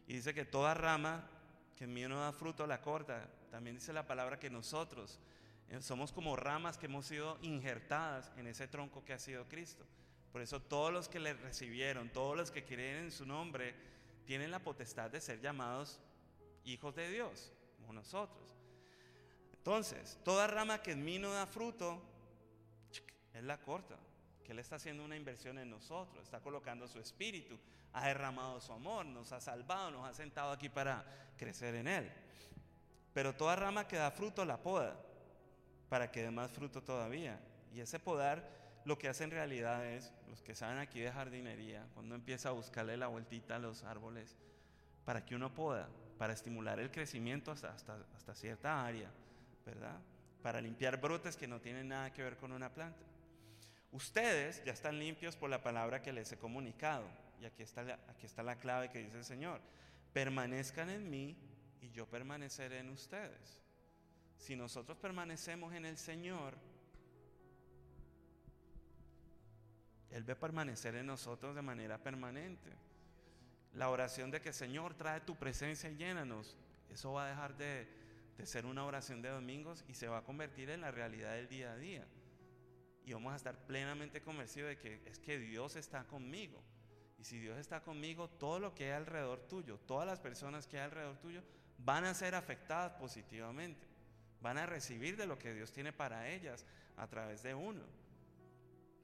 [0.08, 1.24] Y dice que toda rama
[1.76, 3.28] que en mí no da fruto la corta.
[3.52, 5.20] También dice la palabra que nosotros
[5.68, 9.86] eh, somos como ramas que hemos sido injertadas en ese tronco que ha sido Cristo.
[10.32, 13.76] Por eso todos los que le recibieron, todos los que creen en su nombre,
[14.24, 16.00] tienen la potestad de ser llamados
[16.64, 18.59] hijos de Dios, como nosotros.
[19.60, 22.00] Entonces, toda rama que en mí no da fruto,
[23.34, 23.94] Él la corta,
[24.42, 27.58] que Él está haciendo una inversión en nosotros, está colocando su espíritu,
[27.92, 31.04] ha derramado su amor, nos ha salvado, nos ha sentado aquí para
[31.36, 32.10] crecer en Él.
[33.12, 34.96] Pero toda rama que da fruto la poda,
[35.90, 37.38] para que dé más fruto todavía.
[37.74, 38.48] Y ese podar
[38.86, 42.52] lo que hace en realidad es, los que saben aquí de jardinería, cuando empieza a
[42.52, 44.38] buscarle la vueltita a los árboles,
[45.04, 47.74] para que uno poda, para estimular el crecimiento hasta,
[48.16, 49.10] hasta cierta área,
[49.70, 50.00] ¿verdad?
[50.42, 53.04] Para limpiar brotes que no tienen nada que ver con una planta.
[53.92, 57.04] Ustedes ya están limpios por la palabra que les he comunicado.
[57.40, 59.60] Y aquí está, la, aquí está la clave que dice el Señor.
[60.12, 61.36] Permanezcan en mí
[61.80, 63.60] y yo permaneceré en ustedes.
[64.36, 66.54] Si nosotros permanecemos en el Señor,
[70.10, 72.70] Él va a permanecer en nosotros de manera permanente.
[73.74, 76.56] La oración de que Señor trae tu presencia y llénanos,
[76.88, 77.88] eso va a dejar de,
[78.40, 81.48] de ser una oración de domingos y se va a convertir en la realidad del
[81.48, 82.06] día a día.
[83.04, 86.62] Y vamos a estar plenamente convencidos de que es que Dios está conmigo.
[87.18, 90.78] Y si Dios está conmigo, todo lo que hay alrededor tuyo, todas las personas que
[90.78, 91.42] hay alrededor tuyo,
[91.78, 93.86] van a ser afectadas positivamente.
[94.40, 96.64] van a recibir de lo que Dios tiene para ellas
[96.96, 97.82] a través de uno.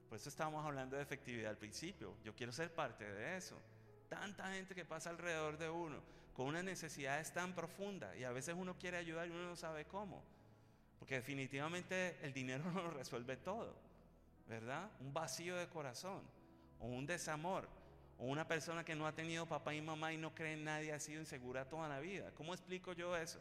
[0.09, 2.17] Por eso estábamos hablando de efectividad al principio.
[2.23, 3.61] Yo quiero ser parte de eso.
[4.09, 6.01] Tanta gente que pasa alrededor de uno
[6.37, 9.85] con unas necesidades tan profundas y a veces uno quiere ayudar y uno no sabe
[9.85, 10.23] cómo.
[10.99, 13.75] Porque definitivamente el dinero no lo resuelve todo,
[14.47, 14.87] ¿verdad?
[14.99, 16.21] Un vacío de corazón
[16.79, 17.67] o un desamor
[18.19, 20.93] o una persona que no ha tenido papá y mamá y no cree en nadie
[20.93, 22.31] ha sido insegura toda la vida.
[22.35, 23.39] ¿Cómo explico yo eso?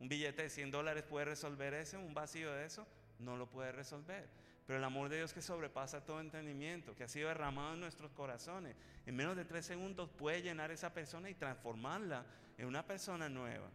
[0.00, 2.86] Un billete de 100 dólares puede resolver eso, un vacío de eso
[3.18, 4.26] no lo puede resolver.
[4.66, 8.12] Pero el amor de Dios que sobrepasa todo entendimiento, que ha sido derramado en nuestros
[8.12, 8.76] corazones,
[9.06, 12.24] en menos de tres segundos puede llenar a esa persona y transformarla
[12.56, 13.68] en una persona nueva.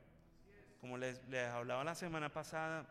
[0.79, 1.19] Como les,
[1.51, 2.87] hablaba la semana pasada,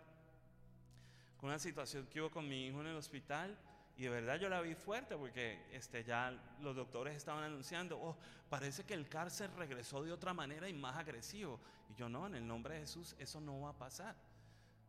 [1.39, 3.57] con una situación que hubo con mi hijo en el hospital,
[3.97, 8.17] y de verdad yo la vi fuerte porque este, ya los doctores estaban anunciando, oh,
[8.51, 11.59] parece que el cárcel regresó de otra manera y más agresivo.
[11.89, 14.15] Y yo no, en el nombre de Jesús eso no va a pasar.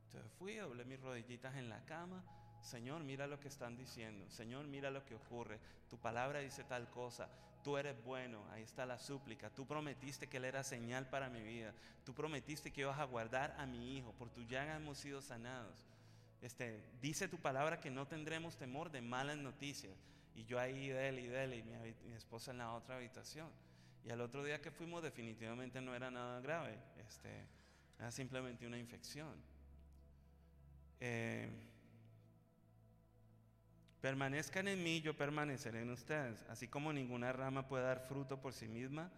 [0.07, 2.21] Entonces fui, doblé mis rodillitas en la cama.
[2.61, 4.29] Señor, mira lo que están diciendo.
[4.29, 5.59] Señor, mira lo que ocurre.
[5.89, 7.29] Tu palabra dice tal cosa.
[7.63, 8.43] Tú eres bueno.
[8.51, 9.49] Ahí está la súplica.
[9.49, 11.73] Tú prometiste que Él era señal para mi vida.
[12.05, 14.11] Tú prometiste que ibas a guardar a mi hijo.
[14.13, 15.85] Por tu llaga hemos sido sanados.
[16.41, 19.93] Este, dice tu palabra que no tendremos temor de malas noticias.
[20.35, 23.49] Y yo ahí de él y de él y mi, esposa en la otra habitación.
[24.05, 27.43] Y al otro día que fuimos definitivamente no era nada grave, este,
[27.97, 29.33] era simplemente una infección.
[30.99, 31.49] Eh,
[34.01, 38.53] permanezcan en mí, yo permaneceré en ustedes, así como ninguna rama puede dar fruto por
[38.53, 39.11] sí misma,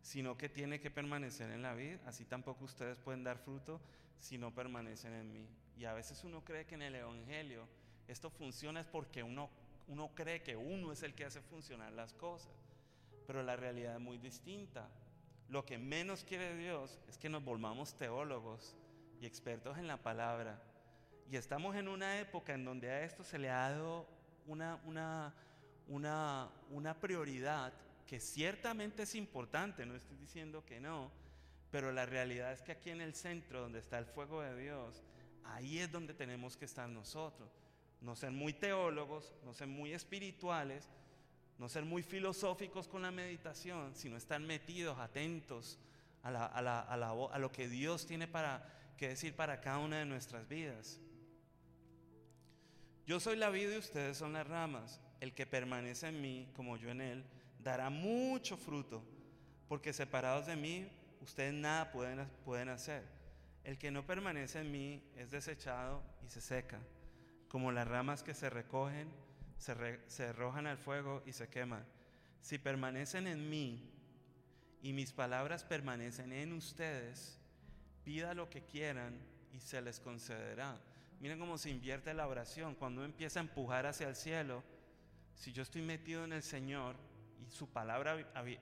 [0.00, 3.80] sino que tiene que permanecer en la vida, así tampoco ustedes pueden dar fruto
[4.18, 5.48] si no permanecen en mí.
[5.76, 7.66] Y a veces uno cree que en el Evangelio
[8.08, 9.50] esto funciona es porque uno,
[9.88, 12.52] uno cree que uno es el que hace funcionar las cosas.
[13.26, 14.88] Pero la realidad es muy distinta.
[15.48, 18.76] Lo que menos quiere Dios es que nos volvamos teólogos
[19.20, 20.60] y expertos en la palabra.
[21.30, 24.06] Y estamos en una época en donde a esto se le ha dado
[24.46, 25.34] una, una,
[25.88, 27.72] una, una prioridad
[28.06, 31.10] que ciertamente es importante, no estoy diciendo que no,
[31.70, 35.02] pero la realidad es que aquí en el centro, donde está el fuego de Dios,
[35.44, 37.48] Ahí es donde tenemos que estar nosotros.
[38.00, 40.88] No ser muy teólogos, no ser muy espirituales,
[41.58, 45.78] no ser muy filosóficos con la meditación, sino estar metidos, atentos
[46.22, 48.66] a, lo que Dios tiene para,
[48.96, 51.00] que decir para cada una de nuestras vidas.
[53.12, 54.98] Yo soy la vida y ustedes son las ramas.
[55.20, 57.22] El que permanece en mí, como yo en él,
[57.58, 59.04] dará mucho fruto,
[59.68, 60.88] porque separados de mí,
[61.20, 63.04] ustedes nada pueden, pueden hacer.
[63.64, 66.78] El que no permanece en mí es desechado y se seca,
[67.48, 69.10] como las ramas que se recogen,
[69.58, 71.84] se, arrojan al fuego y se queman.
[72.40, 73.90] Si permanecen en mí
[74.80, 77.38] y mis palabras permanecen en ustedes,
[78.04, 79.14] pida lo que quieran
[79.52, 80.80] y se les concederá.
[81.22, 82.74] Miren cómo se invierte la oración.
[82.74, 84.64] Cuando empieza a empujar hacia el cielo,
[85.36, 86.96] si yo estoy metido en el Señor
[87.46, 88.16] y su palabra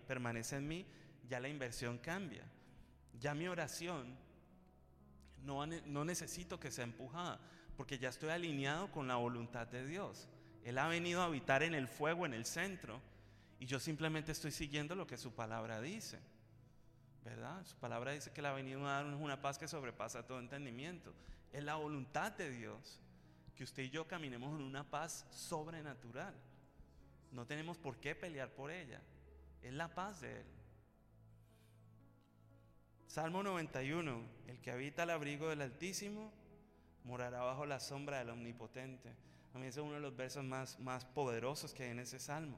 [0.06, 0.86] permanece en mí,
[1.26, 2.44] ya la inversión cambia.
[3.18, 4.14] Ya mi oración
[5.42, 5.64] no,
[6.04, 7.40] necesito que sea empujada,
[7.78, 10.28] porque ya estoy alineado con la voluntad de Dios.
[10.62, 13.00] Él ha venido a habitar en el fuego, en el centro,
[13.58, 16.18] y yo simplemente estoy siguiendo lo que su palabra dice.
[17.24, 17.64] ¿Verdad?
[17.64, 21.14] Su palabra dice que Él ha venido a darnos una paz que sobrepasa todo entendimiento.
[21.52, 23.00] Es la voluntad de Dios
[23.56, 26.34] que usted y yo caminemos en una paz sobrenatural.
[27.32, 29.00] No tenemos por qué pelear por ella.
[29.62, 30.46] Es la paz de Él.
[33.06, 36.32] Salmo 91, el que habita al abrigo del Altísimo
[37.04, 39.14] morará bajo la sombra del Omnipotente.
[39.52, 42.20] A mí ese es uno de los versos más, más poderosos que hay en ese
[42.20, 42.56] salmo,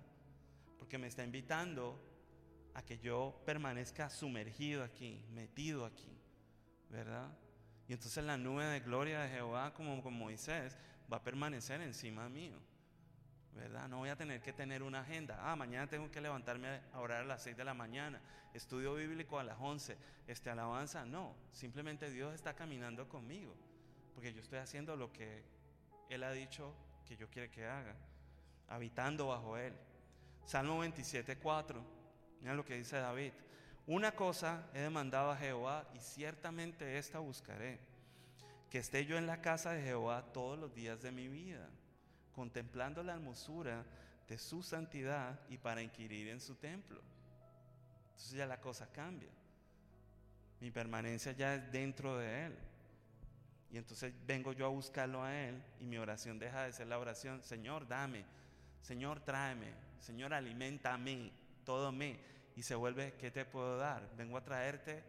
[0.78, 1.98] porque me está invitando
[2.74, 6.19] a que yo permanezca sumergido aquí, metido aquí,
[6.90, 7.31] ¿verdad?
[7.93, 10.78] Y entonces la nube de gloria de Jehová, como con Moisés,
[11.12, 12.56] va a permanecer encima mío.
[13.55, 13.86] ¿verdad?
[13.86, 15.39] No voy a tener que tener una agenda.
[15.43, 18.19] Ah, mañana tengo que levantarme a orar a las 6 de la mañana,
[18.55, 21.05] estudio bíblico a las 11, este alabanza.
[21.05, 23.55] No, simplemente Dios está caminando conmigo,
[24.14, 25.44] porque yo estoy haciendo lo que
[26.09, 26.74] Él ha dicho
[27.05, 27.94] que yo quiero que haga,
[28.69, 29.74] habitando bajo Él.
[30.47, 31.85] Salmo 27, 4,
[32.40, 33.35] mira lo que dice David.
[33.86, 37.78] Una cosa he demandado a Jehová y ciertamente esta buscaré,
[38.70, 41.68] que esté yo en la casa de Jehová todos los días de mi vida
[42.32, 43.84] contemplando la hermosura
[44.28, 47.00] de su santidad y para inquirir en su templo.
[48.10, 49.30] Entonces ya la cosa cambia.
[50.60, 52.59] Mi permanencia ya es dentro de Él.
[53.70, 56.98] Y entonces vengo yo a buscarlo a Él y mi oración deja de ser la
[56.98, 58.24] oración, Señor, dame,
[58.82, 61.30] Señor, tráeme, Señor, alimentame,
[61.64, 62.18] todo mí.
[62.56, 64.08] Y se vuelve, ¿qué te puedo dar?
[64.16, 65.02] Vengo a traerte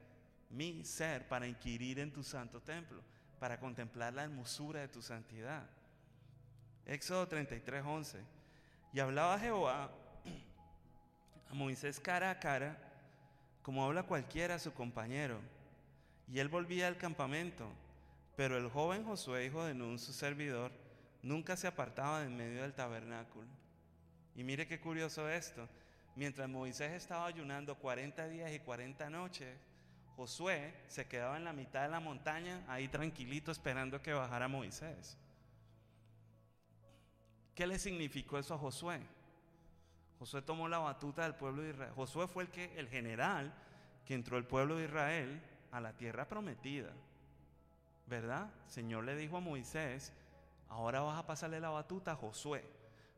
[0.49, 3.01] mi ser para inquirir en tu santo templo
[3.43, 5.65] para contemplar la hermosura de tu santidad.
[6.85, 8.19] Éxodo 33, 11.
[8.93, 9.91] Y hablaba Jehová
[11.49, 12.77] a Moisés cara a cara,
[13.61, 15.41] como habla cualquiera a su compañero.
[16.31, 17.67] Y él volvía al campamento,
[18.37, 20.71] pero el joven Josué, hijo de Nun, su servidor,
[21.21, 23.49] nunca se apartaba de en medio del tabernáculo.
[24.37, 25.67] Y mire qué curioso esto.
[26.15, 29.57] Mientras Moisés estaba ayunando 40 días y 40 noches,
[30.15, 35.17] Josué se quedaba en la mitad de la montaña, ahí tranquilito esperando que bajara Moisés.
[37.55, 38.99] ¿Qué le significó eso a Josué?
[40.19, 41.93] Josué tomó la batuta del pueblo de Israel.
[41.95, 43.53] Josué fue el que el general
[44.05, 45.41] que entró el pueblo de Israel
[45.71, 46.91] a la tierra prometida.
[48.05, 48.49] ¿Verdad?
[48.67, 50.13] Señor le dijo a Moisés,
[50.69, 52.63] ahora vas a pasarle la batuta a Josué.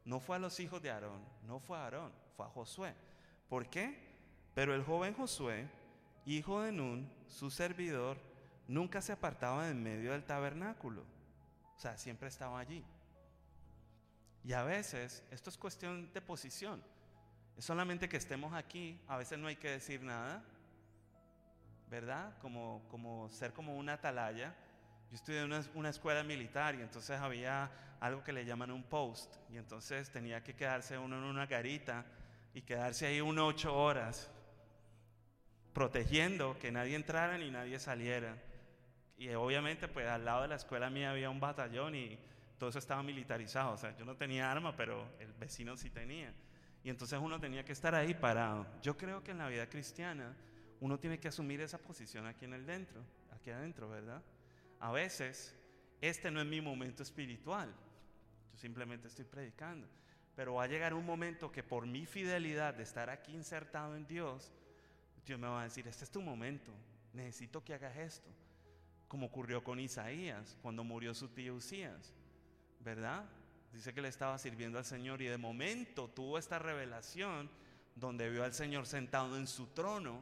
[0.06, 2.94] No fue a los hijos de Aarón, no fue a Aarón, fue a Josué.
[3.50, 4.06] ¿Por qué?
[4.54, 5.68] Pero el joven Josué,
[6.26, 8.18] hijo de Nun, su servidor,
[8.68, 11.04] nunca se apartaba de en medio del tabernáculo.
[11.76, 12.84] O sea, siempre estaba allí.
[14.44, 16.82] Y a veces, esto es cuestión de posición.
[17.58, 20.44] Es solamente que estemos aquí, a veces no hay que decir nada,
[21.90, 22.38] ¿verdad?
[22.40, 24.56] Como, como ser como una atalaya.
[25.10, 28.84] Yo estudié en una, una, escuela militar y entonces había algo que le llaman un
[28.84, 32.06] post y entonces tenía que quedarse uno en una garita
[32.56, 34.32] y quedarse ahí unas ocho horas
[35.74, 38.42] protegiendo que nadie entrara ni nadie saliera.
[39.18, 42.18] Y obviamente pues al lado de la escuela mía había un batallón y
[42.58, 43.74] todo eso estaba militarizado.
[43.74, 46.34] O sea, yo no tenía arma, pero el vecino sí tenía.
[46.82, 48.66] Y entonces uno tenía que estar ahí parado.
[48.82, 50.34] Yo creo que en la vida cristiana
[50.80, 53.02] uno tiene que asumir esa posición aquí en el dentro,
[53.34, 54.24] aquí adentro, ¿verdad?
[54.80, 55.54] A veces
[56.00, 57.70] este no es mi momento espiritual.
[58.54, 59.90] Yo simplemente estoy predicando.
[60.36, 64.06] Pero va a llegar un momento que por mi fidelidad de estar aquí insertado en
[64.06, 64.52] Dios,
[65.26, 66.72] Dios me va a decir, este es tu momento,
[67.14, 68.30] necesito que hagas esto.
[69.08, 72.14] Como ocurrió con Isaías cuando murió su tío Usías.
[72.86, 73.26] ¿verdad?
[73.74, 77.50] Dice que le estaba sirviendo al Señor y de momento tuvo esta revelación
[77.96, 80.22] donde vio al Señor sentado en su trono,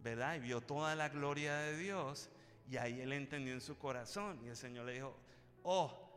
[0.00, 0.34] ¿verdad?
[0.34, 2.28] Y vio toda la gloria de Dios
[2.68, 5.16] y ahí él entendió en su corazón y el Señor le dijo,
[5.62, 6.07] oh, ¿a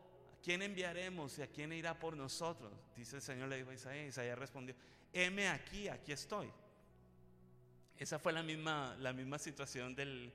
[0.44, 2.72] quién enviaremos y a quién irá por nosotros?
[2.96, 4.76] Dice el Señor le dijo a Isaías, Isaías respondió,
[5.14, 6.50] heme aquí, aquí estoy.
[7.98, 10.32] Esa fue la misma, la misma situación de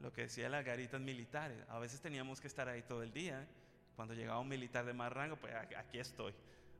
[0.00, 1.56] lo que decía las garitas militares.
[1.68, 3.46] A veces teníamos que estar ahí todo el día.
[3.94, 6.34] Cuando llegaba un militar de más rango, pues aquí estoy,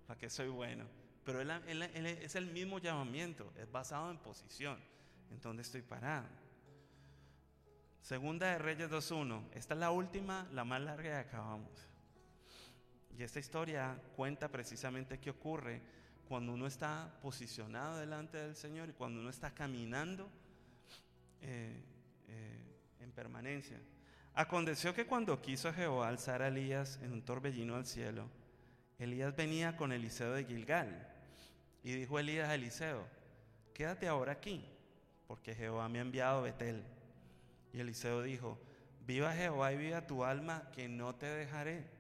[0.07, 0.85] para que soy bueno.
[1.25, 4.79] Pero es el mismo llamamiento, es basado en posición,
[5.31, 6.27] en donde estoy parado.
[8.01, 11.89] Segunda de Reyes 2.1, esta es la última, la más larga y acabamos.
[13.19, 15.81] Y esta historia cuenta precisamente qué ocurre
[16.29, 20.29] cuando uno está posicionado delante del Señor y cuando uno está caminando
[21.41, 21.83] eh,
[22.29, 22.61] eh,
[23.01, 23.81] en permanencia.
[24.35, 28.29] Aconteció que cuando quiso Jehová alzar a Elías en un torbellino al cielo,
[28.99, 31.09] Elías venía con Eliseo de Gilgal.
[31.83, 33.07] Y dijo Elías a Eliseo,
[33.73, 34.63] quédate ahora aquí,
[35.27, 36.83] porque Jehová me ha enviado a Betel.
[37.73, 38.59] Y Eliseo dijo,
[39.07, 41.96] viva Jehová y viva tu alma, que no te dejaré.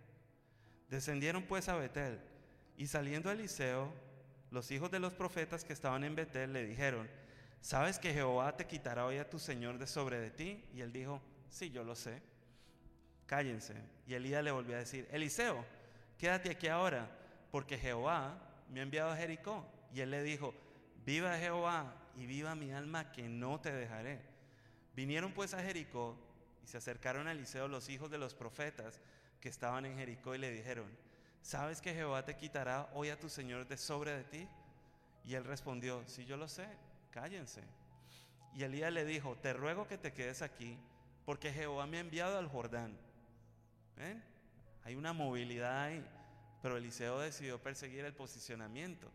[0.88, 2.20] Descendieron pues a Betel,
[2.76, 3.92] y saliendo Eliseo,
[4.50, 7.08] los hijos de los profetas que estaban en Betel le dijeron,
[7.60, 10.64] ¿sabes que Jehová te quitará hoy a tu Señor de sobre de ti?
[10.72, 12.22] Y él dijo, Sí, yo lo sé.
[13.26, 13.74] Cállense.
[14.06, 15.64] Y Elías le volvió a decir, Eliseo,
[16.18, 17.08] quédate aquí ahora,
[17.50, 18.38] porque Jehová
[18.70, 19.66] me ha enviado a Jericó.
[19.92, 20.54] Y él le dijo,
[21.04, 24.20] viva Jehová y viva mi alma que no te dejaré.
[24.94, 26.16] Vinieron pues a Jericó
[26.62, 29.00] y se acercaron a Eliseo los hijos de los profetas
[29.48, 30.90] estaban en Jericó y le dijeron,
[31.42, 34.48] ¿sabes que Jehová te quitará hoy a tu Señor de sobre de ti?
[35.24, 36.68] Y él respondió, sí, yo lo sé,
[37.10, 37.62] cállense.
[38.54, 40.78] Y Elías le dijo, te ruego que te quedes aquí
[41.24, 42.96] porque Jehová me ha enviado al Jordán.
[44.84, 46.06] Hay una movilidad ahí,
[46.62, 49.10] pero Eliseo decidió perseguir el posicionamiento,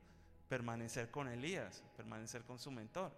[0.49, 3.11] permanecer con Elías, permanecer con su mentor.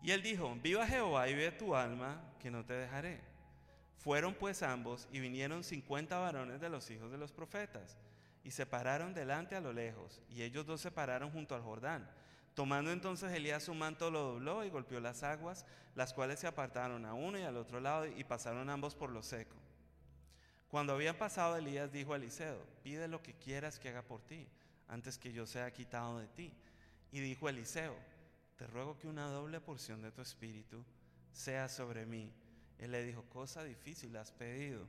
[0.00, 3.20] Y él dijo, viva Jehová y vive tu alma, que no te dejaré.
[3.98, 7.96] Fueron pues ambos y vinieron cincuenta varones de los hijos de los profetas
[8.44, 12.08] y se pararon delante a lo lejos, y ellos dos se pararon junto al Jordán.
[12.54, 17.04] Tomando entonces Elías su manto, lo dobló y golpeó las aguas, las cuales se apartaron
[17.04, 19.56] a uno y al otro lado y pasaron ambos por lo seco.
[20.68, 24.46] Cuando habían pasado, Elías dijo a Eliseo, pide lo que quieras que haga por ti,
[24.88, 26.52] antes que yo sea quitado de ti.
[27.12, 27.96] Y dijo Eliseo,
[28.56, 30.84] te ruego que una doble porción de tu espíritu
[31.32, 32.32] sea sobre mí.
[32.78, 34.86] Él le dijo, cosa difícil has pedido.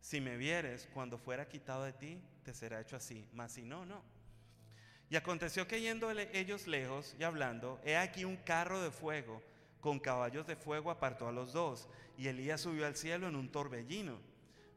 [0.00, 3.84] Si me vieres cuando fuera quitado de ti, te será hecho así, mas si no,
[3.84, 4.02] no.
[5.10, 9.42] Y aconteció que yendo ellos lejos y hablando, he aquí un carro de fuego
[9.80, 13.50] con caballos de fuego apartó a los dos, y Elías subió al cielo en un
[13.50, 14.18] torbellino.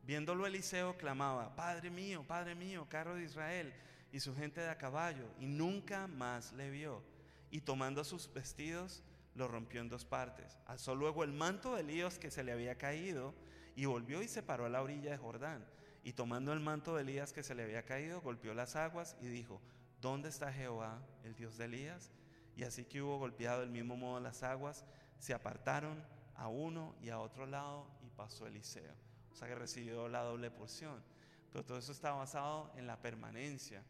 [0.03, 3.73] Viéndolo Eliseo clamaba, Padre mío, Padre mío, carro de Israel,
[4.11, 7.01] y su gente de a caballo, y nunca más le vio.
[7.49, 9.03] Y tomando sus vestidos,
[9.36, 10.58] lo rompió en dos partes.
[10.66, 13.34] Alzó luego el manto de Elías que se le había caído,
[13.76, 15.66] y volvió y se paró a la orilla de Jordán.
[16.03, 19.28] Y tomando el manto de Elías que se le había caído, golpeó las aguas y
[19.28, 19.62] dijo,
[20.02, 22.12] ¿dónde está Jehová, el Dios de Elías?
[22.56, 24.86] Y así que hubo golpeado del mismo modo las aguas,
[25.20, 26.03] se apartaron
[26.36, 28.94] a uno y a otro lado y pasó Eliseo.
[29.32, 31.02] O sea que recibió la doble porción.
[31.52, 33.84] Pero todo eso está basado en la permanencia,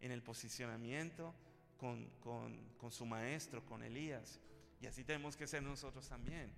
[0.00, 1.34] en el posicionamiento
[1.76, 4.40] con, con su maestro, con Elías.
[4.80, 6.50] Y así tenemos que ser nosotros también,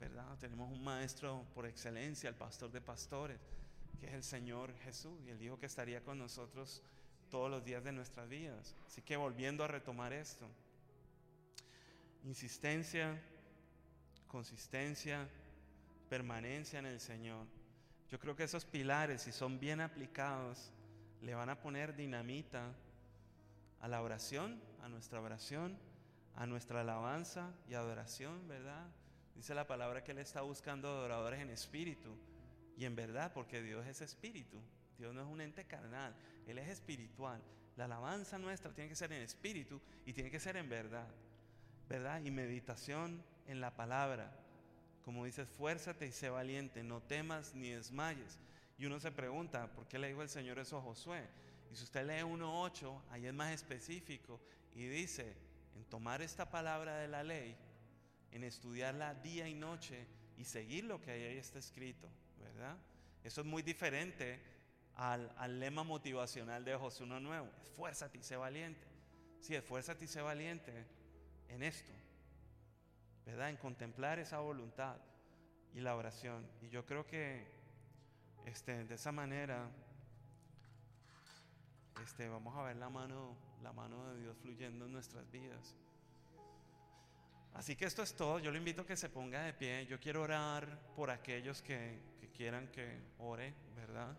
[0.00, 0.38] ¿verdad?
[0.38, 3.38] Tenemos un maestro por excelencia, el pastor de pastores,
[4.00, 5.20] que es el Señor Jesús.
[5.26, 6.82] Y él dijo que estaría con nosotros
[7.30, 8.74] todos los días de nuestras vidas.
[8.86, 10.46] Así que volviendo a retomar esto,
[12.24, 13.20] insistencia,
[14.26, 15.28] consistencia,
[16.08, 17.46] permanencia en el Señor.
[18.10, 20.70] Yo creo que esos pilares, si son bien aplicados,
[21.20, 22.72] le van a poner dinamita
[23.80, 25.78] a la oración, a nuestra oración,
[26.38, 28.86] a nuestra alabanza y adoración, ¿verdad?
[29.34, 32.16] Dice la palabra que Él está buscando adoradores en espíritu
[32.76, 34.56] y en verdad, porque Dios es espíritu.
[34.98, 36.14] Dios no es un ente carnal,
[36.46, 37.42] Él es espiritual.
[37.76, 41.08] La alabanza nuestra tiene que ser en espíritu y tiene que ser en verdad.
[41.88, 42.22] ¿Verdad?
[42.22, 44.32] Y meditación en la palabra.
[45.04, 48.38] Como dice, esfuérzate y sé valiente, no temas ni desmayes.
[48.78, 51.26] Y uno se pregunta, ¿por qué le dijo el Señor eso a Josué?
[51.72, 54.40] Y si usted lee 1.8, ahí es más específico
[54.76, 55.47] y dice,
[55.78, 57.56] en tomar esta palabra de la ley,
[58.32, 62.08] en estudiarla día y noche y seguir lo que ahí está escrito,
[62.40, 62.76] ¿verdad?
[63.22, 64.40] Eso es muy diferente
[64.96, 68.84] al, al lema motivacional de Josué 1.9, esfuérzate y sé valiente.
[69.40, 70.84] Sí, esfuérzate y sé valiente
[71.48, 71.92] en esto,
[73.24, 73.50] ¿verdad?
[73.50, 74.96] En contemplar esa voluntad
[75.74, 76.44] y la oración.
[76.60, 77.46] Y yo creo que
[78.46, 79.70] este, de esa manera
[82.02, 85.74] este, vamos a ver la mano, la mano de Dios fluyendo en nuestras vidas.
[87.54, 88.38] Así que esto es todo.
[88.38, 89.86] Yo le invito a que se ponga de pie.
[89.86, 91.98] Yo quiero orar por aquellos que,
[92.36, 94.16] quieran que ore, ¿verdad?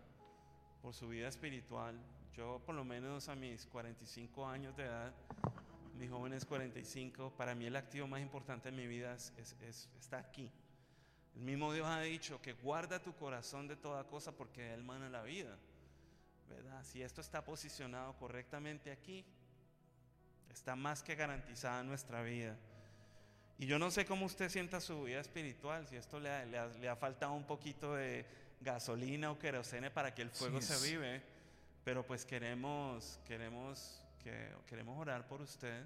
[0.82, 1.98] Por su vida espiritual.
[2.34, 5.14] Yo por lo menos a mis 45 años de edad
[6.00, 9.54] mi joven es 45, para mí el activo más importante en mi vida es,
[9.98, 10.50] está aquí.
[11.36, 15.10] El mismo Dios ha dicho que guarda tu corazón de toda cosa porque Él mana
[15.10, 15.58] la vida.
[16.50, 16.84] ¿Verdad?
[16.84, 19.24] Si esto está posicionado correctamente aquí,
[20.50, 22.56] está más que garantizada nuestra vida.
[23.58, 26.30] Y yo no sé cómo usted sienta su vida espiritual, si esto le
[26.88, 28.24] ha, faltado un poquito de
[28.60, 31.22] gasolina o querosene para que el fuego se vive,
[31.84, 35.84] pero pues queremos, queremos que queremos orar por usted,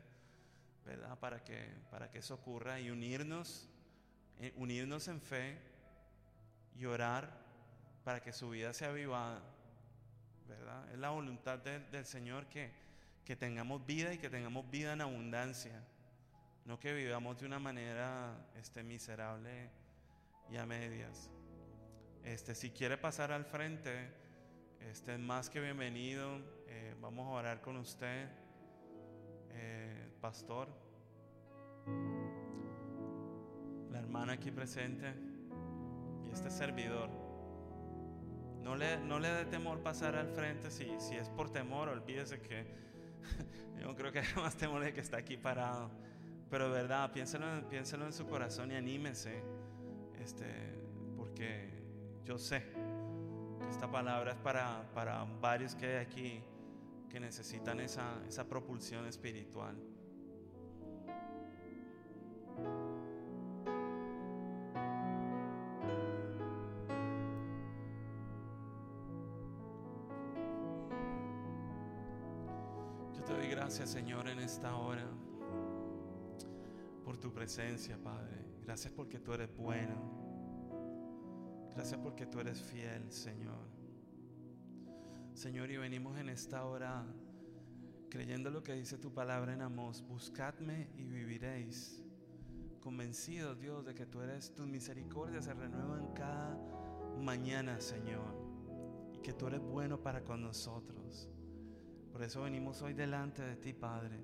[0.85, 1.19] ¿verdad?
[1.19, 3.69] Para que, para que eso ocurra y unirnos,
[4.39, 5.59] eh, unirnos en fe
[6.77, 7.31] y orar
[8.05, 9.43] para que su vida sea avivada,
[10.93, 12.71] Es la voluntad del Señor que,
[13.25, 15.83] que tengamos vida y que tengamos vida en abundancia,
[16.65, 19.71] no que vivamos de una manera este, miserable
[20.51, 21.31] y a medias.
[22.23, 24.11] Este, si quiere pasar al frente,
[24.81, 26.39] este, más que bienvenido.
[26.69, 28.29] Eh, vamos a orar con usted,
[29.51, 30.69] eh, pastor,
[33.91, 35.15] la hermana aquí presente
[36.27, 37.24] y este servidor.
[38.65, 40.71] No le, no le dé temor pasar al frente.
[40.71, 42.65] Si, si es por temor, olvídese que
[43.83, 45.91] yo creo que hay más temor de que está aquí parado.
[46.51, 49.43] Pero verdad, piénselo, piénselo en su corazón y anímese.
[50.19, 50.47] Este,
[51.19, 51.69] porque
[52.25, 52.63] yo sé
[53.61, 56.43] que esta palabra es para, para varios que hay aquí
[57.11, 59.77] que necesitan esa, esa propulsión espiritual.
[73.77, 75.05] Gracias, Señor, en esta hora
[77.05, 78.47] por tu presencia, Padre.
[78.63, 79.97] Gracias porque tú eres bueno.
[81.75, 83.67] Gracias porque tú eres fiel, Señor.
[85.33, 87.05] Señor, y venimos en esta hora
[88.11, 92.01] creyendo lo que dice tu palabra en Amós, buscadme y viviréis.
[92.81, 96.57] Convencidos, Dios, de que tú eres, tus misericordias se renuevan cada
[97.21, 98.37] mañana, Señor,
[99.15, 101.29] y que tú eres bueno para con nosotros.
[102.15, 104.21] Por eso venimos hoy delante de ti, Padre,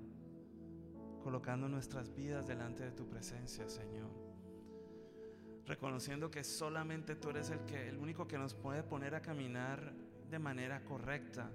[1.25, 4.13] colocando nuestras vidas delante de tu presencia, Señor.
[5.67, 9.93] Reconociendo que solamente tú eres el que el único que nos puede poner a caminar
[10.31, 11.51] de manera correcta,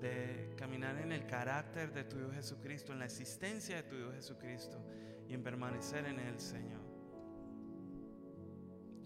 [0.00, 4.10] de caminar en el carácter de tu Hijo Jesucristo, en la existencia de tu Hijo
[4.10, 4.84] Jesucristo
[5.28, 6.82] y en permanecer en Él, Señor.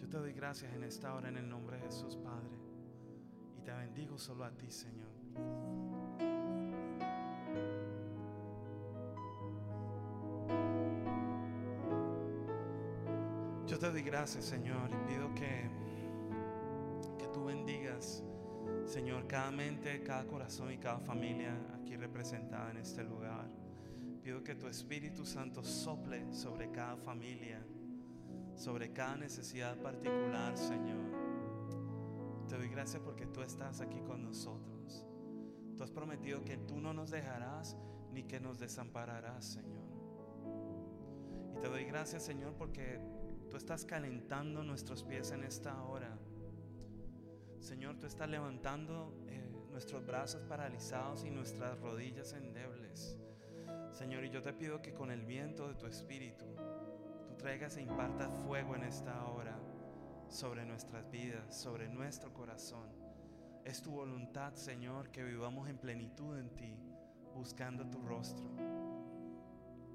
[0.00, 2.56] Yo te doy gracias en esta hora en el nombre de Jesús, Padre.
[3.58, 6.05] Y te bendigo solo a ti, Señor.
[13.66, 15.68] Yo te doy gracias, Señor, y pido que,
[17.18, 18.22] que tú bendigas,
[18.84, 23.48] Señor, cada mente, cada corazón y cada familia aquí representada en este lugar.
[24.22, 27.60] Pido que tu Espíritu Santo sople sobre cada familia,
[28.54, 31.04] sobre cada necesidad particular, Señor.
[32.48, 35.04] Te doy gracias porque tú estás aquí con nosotros.
[35.76, 37.76] Tú has prometido que tú no nos dejarás
[38.12, 39.86] ni que nos desampararás, Señor.
[41.56, 43.00] Y te doy gracias, Señor, porque
[43.56, 46.14] tú estás calentando nuestros pies en esta hora.
[47.58, 53.16] Señor, tú estás levantando eh, nuestros brazos paralizados y nuestras rodillas endebles.
[53.92, 56.44] Señor, y yo te pido que con el viento de tu espíritu,
[57.26, 59.58] tú traigas e impartas fuego en esta hora
[60.28, 62.90] sobre nuestras vidas, sobre nuestro corazón.
[63.64, 66.76] Es tu voluntad, Señor, que vivamos en plenitud en ti,
[67.34, 68.50] buscando tu rostro.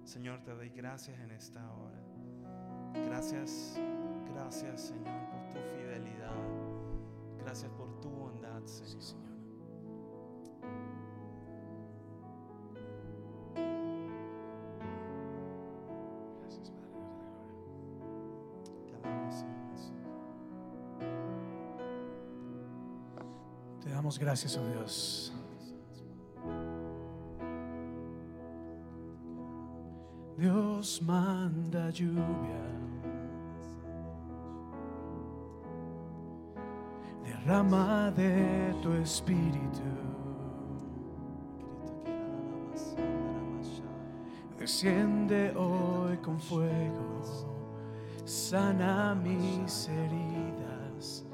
[0.04, 2.11] Señor, te doy gracias en esta hora.
[2.94, 3.80] Gracias,
[4.34, 6.36] gracias, Señor, por tu fidelidad.
[7.40, 9.22] Gracias por tu bondad, Señor.
[18.88, 19.62] Alabamos, Señor
[23.90, 25.34] damos gracias, oh Dios.
[30.38, 32.81] Dios manda lluvia.
[37.52, 39.84] Derrama de tu espíritu.
[44.58, 47.24] Desciende hoy con fuego.
[48.24, 51.26] Sana mis heridas.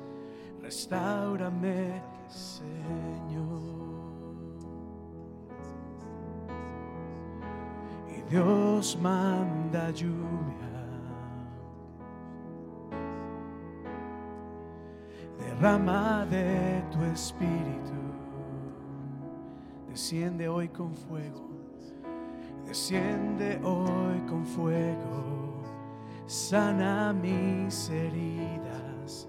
[0.59, 3.61] Restaurame, Señor.
[8.09, 10.76] Y Dios manda lluvia.
[15.67, 17.91] Derrama de tu espíritu.
[19.89, 21.45] Desciende hoy con fuego.
[22.65, 25.61] Desciende hoy con fuego.
[26.25, 29.27] Sana mis heridas.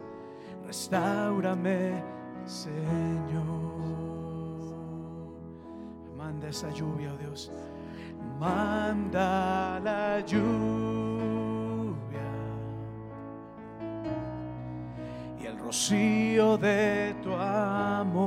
[0.65, 2.05] Restaurame,
[2.47, 3.49] Señor.
[6.17, 7.51] Manda esa lluvia, oh Dios.
[8.39, 11.38] Manda la lluvia
[15.69, 18.25] rocío de tu amor,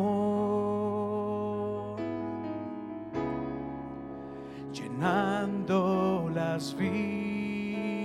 [4.71, 7.97] llenando las vidas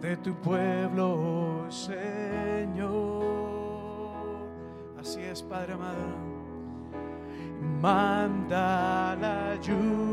[0.00, 2.00] de tu pueblo, Señor.
[4.98, 6.32] Así es, Padre amado.
[7.82, 10.11] Manda la lluvia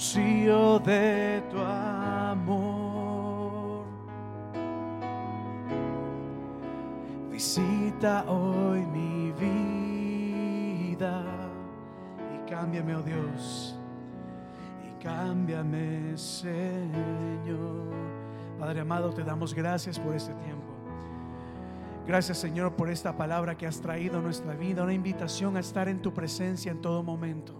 [0.00, 2.64] rocío de tu amor.
[7.30, 11.22] Visita hoy mi vida
[12.34, 13.78] y cámbiame, oh Dios,
[14.82, 17.90] y cámbiame, Señor.
[18.58, 20.64] Padre amado, te damos gracias por este tiempo.
[22.06, 25.88] Gracias Señor por esta palabra que has traído a nuestra vida, una invitación a estar
[25.88, 27.59] en tu presencia en todo momento.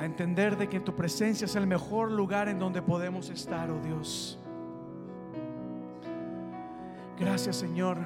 [0.00, 3.78] A entender de que tu presencia es el mejor lugar en donde podemos estar, oh
[3.80, 4.38] Dios.
[7.18, 7.98] Gracias Señor,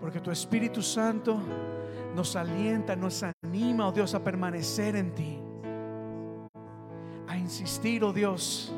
[0.00, 1.40] porque tu Espíritu Santo
[2.16, 5.38] nos alienta, nos anima, oh Dios, a permanecer en ti.
[7.28, 8.74] A insistir, oh Dios,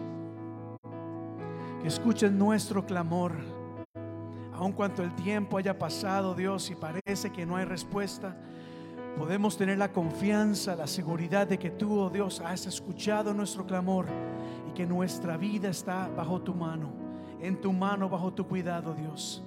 [1.81, 3.33] que escuches nuestro clamor
[4.63, 8.37] aun cuanto el tiempo haya pasado, Dios, y parece que no hay respuesta,
[9.17, 14.07] podemos tener la confianza, la seguridad de que tú, oh Dios, has escuchado nuestro clamor
[14.69, 16.93] y que nuestra vida está bajo tu mano,
[17.41, 19.43] en tu mano, bajo tu cuidado, Dios.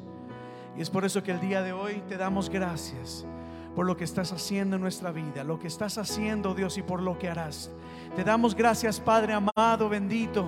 [0.78, 3.26] Y es por eso que el día de hoy te damos gracias
[3.76, 7.02] por lo que estás haciendo en nuestra vida, lo que estás haciendo, Dios, y por
[7.02, 7.72] lo que harás.
[8.16, 10.48] Te damos gracias, Padre amado, bendito,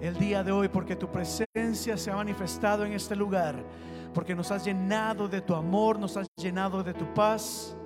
[0.00, 3.64] el día de hoy, porque tu presencia se ha manifestado en este lugar
[4.12, 7.76] porque nos has llenado de tu amor, nos has llenado de tu paz,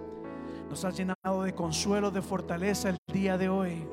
[0.68, 3.86] nos has llenado de consuelo, de fortaleza el día de hoy.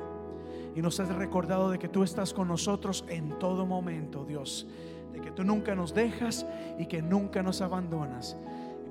[0.74, 4.66] Y nos has recordado de que tú estás con nosotros en todo momento, Dios.
[5.12, 6.44] De que tú nunca nos dejas
[6.78, 8.36] y que nunca nos abandonas.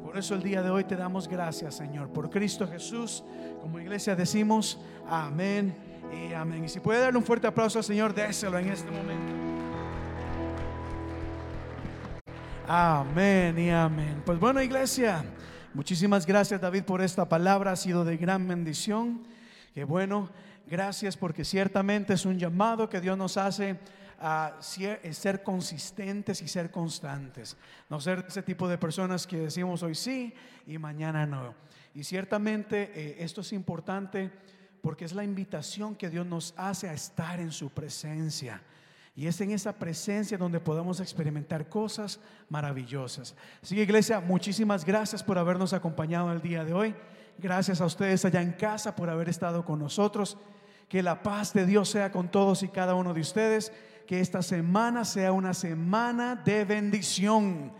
[0.03, 3.23] Por eso el día de hoy te damos gracias, Señor, por Cristo Jesús.
[3.61, 5.75] Como iglesia decimos, amén
[6.11, 6.65] y amén.
[6.65, 9.33] Y si puede darle un fuerte aplauso al Señor, déselo en este momento.
[12.67, 14.21] Amén y amén.
[14.25, 15.23] Pues bueno, iglesia,
[15.73, 19.23] muchísimas gracias David por esta palabra, ha sido de gran bendición.
[19.73, 20.29] Que bueno,
[20.67, 23.79] gracias porque ciertamente es un llamado que Dios nos hace
[24.19, 27.57] a ser consistentes y ser constantes.
[27.89, 30.33] No ser ese tipo de personas que decimos hoy sí
[30.67, 31.55] y mañana no.
[31.93, 34.31] Y ciertamente eh, esto es importante
[34.81, 38.61] porque es la invitación que Dios nos hace a estar en su presencia.
[39.15, 42.19] Y es en esa presencia donde podemos experimentar cosas
[42.49, 43.35] maravillosas.
[43.61, 46.95] Así que iglesia, muchísimas gracias por habernos acompañado el día de hoy.
[47.37, 50.37] Gracias a ustedes allá en casa por haber estado con nosotros.
[50.89, 53.71] Que la paz de Dios sea con todos y cada uno de ustedes
[54.07, 57.71] que esta semana sea una semana de bendición.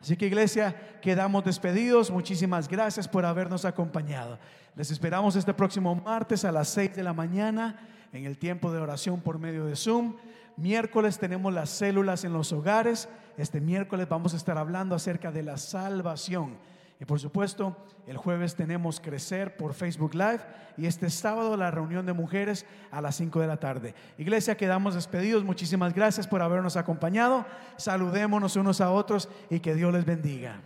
[0.00, 2.10] Así que iglesia, quedamos despedidos.
[2.10, 4.38] Muchísimas gracias por habernos acompañado.
[4.74, 7.78] Les esperamos este próximo martes a las 6 de la mañana
[8.12, 10.16] en el tiempo de oración por medio de Zoom.
[10.58, 13.08] Miércoles tenemos las células en los hogares.
[13.36, 16.58] Este miércoles vamos a estar hablando acerca de la salvación.
[17.00, 17.76] Y por supuesto,
[18.08, 20.40] el jueves tenemos Crecer por Facebook Live
[20.76, 23.94] y este sábado la reunión de mujeres a las 5 de la tarde.
[24.18, 25.44] Iglesia, quedamos despedidos.
[25.44, 27.46] Muchísimas gracias por habernos acompañado.
[27.76, 30.60] Saludémonos unos a otros y que Dios les bendiga.